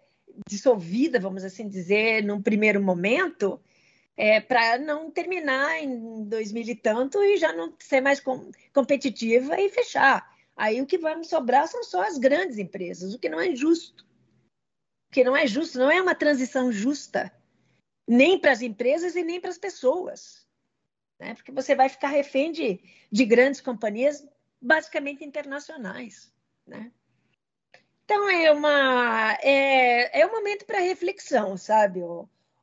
dissolvida, 0.46 1.18
vamos 1.18 1.42
assim 1.44 1.68
dizer, 1.68 2.22
num 2.22 2.40
primeiro 2.40 2.80
momento, 2.80 3.60
é, 4.16 4.40
para 4.40 4.78
não 4.78 5.10
terminar 5.10 5.82
em 5.82 6.24
2000 6.24 6.64
e 6.68 6.74
tanto 6.74 7.22
e 7.22 7.36
já 7.36 7.52
não 7.52 7.74
ser 7.78 8.00
mais 8.00 8.20
com, 8.20 8.50
competitiva 8.72 9.60
e 9.60 9.68
fechar. 9.68 10.36
Aí 10.56 10.80
o 10.82 10.86
que 10.86 10.98
vai 10.98 11.22
sobrar 11.24 11.68
são 11.68 11.82
só 11.84 12.02
as 12.02 12.18
grandes 12.18 12.58
empresas, 12.58 13.14
o 13.14 13.18
que 13.18 13.28
não 13.28 13.40
é 13.40 13.54
justo. 13.54 14.04
O 15.08 15.14
que 15.14 15.24
não 15.24 15.36
é 15.36 15.46
justo, 15.46 15.78
não 15.78 15.90
é 15.90 16.02
uma 16.02 16.14
transição 16.14 16.70
justa, 16.70 17.32
nem 18.06 18.38
para 18.38 18.52
as 18.52 18.60
empresas 18.60 19.16
e 19.16 19.22
nem 19.22 19.40
para 19.40 19.50
as 19.50 19.58
pessoas. 19.58 20.46
Né? 21.18 21.34
Porque 21.34 21.52
você 21.52 21.74
vai 21.74 21.88
ficar 21.88 22.08
refém 22.08 22.52
de, 22.52 22.80
de 23.10 23.24
grandes 23.24 23.60
companhias 23.60 24.26
basicamente 24.60 25.24
internacionais, 25.24 26.32
né? 26.66 26.92
Então 28.04 28.28
é 28.30 28.50
uma 28.50 29.38
é, 29.42 30.20
é 30.20 30.26
um 30.26 30.32
momento 30.32 30.64
para 30.64 30.80
reflexão, 30.80 31.56
sabe, 31.56 32.02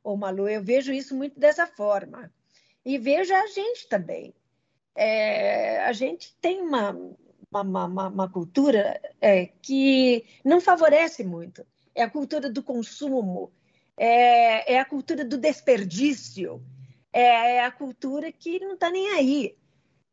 ô 0.02 0.16
Malu? 0.16 0.48
Eu 0.48 0.62
vejo 0.62 0.92
isso 0.92 1.14
muito 1.16 1.38
dessa 1.38 1.66
forma. 1.66 2.32
E 2.84 2.98
vejo 2.98 3.34
a 3.34 3.46
gente 3.48 3.88
também. 3.88 4.32
É, 4.94 5.80
a 5.84 5.92
gente 5.92 6.34
tem 6.40 6.62
uma, 6.62 6.92
uma, 7.50 7.84
uma, 7.86 8.08
uma 8.08 8.28
cultura 8.30 9.00
é, 9.20 9.46
que 9.60 10.24
não 10.44 10.60
favorece 10.60 11.24
muito. 11.24 11.66
É 11.94 12.02
a 12.02 12.10
cultura 12.10 12.48
do 12.50 12.62
consumo, 12.62 13.52
é, 13.96 14.74
é 14.74 14.78
a 14.78 14.84
cultura 14.84 15.24
do 15.24 15.36
desperdício, 15.36 16.62
é, 17.12 17.56
é 17.56 17.64
a 17.64 17.70
cultura 17.70 18.30
que 18.30 18.60
não 18.60 18.74
está 18.74 18.90
nem 18.90 19.08
aí. 19.14 19.56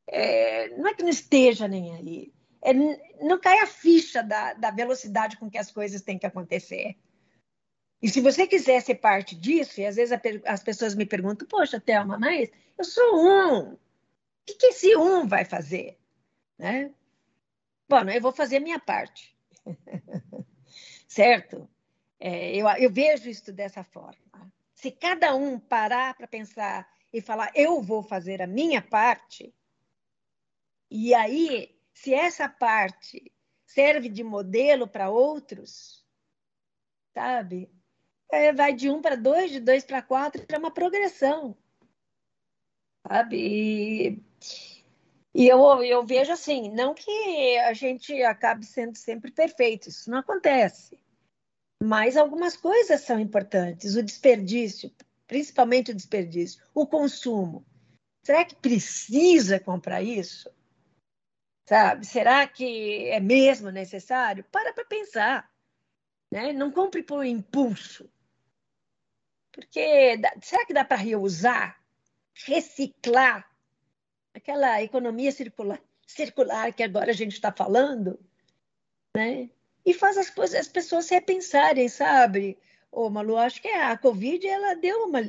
É, 0.08 0.70
não 0.78 0.88
é 0.88 0.94
que 0.94 1.04
não 1.04 1.10
esteja 1.10 1.68
nem 1.68 1.96
aí, 1.96 2.34
é, 2.62 2.74
não 3.24 3.40
cai 3.40 3.60
a 3.60 3.68
ficha 3.68 4.24
da, 4.24 4.54
da 4.54 4.72
velocidade 4.72 5.38
com 5.38 5.50
que 5.50 5.58
as 5.58 5.72
coisas 5.72 6.02
têm 6.02 6.18
que 6.18 6.26
acontecer. 6.26 6.98
E 8.02 8.10
se 8.10 8.20
você 8.22 8.48
quiser 8.48 8.82
ser 8.82 8.96
parte 8.96 9.36
disso, 9.36 9.80
e 9.80 9.86
às 9.86 9.96
vezes 9.96 10.18
as 10.46 10.64
pessoas 10.64 10.96
me 10.96 11.06
perguntam, 11.06 11.48
poxa, 11.48 11.80
Thelma, 11.80 12.18
mas 12.18 12.50
eu 12.78 12.84
sou 12.84 13.16
um. 13.18 13.74
O 13.74 13.80
que, 14.46 14.56
que 14.56 14.66
esse 14.68 14.96
um 14.98 15.26
vai 15.26 15.46
fazer? 15.46 15.98
Né? 16.58 16.92
Bom, 17.88 18.02
eu 18.10 18.22
vou 18.22 18.34
fazer 18.34 18.58
a 18.58 18.62
minha 18.62 18.80
parte. 18.80 19.34
certo? 21.08 21.70
É, 22.20 22.56
eu, 22.56 22.68
eu 22.80 22.92
vejo 22.92 23.30
isso 23.30 23.52
dessa 23.52 23.84
forma. 23.84 24.52
Se 24.74 24.92
cada 24.92 25.36
um 25.36 25.60
parar 25.60 26.16
para 26.16 26.28
pensar 26.28 26.88
e 27.12 27.22
falar, 27.22 27.52
eu 27.56 27.82
vou 27.82 28.04
fazer 28.04 28.42
a 28.42 28.48
minha 28.48 28.82
parte, 28.82 29.54
e 30.96 31.12
aí, 31.16 31.76
se 31.92 32.14
essa 32.14 32.48
parte 32.48 33.32
serve 33.66 34.10
de 34.10 34.24
modelo 34.24 34.88
para 34.88 35.10
outros, 35.10 36.06
sabe? 37.16 37.68
É, 38.32 38.54
vai 38.54 38.74
de 38.74 38.92
um 38.92 39.02
para 39.02 39.16
dois, 39.16 39.50
de 39.50 39.60
dois 39.60 39.84
para 39.84 40.04
quatro, 40.04 40.46
é 40.48 40.58
uma 40.58 40.70
progressão, 40.70 41.58
sabe? 43.08 43.38
E 43.38 44.24
e 45.34 45.48
eu, 45.48 45.84
eu 45.84 46.06
vejo 46.06 46.32
assim, 46.32 46.70
não 46.70 46.94
que 46.94 47.58
a 47.58 47.74
gente 47.74 48.22
acabe 48.22 48.64
sendo 48.64 48.96
sempre 48.96 49.32
perfeito, 49.32 49.90
isso 49.90 50.12
não 50.12 50.20
acontece. 50.20 51.00
Mas 51.82 52.16
algumas 52.16 52.56
coisas 52.56 53.02
são 53.02 53.20
importantes. 53.20 53.96
O 53.96 54.04
desperdício, 54.04 54.92
principalmente 55.26 55.90
o 55.90 55.96
desperdício, 55.96 56.62
o 56.72 56.86
consumo. 56.86 57.66
Será 58.24 58.46
que 58.46 58.56
precisa 58.56 59.60
comprar 59.60 60.04
isso? 60.04 60.53
Sabe? 61.66 62.06
Será 62.06 62.46
que 62.48 63.08
é 63.10 63.20
mesmo 63.20 63.70
necessário? 63.70 64.44
Para 64.52 64.74
para 64.74 64.86
pensar. 64.86 65.50
Né? 66.32 66.52
Não 66.52 66.72
compre 66.72 67.04
por 67.04 67.26
impulso. 67.26 68.10
Porque 69.52 70.20
será 70.42 70.66
que 70.66 70.74
dá 70.74 70.84
para 70.84 70.98
reusar, 70.98 71.80
reciclar? 72.34 73.54
aquela 74.34 74.82
economia 74.82 75.32
circular, 75.32 75.80
circular 76.08 76.74
que 76.74 76.84
agora 76.84 77.12
a 77.12 77.16
gente 77.16 77.34
está 77.34 77.52
falando, 77.52 78.20
né? 79.16 79.50
E 79.86 79.94
faz 79.94 80.18
as, 80.18 80.30
coisas, 80.30 80.60
as 80.60 80.68
pessoas 80.68 81.10
repensarem, 81.10 81.88
sabe? 81.90 82.58
Ô, 82.92 83.10
Malu, 83.10 83.38
acho 83.38 83.62
que 83.62 83.68
a 83.68 83.98
Covid, 83.98 84.48
ela 84.48 84.76
deu 84.76 85.06
uma... 85.06 85.22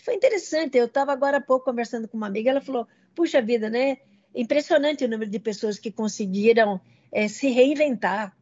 Foi 0.00 0.14
interessante, 0.14 0.78
eu 0.78 0.86
estava 0.86 1.12
agora 1.12 1.38
há 1.38 1.40
pouco 1.40 1.66
conversando 1.66 2.08
com 2.08 2.16
uma 2.16 2.26
amiga, 2.26 2.50
ela 2.50 2.60
falou, 2.60 2.86
puxa 3.14 3.42
vida, 3.42 3.68
né? 3.68 3.98
Impressionante 4.40 5.04
o 5.04 5.08
número 5.08 5.30
de 5.30 5.38
pessoas 5.38 5.78
que 5.78 5.90
conseguiram 5.90 6.80
é, 7.12 7.28
se 7.28 7.48
reinventar. 7.48 8.36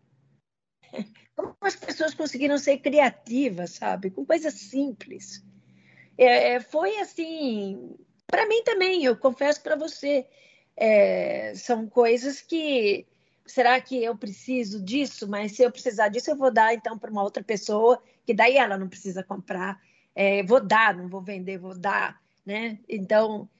Como 1.34 1.57
as 1.61 1.76
pessoas 1.76 2.14
conseguiram 2.14 2.59
ser 2.59 2.78
criativas, 2.78 3.72
sabe? 3.72 4.11
Com 4.11 4.24
coisas 4.24 4.55
simples. 4.55 5.44
É, 6.16 6.61
foi 6.61 6.99
assim 6.99 7.97
para 8.26 8.47
mim 8.47 8.62
também, 8.64 9.05
eu 9.05 9.16
confesso 9.16 9.62
para 9.62 9.76
você, 9.76 10.26
é, 10.76 11.55
são 11.55 11.88
coisas 11.88 12.40
que 12.40 13.07
será 13.47 13.80
que 13.80 14.03
eu 14.03 14.16
preciso 14.16 14.82
disso? 14.82 15.28
Mas 15.28 15.53
se 15.53 15.62
eu 15.62 15.70
precisar 15.70 16.09
disso, 16.09 16.30
eu 16.30 16.36
vou 16.36 16.53
dar 16.53 16.74
então 16.74 16.99
para 16.99 17.11
uma 17.11 17.22
outra 17.22 17.42
pessoa, 17.42 18.03
que 18.24 18.34
daí 18.34 18.57
ela 18.57 18.76
não 18.76 18.88
precisa 18.88 19.22
comprar. 19.22 19.80
É, 20.14 20.42
vou 20.42 20.61
dar, 20.61 20.94
não 20.97 21.09
vou 21.09 21.22
vender, 21.22 21.59
vou 21.59 21.78
dar, 21.78 22.20
né? 22.44 22.78
Então, 22.88 23.49
é, 23.49 23.55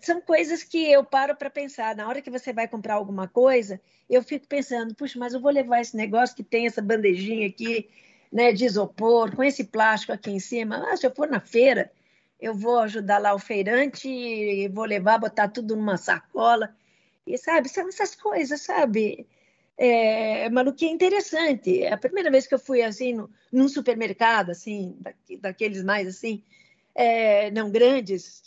são 0.00 0.20
coisas 0.20 0.62
que 0.62 0.90
eu 0.90 1.04
paro 1.04 1.36
para 1.36 1.50
pensar. 1.50 1.94
Na 1.94 2.08
hora 2.08 2.22
que 2.22 2.30
você 2.30 2.52
vai 2.52 2.66
comprar 2.66 2.94
alguma 2.94 3.28
coisa, 3.28 3.80
eu 4.08 4.22
fico 4.22 4.46
pensando, 4.46 4.94
puxa, 4.94 5.18
mas 5.18 5.34
eu 5.34 5.40
vou 5.40 5.50
levar 5.50 5.80
esse 5.80 5.96
negócio 5.96 6.34
que 6.34 6.42
tem 6.42 6.66
essa 6.66 6.80
bandejinha 6.80 7.46
aqui, 7.48 7.88
né, 8.32 8.52
de 8.52 8.64
isopor, 8.64 9.34
com 9.34 9.42
esse 9.42 9.64
plástico 9.64 10.12
aqui 10.12 10.30
em 10.30 10.40
cima. 10.40 10.84
Ah, 10.90 10.96
se 10.96 11.06
eu 11.06 11.14
for 11.14 11.28
na 11.28 11.40
feira, 11.40 11.92
eu 12.40 12.54
vou 12.54 12.78
ajudar 12.80 13.18
lá 13.18 13.34
o 13.34 13.38
feirante 13.38 14.68
vou 14.68 14.84
levar, 14.84 15.18
botar 15.18 15.48
tudo 15.48 15.76
numa 15.76 15.96
sacola. 15.96 16.74
E 17.26 17.38
sabe, 17.38 17.68
são 17.68 17.88
essas 17.88 18.14
coisas, 18.14 18.60
sabe? 18.62 19.26
É, 19.76 20.48
Manu, 20.50 20.72
que 20.74 20.86
é 20.86 20.88
interessante. 20.90 21.82
É 21.82 21.92
a 21.92 21.98
primeira 21.98 22.30
vez 22.30 22.46
que 22.46 22.54
eu 22.54 22.58
fui 22.58 22.82
assim 22.82 23.14
no, 23.14 23.30
num 23.52 23.68
supermercado, 23.68 24.50
assim, 24.50 24.96
daqueles 25.40 25.82
mais 25.82 26.06
assim, 26.08 26.42
é, 26.94 27.50
não 27.50 27.70
grandes, 27.70 28.42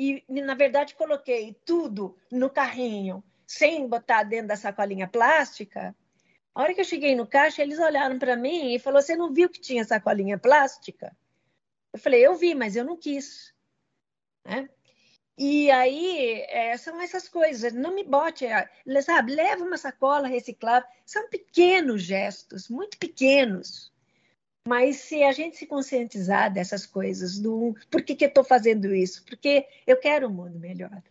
e 0.00 0.24
na 0.42 0.54
verdade 0.54 0.94
coloquei 0.94 1.54
tudo 1.64 2.16
no 2.30 2.48
carrinho, 2.48 3.22
sem 3.46 3.86
botar 3.86 4.22
dentro 4.22 4.48
da 4.48 4.56
sacolinha 4.56 5.06
plástica. 5.06 5.94
A 6.54 6.62
hora 6.62 6.74
que 6.74 6.80
eu 6.80 6.84
cheguei 6.84 7.14
no 7.14 7.26
caixa, 7.26 7.62
eles 7.62 7.78
olharam 7.78 8.18
para 8.18 8.36
mim 8.36 8.74
e 8.74 8.78
falaram: 8.78 9.04
Você 9.04 9.16
não 9.16 9.32
viu 9.32 9.48
que 9.48 9.60
tinha 9.60 9.84
sacolinha 9.84 10.38
plástica? 10.38 11.16
Eu 11.92 11.98
falei, 11.98 12.24
eu 12.24 12.34
vi, 12.36 12.54
mas 12.54 12.76
eu 12.76 12.84
não 12.84 12.96
quis. 12.96 13.52
Né? 14.46 14.68
E 15.36 15.70
aí, 15.70 16.42
é, 16.48 16.76
são 16.76 17.00
essas 17.00 17.28
coisas. 17.28 17.72
Não 17.72 17.94
me 17.94 18.04
bote, 18.04 18.46
é, 18.46 18.68
sabe? 19.02 19.34
Leva 19.34 19.64
uma 19.64 19.76
sacola 19.76 20.28
reciclável. 20.28 20.88
São 21.04 21.28
pequenos 21.28 22.02
gestos, 22.02 22.68
muito 22.68 22.98
pequenos. 22.98 23.92
Mas 24.66 24.96
se 24.96 25.22
a 25.22 25.32
gente 25.32 25.56
se 25.56 25.66
conscientizar 25.66 26.52
dessas 26.52 26.84
coisas, 26.84 27.38
do 27.38 27.74
por 27.90 28.02
que, 28.02 28.14
que 28.14 28.24
eu 28.24 28.28
estou 28.28 28.44
fazendo 28.44 28.94
isso? 28.94 29.24
Porque 29.24 29.66
eu 29.86 29.96
quero 29.96 30.28
um 30.28 30.32
mundo 30.32 30.58
melhor. 30.58 31.02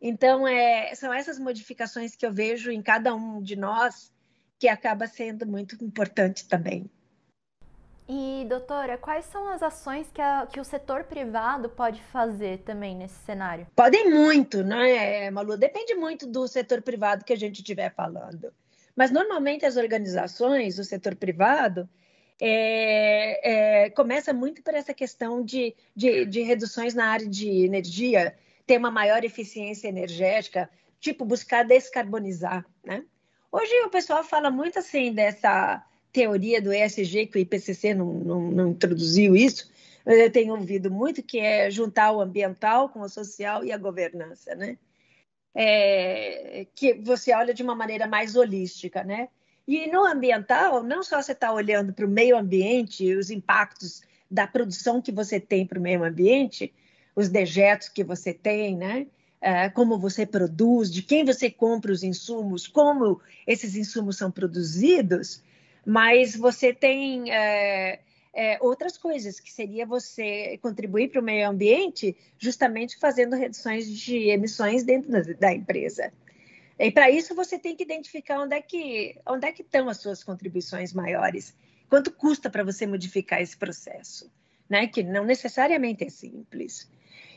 Então, 0.00 0.46
é, 0.46 0.94
são 0.94 1.12
essas 1.12 1.38
modificações 1.38 2.16
que 2.16 2.26
eu 2.26 2.32
vejo 2.32 2.70
em 2.70 2.82
cada 2.82 3.14
um 3.14 3.40
de 3.40 3.56
nós 3.56 4.12
que 4.58 4.68
acaba 4.68 5.06
sendo 5.06 5.46
muito 5.46 5.82
importante 5.82 6.46
também. 6.48 6.90
E, 8.08 8.44
doutora, 8.48 8.98
quais 8.98 9.24
são 9.26 9.48
as 9.48 9.62
ações 9.62 10.10
que, 10.12 10.20
a, 10.20 10.46
que 10.46 10.60
o 10.60 10.64
setor 10.64 11.04
privado 11.04 11.68
pode 11.68 12.02
fazer 12.02 12.58
também 12.58 12.96
nesse 12.96 13.14
cenário? 13.24 13.66
Podem 13.76 14.10
muito, 14.10 14.62
né, 14.64 15.30
Malu? 15.30 15.56
Depende 15.56 15.94
muito 15.94 16.26
do 16.26 16.46
setor 16.48 16.82
privado 16.82 17.24
que 17.24 17.32
a 17.32 17.38
gente 17.38 17.56
estiver 17.56 17.94
falando. 17.94 18.52
Mas, 18.94 19.10
normalmente, 19.10 19.64
as 19.64 19.76
organizações, 19.76 20.78
o 20.78 20.84
setor 20.84 21.14
privado, 21.14 21.88
é, 22.44 23.84
é, 23.84 23.90
começa 23.90 24.32
muito 24.32 24.64
por 24.64 24.74
essa 24.74 24.92
questão 24.92 25.44
de, 25.44 25.76
de, 25.94 26.26
de 26.26 26.42
reduções 26.42 26.92
na 26.92 27.06
área 27.06 27.28
de 27.28 27.64
energia, 27.64 28.36
ter 28.66 28.78
uma 28.78 28.90
maior 28.90 29.22
eficiência 29.22 29.86
energética, 29.86 30.68
tipo, 30.98 31.24
buscar 31.24 31.64
descarbonizar, 31.64 32.66
né? 32.84 33.04
Hoje 33.52 33.72
o 33.84 33.90
pessoal 33.90 34.24
fala 34.24 34.50
muito 34.50 34.80
assim 34.80 35.12
dessa 35.12 35.86
teoria 36.12 36.60
do 36.60 36.72
ESG, 36.72 37.26
que 37.26 37.38
o 37.38 37.40
IPCC 37.40 37.94
não, 37.94 38.12
não, 38.12 38.40
não 38.50 38.70
introduziu 38.70 39.36
isso, 39.36 39.70
mas 40.04 40.18
eu 40.18 40.32
tenho 40.32 40.52
ouvido 40.52 40.90
muito, 40.90 41.22
que 41.22 41.38
é 41.38 41.70
juntar 41.70 42.10
o 42.10 42.20
ambiental 42.20 42.88
com 42.88 43.02
o 43.02 43.08
social 43.08 43.64
e 43.64 43.70
a 43.70 43.78
governança, 43.78 44.52
né? 44.56 44.76
É, 45.54 46.66
que 46.74 46.94
você 46.94 47.32
olha 47.32 47.54
de 47.54 47.62
uma 47.62 47.76
maneira 47.76 48.08
mais 48.08 48.34
holística, 48.34 49.04
né? 49.04 49.28
E 49.66 49.86
no 49.90 50.04
ambiental, 50.04 50.82
não 50.82 51.02
só 51.02 51.22
você 51.22 51.32
está 51.32 51.52
olhando 51.52 51.92
para 51.92 52.06
o 52.06 52.08
meio 52.08 52.36
ambiente, 52.36 53.14
os 53.14 53.30
impactos 53.30 54.02
da 54.30 54.46
produção 54.46 55.00
que 55.00 55.12
você 55.12 55.38
tem 55.38 55.66
para 55.66 55.78
o 55.78 55.82
meio 55.82 56.02
ambiente, 56.02 56.72
os 57.14 57.28
dejetos 57.28 57.88
que 57.88 58.02
você 58.02 58.32
tem, 58.32 58.76
né? 58.76 59.06
É, 59.40 59.68
como 59.68 59.98
você 59.98 60.24
produz, 60.24 60.90
de 60.90 61.02
quem 61.02 61.24
você 61.24 61.50
compra 61.50 61.92
os 61.92 62.02
insumos, 62.02 62.68
como 62.68 63.20
esses 63.46 63.74
insumos 63.74 64.16
são 64.16 64.30
produzidos, 64.30 65.42
mas 65.84 66.36
você 66.36 66.72
tem 66.72 67.32
é, 67.32 67.98
é, 68.32 68.58
outras 68.60 68.96
coisas, 68.96 69.40
que 69.40 69.52
seria 69.52 69.84
você 69.84 70.58
contribuir 70.62 71.10
para 71.10 71.20
o 71.20 71.24
meio 71.24 71.48
ambiente 71.48 72.16
justamente 72.38 72.98
fazendo 72.98 73.34
reduções 73.34 73.88
de 73.88 74.28
emissões 74.30 74.84
dentro 74.84 75.10
da, 75.10 75.20
da 75.20 75.52
empresa. 75.52 76.12
E 76.78 76.90
para 76.90 77.10
isso 77.10 77.34
você 77.34 77.58
tem 77.58 77.76
que 77.76 77.82
identificar 77.82 78.40
onde 78.40 78.56
é 78.56 78.62
que, 78.62 79.18
onde 79.26 79.46
é 79.46 79.52
que 79.52 79.62
estão 79.62 79.88
as 79.88 79.98
suas 79.98 80.24
contribuições 80.24 80.92
maiores, 80.92 81.54
quanto 81.88 82.10
custa 82.10 82.48
para 82.48 82.64
você 82.64 82.86
modificar 82.86 83.40
esse 83.40 83.56
processo, 83.56 84.30
né? 84.68 84.86
que 84.86 85.02
não 85.02 85.24
necessariamente 85.24 86.04
é 86.04 86.10
simples. 86.10 86.90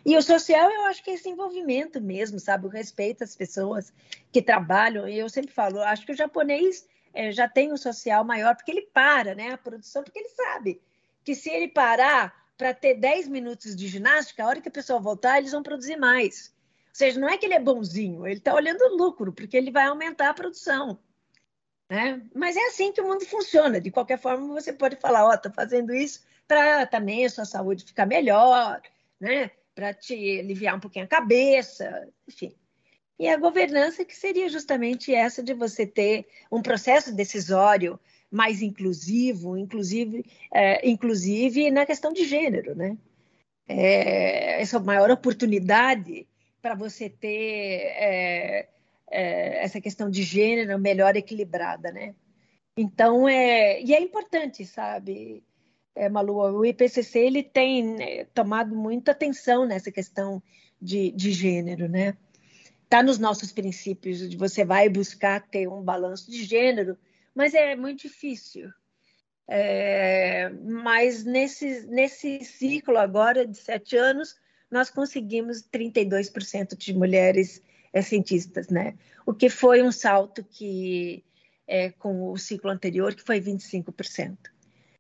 E 0.05 0.15
o 0.15 0.21
social, 0.21 0.69
eu 0.69 0.85
acho 0.85 1.03
que 1.03 1.09
é 1.09 1.13
esse 1.15 1.27
envolvimento 1.27 1.99
mesmo, 1.99 2.39
sabe? 2.39 2.67
O 2.67 2.69
respeito 2.69 3.23
às 3.23 3.35
pessoas 3.35 3.91
que 4.31 4.39
trabalham. 4.41 5.09
E 5.09 5.17
eu 5.17 5.27
sempre 5.27 5.51
falo, 5.51 5.81
acho 5.81 6.05
que 6.05 6.11
o 6.11 6.15
japonês 6.15 6.87
é, 7.11 7.31
já 7.31 7.49
tem 7.49 7.73
um 7.73 7.77
social 7.77 8.23
maior, 8.23 8.55
porque 8.55 8.69
ele 8.69 8.83
para 8.93 9.33
né, 9.33 9.51
a 9.51 9.57
produção, 9.57 10.03
porque 10.03 10.19
ele 10.19 10.29
sabe 10.29 10.79
que 11.23 11.33
se 11.33 11.49
ele 11.49 11.67
parar 11.67 12.45
para 12.55 12.73
ter 12.73 12.93
10 12.93 13.27
minutos 13.27 13.75
de 13.75 13.87
ginástica, 13.87 14.43
a 14.43 14.47
hora 14.47 14.61
que 14.61 14.69
a 14.69 14.71
pessoa 14.71 14.99
voltar, 14.99 15.39
eles 15.39 15.51
vão 15.51 15.63
produzir 15.63 15.97
mais. 15.97 16.54
Seja, 16.95 17.19
não 17.19 17.27
é 17.27 17.37
que 17.37 17.45
ele 17.45 17.55
é 17.55 17.59
bonzinho, 17.59 18.25
ele 18.25 18.37
está 18.37 18.55
olhando 18.55 18.95
lucro, 18.95 19.33
porque 19.33 19.57
ele 19.57 19.69
vai 19.69 19.83
aumentar 19.87 20.29
a 20.29 20.33
produção. 20.33 20.97
Né? 21.91 22.21
Mas 22.33 22.55
é 22.55 22.67
assim 22.67 22.93
que 22.93 23.01
o 23.01 23.05
mundo 23.05 23.25
funciona. 23.25 23.81
De 23.81 23.91
qualquer 23.91 24.17
forma, 24.17 24.53
você 24.53 24.71
pode 24.71 24.95
falar, 24.95 25.25
ó, 25.25 25.35
oh, 25.35 25.53
fazendo 25.53 25.93
isso 25.93 26.25
para 26.47 26.85
também 26.85 27.25
a 27.25 27.29
sua 27.29 27.43
saúde 27.43 27.83
ficar 27.83 28.05
melhor, 28.05 28.81
né? 29.19 29.51
para 29.75 29.93
te 29.93 30.39
aliviar 30.39 30.77
um 30.77 30.79
pouquinho 30.79 31.03
a 31.03 31.09
cabeça, 31.09 32.07
enfim. 32.25 32.55
E 33.19 33.27
a 33.27 33.35
governança 33.35 34.05
que 34.05 34.15
seria 34.15 34.47
justamente 34.47 35.13
essa 35.13 35.43
de 35.43 35.53
você 35.53 35.85
ter 35.85 36.25
um 36.49 36.61
processo 36.61 37.13
decisório 37.13 37.99
mais 38.31 38.61
inclusivo, 38.61 39.57
inclusive, 39.57 40.23
é, 40.49 40.87
inclusive 40.87 41.69
na 41.71 41.85
questão 41.85 42.13
de 42.13 42.23
gênero, 42.23 42.73
né? 42.73 42.97
É, 43.67 44.61
essa 44.61 44.79
maior 44.79 45.11
oportunidade 45.11 46.25
para 46.65 46.73
você 46.73 47.07
ter 47.07 47.93
é, 47.95 48.69
é, 49.11 49.63
essa 49.63 49.79
questão 49.79 50.09
de 50.09 50.23
gênero 50.23 50.79
melhor 50.79 51.15
equilibrada, 51.15 51.91
né? 51.91 52.15
Então, 52.75 53.29
é, 53.29 53.79
e 53.83 53.93
é 53.93 54.01
importante, 54.01 54.65
sabe, 54.65 55.43
é, 55.93 56.09
Malu, 56.09 56.33
o 56.33 56.65
IPCC 56.65 57.19
ele 57.19 57.43
tem 57.43 57.83
né, 57.83 58.25
tomado 58.33 58.75
muita 58.75 59.11
atenção 59.11 59.63
nessa 59.63 59.91
questão 59.91 60.41
de, 60.81 61.11
de 61.11 61.31
gênero, 61.31 61.87
né? 61.87 62.17
Está 62.83 63.03
nos 63.03 63.19
nossos 63.19 63.51
princípios, 63.51 64.27
de 64.27 64.35
você 64.35 64.65
vai 64.65 64.89
buscar 64.89 65.47
ter 65.47 65.67
um 65.67 65.83
balanço 65.83 66.31
de 66.31 66.43
gênero, 66.43 66.97
mas 67.35 67.53
é 67.53 67.75
muito 67.75 68.01
difícil. 68.01 68.71
É, 69.47 70.49
mas 70.63 71.23
nesse, 71.23 71.85
nesse 71.85 72.43
ciclo 72.43 72.97
agora 72.97 73.45
de 73.45 73.55
sete 73.55 73.95
anos, 73.95 74.35
nós 74.69 74.89
conseguimos 74.89 75.61
32% 75.63 76.75
de 76.77 76.93
mulheres 76.93 77.61
é, 77.93 78.01
cientistas, 78.01 78.69
né? 78.69 78.95
O 79.25 79.33
que 79.33 79.49
foi 79.49 79.81
um 79.81 79.91
salto 79.91 80.43
que 80.43 81.23
é, 81.67 81.91
com 81.91 82.31
o 82.31 82.37
ciclo 82.37 82.69
anterior, 82.69 83.15
que 83.15 83.23
foi 83.23 83.39
25%. 83.41 84.37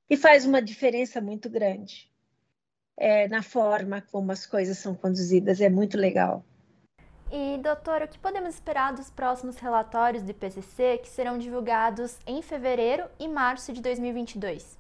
E 0.09 0.17
faz 0.17 0.45
uma 0.45 0.61
diferença 0.61 1.19
muito 1.19 1.49
grande 1.49 2.09
é, 2.97 3.27
na 3.27 3.41
forma 3.41 4.01
como 4.01 4.31
as 4.31 4.45
coisas 4.45 4.77
são 4.77 4.95
conduzidas, 4.95 5.59
é 5.61 5.69
muito 5.69 5.97
legal. 5.97 6.43
E, 7.31 7.57
doutora, 7.57 8.05
o 8.05 8.07
que 8.07 8.19
podemos 8.19 8.53
esperar 8.53 8.93
dos 8.93 9.09
próximos 9.09 9.57
relatórios 9.57 10.23
do 10.23 10.31
IPCC 10.31 10.99
que 10.99 11.09
serão 11.09 11.37
divulgados 11.37 12.17
em 12.25 12.41
fevereiro 12.41 13.05
e 13.19 13.27
março 13.27 13.73
de 13.73 13.81
2022? 13.81 14.77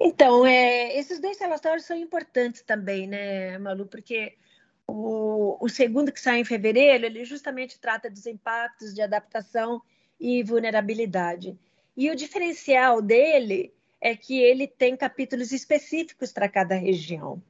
Então, 0.00 0.46
é, 0.46 0.96
esses 0.96 1.18
dois 1.20 1.38
relatórios 1.38 1.84
são 1.84 1.96
importantes 1.96 2.62
também, 2.62 3.06
né, 3.06 3.58
Malu? 3.58 3.86
Porque 3.86 4.36
o, 4.86 5.56
o 5.60 5.68
segundo, 5.68 6.12
que 6.12 6.20
sai 6.20 6.40
em 6.40 6.44
fevereiro, 6.44 7.04
ele 7.04 7.24
justamente 7.24 7.78
trata 7.80 8.08
dos 8.08 8.26
impactos 8.26 8.94
de 8.94 9.02
adaptação 9.02 9.82
e 10.20 10.42
vulnerabilidade. 10.42 11.58
E 11.96 12.10
o 12.10 12.16
diferencial 12.16 13.02
dele 13.02 13.74
é 14.00 14.16
que 14.16 14.40
ele 14.40 14.68
tem 14.68 14.96
capítulos 14.96 15.52
específicos 15.52 16.32
para 16.32 16.48
cada 16.48 16.76
região, 16.76 17.42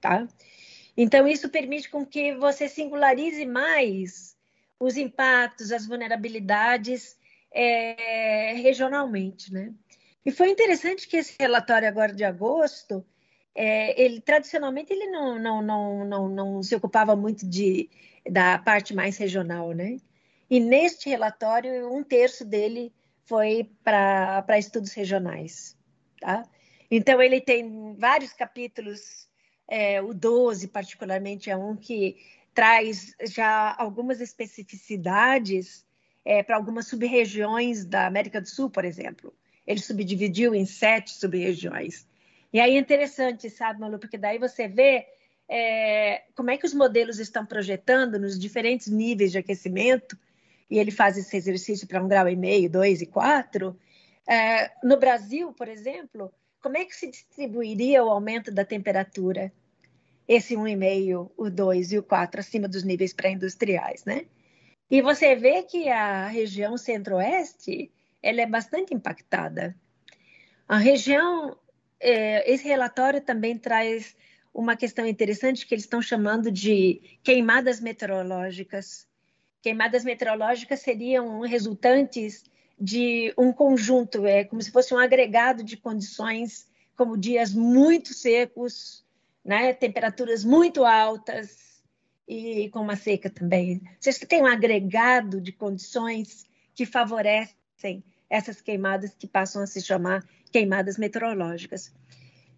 tá? 0.00 0.28
Então, 0.96 1.26
isso 1.26 1.48
permite 1.48 1.88
com 1.88 2.04
que 2.04 2.34
você 2.34 2.68
singularize 2.68 3.44
mais 3.46 4.36
os 4.78 4.96
impactos, 4.96 5.72
as 5.72 5.86
vulnerabilidades 5.86 7.16
é, 7.50 8.52
regionalmente, 8.54 9.52
né? 9.52 9.72
E 10.24 10.30
foi 10.30 10.50
interessante 10.50 11.06
que 11.06 11.16
esse 11.16 11.36
relatório 11.38 11.86
agora 11.86 12.12
de 12.12 12.24
agosto, 12.24 13.04
é, 13.54 14.00
ele 14.00 14.20
tradicionalmente 14.20 14.92
ele 14.92 15.06
não, 15.06 15.38
não, 15.38 15.62
não, 15.62 16.04
não, 16.04 16.28
não 16.28 16.62
se 16.62 16.74
ocupava 16.74 17.14
muito 17.14 17.46
de, 17.46 17.90
da 18.30 18.58
parte 18.58 18.94
mais 18.94 19.16
regional, 19.18 19.72
né? 19.72 19.98
E 20.48 20.60
neste 20.60 21.08
relatório, 21.08 21.92
um 21.92 22.02
terço 22.02 22.44
dele 22.44 22.92
foi 23.24 23.70
para 23.82 24.58
estudos 24.58 24.92
regionais, 24.92 25.76
tá? 26.20 26.44
Então, 26.90 27.20
ele 27.20 27.40
tem 27.40 27.94
vários 27.96 28.32
capítulos 28.32 29.28
é, 29.66 30.00
o 30.02 30.12
12, 30.12 30.68
particularmente, 30.68 31.50
é 31.50 31.56
um 31.56 31.76
que 31.76 32.16
traz 32.52 33.14
já 33.22 33.74
algumas 33.78 34.20
especificidades 34.20 35.84
é, 36.24 36.42
para 36.42 36.56
algumas 36.56 36.86
sub-regiões 36.86 37.84
da 37.84 38.06
América 38.06 38.40
do 38.40 38.48
Sul, 38.48 38.70
por 38.70 38.84
exemplo. 38.84 39.34
Ele 39.66 39.80
subdividiu 39.80 40.54
em 40.54 40.66
sete 40.66 41.12
sub-regiões. 41.12 42.06
E 42.52 42.60
aí 42.60 42.76
é 42.76 42.78
interessante, 42.78 43.50
sabe, 43.50 43.80
Malu, 43.80 43.98
porque 43.98 44.18
daí 44.18 44.38
você 44.38 44.68
vê 44.68 45.06
é, 45.48 46.22
como 46.34 46.50
é 46.50 46.56
que 46.56 46.66
os 46.66 46.74
modelos 46.74 47.18
estão 47.18 47.44
projetando 47.44 48.18
nos 48.18 48.38
diferentes 48.38 48.88
níveis 48.88 49.32
de 49.32 49.38
aquecimento, 49.38 50.16
e 50.70 50.78
ele 50.78 50.90
faz 50.90 51.16
esse 51.16 51.36
exercício 51.36 51.86
para 51.86 52.02
um 52.02 52.08
grau 52.08 52.28
e 52.28 52.36
meio, 52.36 52.70
dois 52.70 53.02
e 53.02 53.06
quatro. 53.06 53.78
É, 54.26 54.70
no 54.82 54.96
Brasil, 54.96 55.52
por 55.52 55.68
exemplo, 55.68 56.32
como 56.62 56.76
é 56.78 56.84
que 56.84 56.96
se 56.96 57.10
distribuiria 57.10 58.02
o 58.02 58.08
aumento 58.08 58.50
da 58.50 58.64
temperatura? 58.64 59.52
Esse 60.26 60.56
1,5, 60.56 61.30
o 61.36 61.50
2 61.50 61.92
e 61.92 61.98
o 61.98 62.02
4 62.02 62.40
acima 62.40 62.66
dos 62.66 62.82
níveis 62.82 63.12
pré-industriais, 63.12 64.04
né? 64.06 64.24
E 64.90 65.02
você 65.02 65.34
vê 65.36 65.62
que 65.62 65.88
a 65.90 66.26
região 66.28 66.78
centro-oeste 66.78 67.90
ela 68.24 68.40
é 68.40 68.46
bastante 68.46 68.94
impactada. 68.94 69.76
A 70.66 70.78
região, 70.78 71.56
é, 72.00 72.50
esse 72.50 72.66
relatório 72.66 73.20
também 73.20 73.58
traz 73.58 74.16
uma 74.52 74.76
questão 74.76 75.06
interessante 75.06 75.66
que 75.66 75.74
eles 75.74 75.84
estão 75.84 76.00
chamando 76.00 76.50
de 76.50 77.18
queimadas 77.22 77.80
meteorológicas. 77.80 79.06
Queimadas 79.60 80.04
meteorológicas 80.04 80.80
seriam 80.80 81.40
resultantes 81.40 82.44
de 82.80 83.32
um 83.36 83.52
conjunto, 83.52 84.26
é 84.26 84.42
como 84.44 84.62
se 84.62 84.70
fosse 84.70 84.94
um 84.94 84.98
agregado 84.98 85.62
de 85.62 85.76
condições, 85.76 86.66
como 86.96 87.18
dias 87.18 87.52
muito 87.52 88.14
secos, 88.14 89.04
né, 89.44 89.74
temperaturas 89.74 90.44
muito 90.44 90.84
altas 90.84 91.82
e 92.26 92.70
com 92.70 92.80
uma 92.80 92.96
seca 92.96 93.28
também. 93.28 93.82
Você 94.00 94.24
tem 94.24 94.40
um 94.40 94.46
agregado 94.46 95.40
de 95.42 95.52
condições 95.52 96.46
que 96.74 96.86
favorecem 96.86 98.02
essas 98.34 98.60
queimadas 98.60 99.14
que 99.14 99.28
passam 99.28 99.62
a 99.62 99.66
se 99.66 99.80
chamar 99.80 100.26
queimadas 100.50 100.98
meteorológicas. 100.98 101.94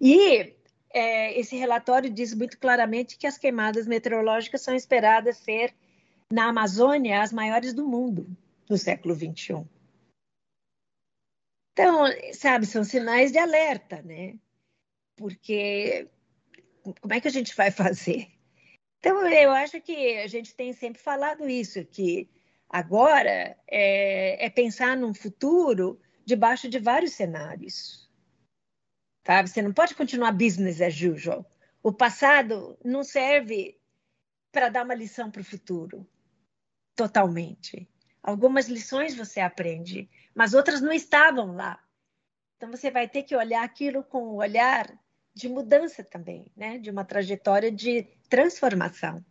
E 0.01 0.55
é, 0.91 1.39
esse 1.39 1.55
relatório 1.57 2.09
diz 2.09 2.33
muito 2.33 2.59
claramente 2.59 3.19
que 3.19 3.27
as 3.27 3.37
queimadas 3.37 3.87
meteorológicas 3.87 4.63
são 4.63 4.75
esperadas 4.75 5.37
ser, 5.37 5.75
na 6.33 6.49
Amazônia, 6.49 7.21
as 7.21 7.33
maiores 7.33 7.75
do 7.75 7.87
mundo 7.87 8.27
no 8.69 8.79
século 8.79 9.15
XXI. 9.15 9.65
Então, 11.73 12.07
sabe, 12.33 12.65
são 12.65 12.83
sinais 12.83 13.31
de 13.31 13.39
alerta, 13.39 14.01
né? 14.01 14.35
Porque 15.15 16.09
como 17.01 17.13
é 17.13 17.21
que 17.21 17.29
a 17.29 17.31
gente 17.31 17.55
vai 17.55 17.71
fazer? 17.71 18.29
Então, 18.99 19.29
eu 19.29 19.51
acho 19.53 19.81
que 19.83 20.17
a 20.17 20.27
gente 20.27 20.55
tem 20.55 20.73
sempre 20.73 21.01
falado 21.01 21.49
isso, 21.49 21.85
que 21.85 22.29
agora 22.69 23.57
é, 23.69 24.47
é 24.47 24.51
pensar 24.51 24.97
num 24.97 25.15
futuro 25.15 26.01
debaixo 26.25 26.69
de 26.69 26.79
vários 26.79 27.13
cenários. 27.13 28.11
Tá? 29.23 29.47
Você 29.47 29.63
não 29.63 29.73
pode 29.73 29.95
continuar 29.95 30.33
business 30.33 30.81
as 30.81 31.01
usual. 31.01 31.45
O 31.83 31.93
passado 31.93 32.79
não 32.85 33.05
serve 33.05 33.79
para 34.51 34.69
dar 34.69 34.85
uma 34.85 34.95
lição 34.95 35.31
para 35.31 35.43
o 35.43 35.45
futuro, 35.45 36.07
totalmente. 36.95 37.89
Algumas 38.23 38.69
lições 38.69 39.15
você 39.15 39.39
aprende, 39.39 40.09
mas 40.35 40.55
outras 40.55 40.81
não 40.81 40.93
estavam 40.93 41.55
lá. 41.55 41.79
Então 42.57 42.71
você 42.71 42.91
vai 42.91 43.09
ter 43.09 43.23
que 43.23 43.37
olhar 43.37 43.63
aquilo 43.63 44.03
com 44.03 44.23
o 44.23 44.37
olhar 44.37 44.99
de 45.35 45.49
mudança 45.49 46.03
também, 46.03 46.51
né? 46.57 46.79
De 46.79 46.91
uma 46.91 47.05
trajetória 47.05 47.71
de 47.71 48.05
transformação. 48.29 49.25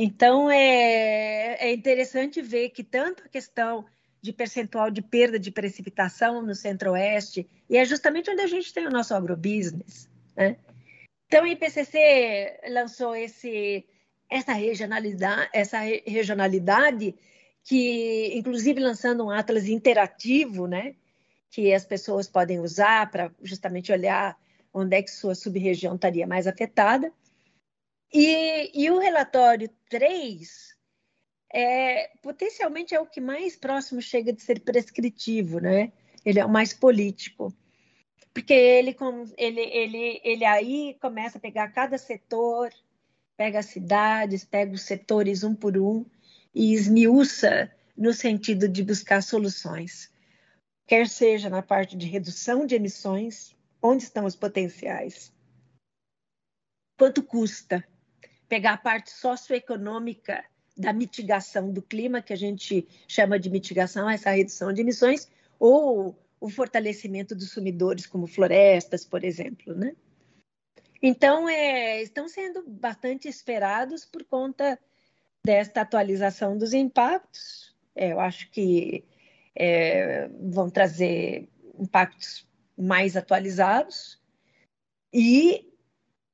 Então 0.00 0.48
é, 0.48 1.56
é 1.58 1.72
interessante 1.72 2.40
ver 2.40 2.68
que 2.68 2.84
tanto 2.84 3.24
a 3.24 3.28
questão 3.28 3.84
de 4.22 4.32
percentual 4.32 4.92
de 4.92 5.02
perda 5.02 5.40
de 5.40 5.50
precipitação 5.50 6.40
no 6.40 6.54
Centro-Oeste, 6.54 7.48
e 7.68 7.76
é 7.76 7.84
justamente 7.84 8.30
onde 8.30 8.40
a 8.40 8.46
gente 8.46 8.72
tem 8.72 8.86
o 8.86 8.90
nosso 8.90 9.12
agrobusiness. 9.12 10.08
Né? 10.36 10.56
Então, 11.26 11.42
o 11.42 11.46
IPCC 11.48 12.60
lançou 12.70 13.16
esse, 13.16 13.84
essa, 14.30 14.52
regionalidade, 14.52 15.50
essa 15.52 15.80
regionalidade 16.06 17.16
que 17.64 18.32
inclusive 18.36 18.80
lançando 18.80 19.24
um 19.24 19.30
atlas 19.30 19.66
interativo, 19.66 20.68
né, 20.68 20.94
que 21.50 21.74
as 21.74 21.84
pessoas 21.84 22.28
podem 22.28 22.60
usar 22.60 23.10
para 23.10 23.32
justamente 23.42 23.90
olhar 23.90 24.38
onde 24.72 24.96
é 24.96 25.02
que 25.02 25.10
sua 25.10 25.34
sub-região 25.34 25.96
estaria 25.96 26.26
mais 26.26 26.46
afetada. 26.46 27.12
E, 28.12 28.70
e, 28.74 28.90
o 28.90 28.98
relatório 28.98 29.68
3 29.90 30.74
é, 31.52 32.10
potencialmente 32.22 32.94
é 32.94 33.00
o 33.00 33.06
que 33.06 33.20
mais 33.20 33.56
próximo 33.56 34.00
chega 34.00 34.32
de 34.32 34.42
ser 34.42 34.60
prescritivo, 34.60 35.60
né? 35.60 35.92
Ele 36.24 36.38
é 36.38 36.44
o 36.44 36.48
mais 36.48 36.72
político. 36.72 37.54
Porque 38.32 38.52
ele, 38.52 38.96
ele, 39.36 39.60
ele, 39.60 40.20
ele 40.22 40.44
aí 40.44 40.96
começa 41.00 41.38
a 41.38 41.40
pegar 41.40 41.68
cada 41.68 41.98
setor, 41.98 42.72
pega 43.36 43.58
as 43.58 43.66
cidades, 43.66 44.44
pega 44.44 44.72
os 44.72 44.82
setores 44.82 45.42
um 45.42 45.54
por 45.54 45.76
um 45.76 46.04
e 46.54 46.72
esmiuça 46.72 47.70
no 47.96 48.12
sentido 48.12 48.68
de 48.68 48.82
buscar 48.82 49.22
soluções. 49.22 50.12
Quer 50.86 51.08
seja 51.08 51.50
na 51.50 51.62
parte 51.62 51.96
de 51.96 52.06
redução 52.06 52.64
de 52.64 52.74
emissões, 52.74 53.54
onde 53.82 54.04
estão 54.04 54.24
os 54.24 54.34
potenciais? 54.34 55.32
Quanto 56.96 57.22
custa? 57.22 57.86
Pegar 58.48 58.74
a 58.74 58.78
parte 58.78 59.10
socioeconômica 59.10 60.44
da 60.76 60.92
mitigação 60.92 61.72
do 61.72 61.82
clima, 61.82 62.22
que 62.22 62.32
a 62.32 62.36
gente 62.36 62.86
chama 63.06 63.38
de 63.38 63.50
mitigação, 63.50 64.08
essa 64.08 64.30
redução 64.30 64.72
de 64.72 64.80
emissões, 64.80 65.28
ou 65.58 66.16
o 66.40 66.48
fortalecimento 66.48 67.34
dos 67.34 67.50
sumidores, 67.50 68.06
como 68.06 68.26
florestas, 68.26 69.04
por 69.04 69.24
exemplo, 69.24 69.74
né? 69.74 69.94
Então, 71.02 71.48
é, 71.48 72.02
estão 72.02 72.28
sendo 72.28 72.64
bastante 72.66 73.28
esperados 73.28 74.04
por 74.04 74.24
conta 74.24 74.78
desta 75.44 75.80
atualização 75.80 76.56
dos 76.56 76.72
impactos. 76.72 77.74
É, 77.94 78.12
eu 78.12 78.20
acho 78.20 78.50
que 78.50 79.04
é, 79.54 80.28
vão 80.28 80.70
trazer 80.70 81.48
impactos 81.78 82.46
mais 82.76 83.16
atualizados 83.16 84.20
e 85.12 85.72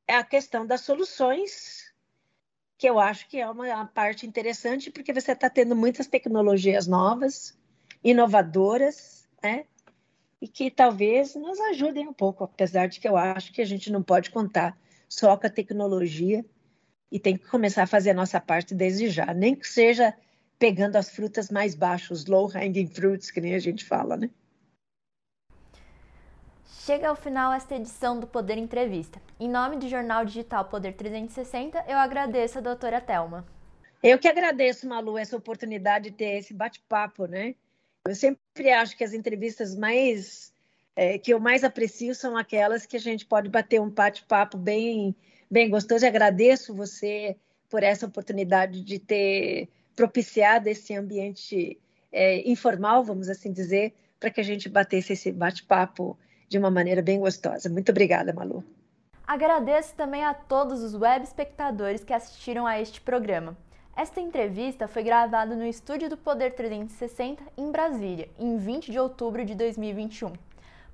a 0.08 0.22
questão 0.22 0.66
das 0.66 0.82
soluções 0.82 1.93
que 2.84 2.88
eu 2.90 3.00
acho 3.00 3.26
que 3.30 3.40
é 3.40 3.48
uma, 3.48 3.86
parte 3.86 4.26
interessante, 4.26 4.90
porque 4.90 5.10
você 5.10 5.32
está 5.32 5.48
tendo 5.48 5.74
muitas 5.74 6.06
tecnologias 6.06 6.86
novas, 6.86 7.56
inovadoras, 8.04 9.26
né? 9.42 9.64
E 10.38 10.46
que 10.46 10.70
talvez 10.70 11.34
nos 11.34 11.58
ajudem 11.58 12.06
um 12.06 12.12
pouco, 12.12 12.44
apesar 12.44 12.86
de 12.86 13.00
que 13.00 13.08
eu 13.08 13.16
acho 13.16 13.54
que 13.54 13.62
a 13.62 13.64
gente 13.64 13.90
não 13.90 14.02
pode 14.02 14.30
contar 14.30 14.78
só 15.08 15.34
com 15.34 15.46
a 15.46 15.50
tecnologia 15.50 16.44
e 17.10 17.18
tem 17.18 17.38
que 17.38 17.46
começar 17.46 17.84
a 17.84 17.86
fazer 17.86 18.10
a 18.10 18.14
nossa 18.14 18.38
parte 18.38 18.74
desde 18.74 19.08
já, 19.08 19.32
nem 19.32 19.54
que 19.54 19.66
seja 19.66 20.14
pegando 20.58 20.96
as 20.96 21.08
frutas 21.08 21.48
mais 21.48 21.74
baixas, 21.74 22.26
low 22.26 22.50
hanging 22.54 22.88
fruits, 22.88 23.30
que 23.30 23.40
nem 23.40 23.54
a 23.54 23.58
gente 23.58 23.82
fala, 23.82 24.14
né? 24.14 24.28
Chega 26.66 27.08
ao 27.08 27.16
final 27.16 27.52
esta 27.52 27.76
edição 27.76 28.18
do 28.18 28.26
Poder 28.26 28.58
Entrevista. 28.58 29.20
Em 29.38 29.48
nome 29.48 29.76
do 29.76 29.88
Jornal 29.88 30.24
Digital 30.24 30.64
Poder 30.66 30.92
360, 30.92 31.84
eu 31.88 31.98
agradeço 31.98 32.58
a 32.58 32.60
doutora 32.60 33.00
Telma. 33.00 33.46
Eu 34.02 34.18
que 34.18 34.28
agradeço, 34.28 34.88
Malu, 34.88 35.16
essa 35.16 35.36
oportunidade 35.36 36.10
de 36.10 36.16
ter 36.16 36.38
esse 36.38 36.52
bate-papo, 36.52 37.26
né? 37.26 37.54
Eu 38.06 38.14
sempre 38.14 38.70
acho 38.70 38.96
que 38.96 39.04
as 39.04 39.14
entrevistas 39.14 39.74
mais 39.74 40.52
é, 40.96 41.18
que 41.18 41.32
eu 41.32 41.40
mais 41.40 41.64
aprecio 41.64 42.14
são 42.14 42.36
aquelas 42.36 42.86
que 42.86 42.96
a 42.96 43.00
gente 43.00 43.24
pode 43.24 43.48
bater 43.48 43.80
um 43.80 43.88
bate-papo 43.88 44.58
bem, 44.58 45.14
bem 45.50 45.70
gostoso. 45.70 46.04
E 46.04 46.08
agradeço 46.08 46.74
você 46.74 47.36
por 47.70 47.82
essa 47.82 48.06
oportunidade 48.06 48.82
de 48.82 48.98
ter 48.98 49.68
propiciado 49.96 50.68
esse 50.68 50.94
ambiente 50.94 51.78
é, 52.12 52.48
informal, 52.48 53.02
vamos 53.02 53.28
assim 53.28 53.52
dizer, 53.52 53.94
para 54.20 54.30
que 54.30 54.40
a 54.40 54.44
gente 54.44 54.68
batesse 54.68 55.12
esse 55.14 55.32
bate-papo 55.32 56.16
de 56.54 56.58
uma 56.58 56.70
maneira 56.70 57.02
bem 57.02 57.18
gostosa. 57.18 57.68
Muito 57.68 57.90
obrigada, 57.90 58.32
Malu. 58.32 58.62
Agradeço 59.26 59.92
também 59.96 60.24
a 60.24 60.32
todos 60.32 60.84
os 60.84 60.94
web 60.94 61.24
espectadores 61.24 62.04
que 62.04 62.12
assistiram 62.12 62.64
a 62.64 62.80
este 62.80 63.00
programa. 63.00 63.56
Esta 63.96 64.20
entrevista 64.20 64.86
foi 64.86 65.02
gravada 65.02 65.56
no 65.56 65.66
estúdio 65.66 66.08
do 66.08 66.16
Poder 66.16 66.52
360 66.52 67.42
em 67.56 67.72
Brasília, 67.72 68.28
em 68.38 68.56
20 68.56 68.92
de 68.92 69.00
outubro 69.00 69.44
de 69.44 69.56
2021. 69.56 70.32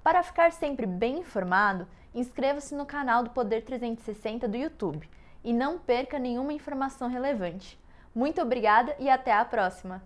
Para 0.02 0.22
ficar 0.22 0.50
sempre 0.52 0.86
bem 0.86 1.18
informado, 1.18 1.86
inscreva-se 2.14 2.74
no 2.74 2.86
canal 2.86 3.22
do 3.22 3.30
Poder 3.30 3.62
360 3.62 4.48
do 4.48 4.56
YouTube 4.56 5.06
e 5.44 5.52
não 5.52 5.78
perca 5.78 6.18
nenhuma 6.18 6.54
informação 6.54 7.06
relevante. 7.06 7.78
Muito 8.14 8.40
obrigada 8.40 8.96
e 8.98 9.10
até 9.10 9.32
a 9.32 9.44
próxima! 9.44 10.02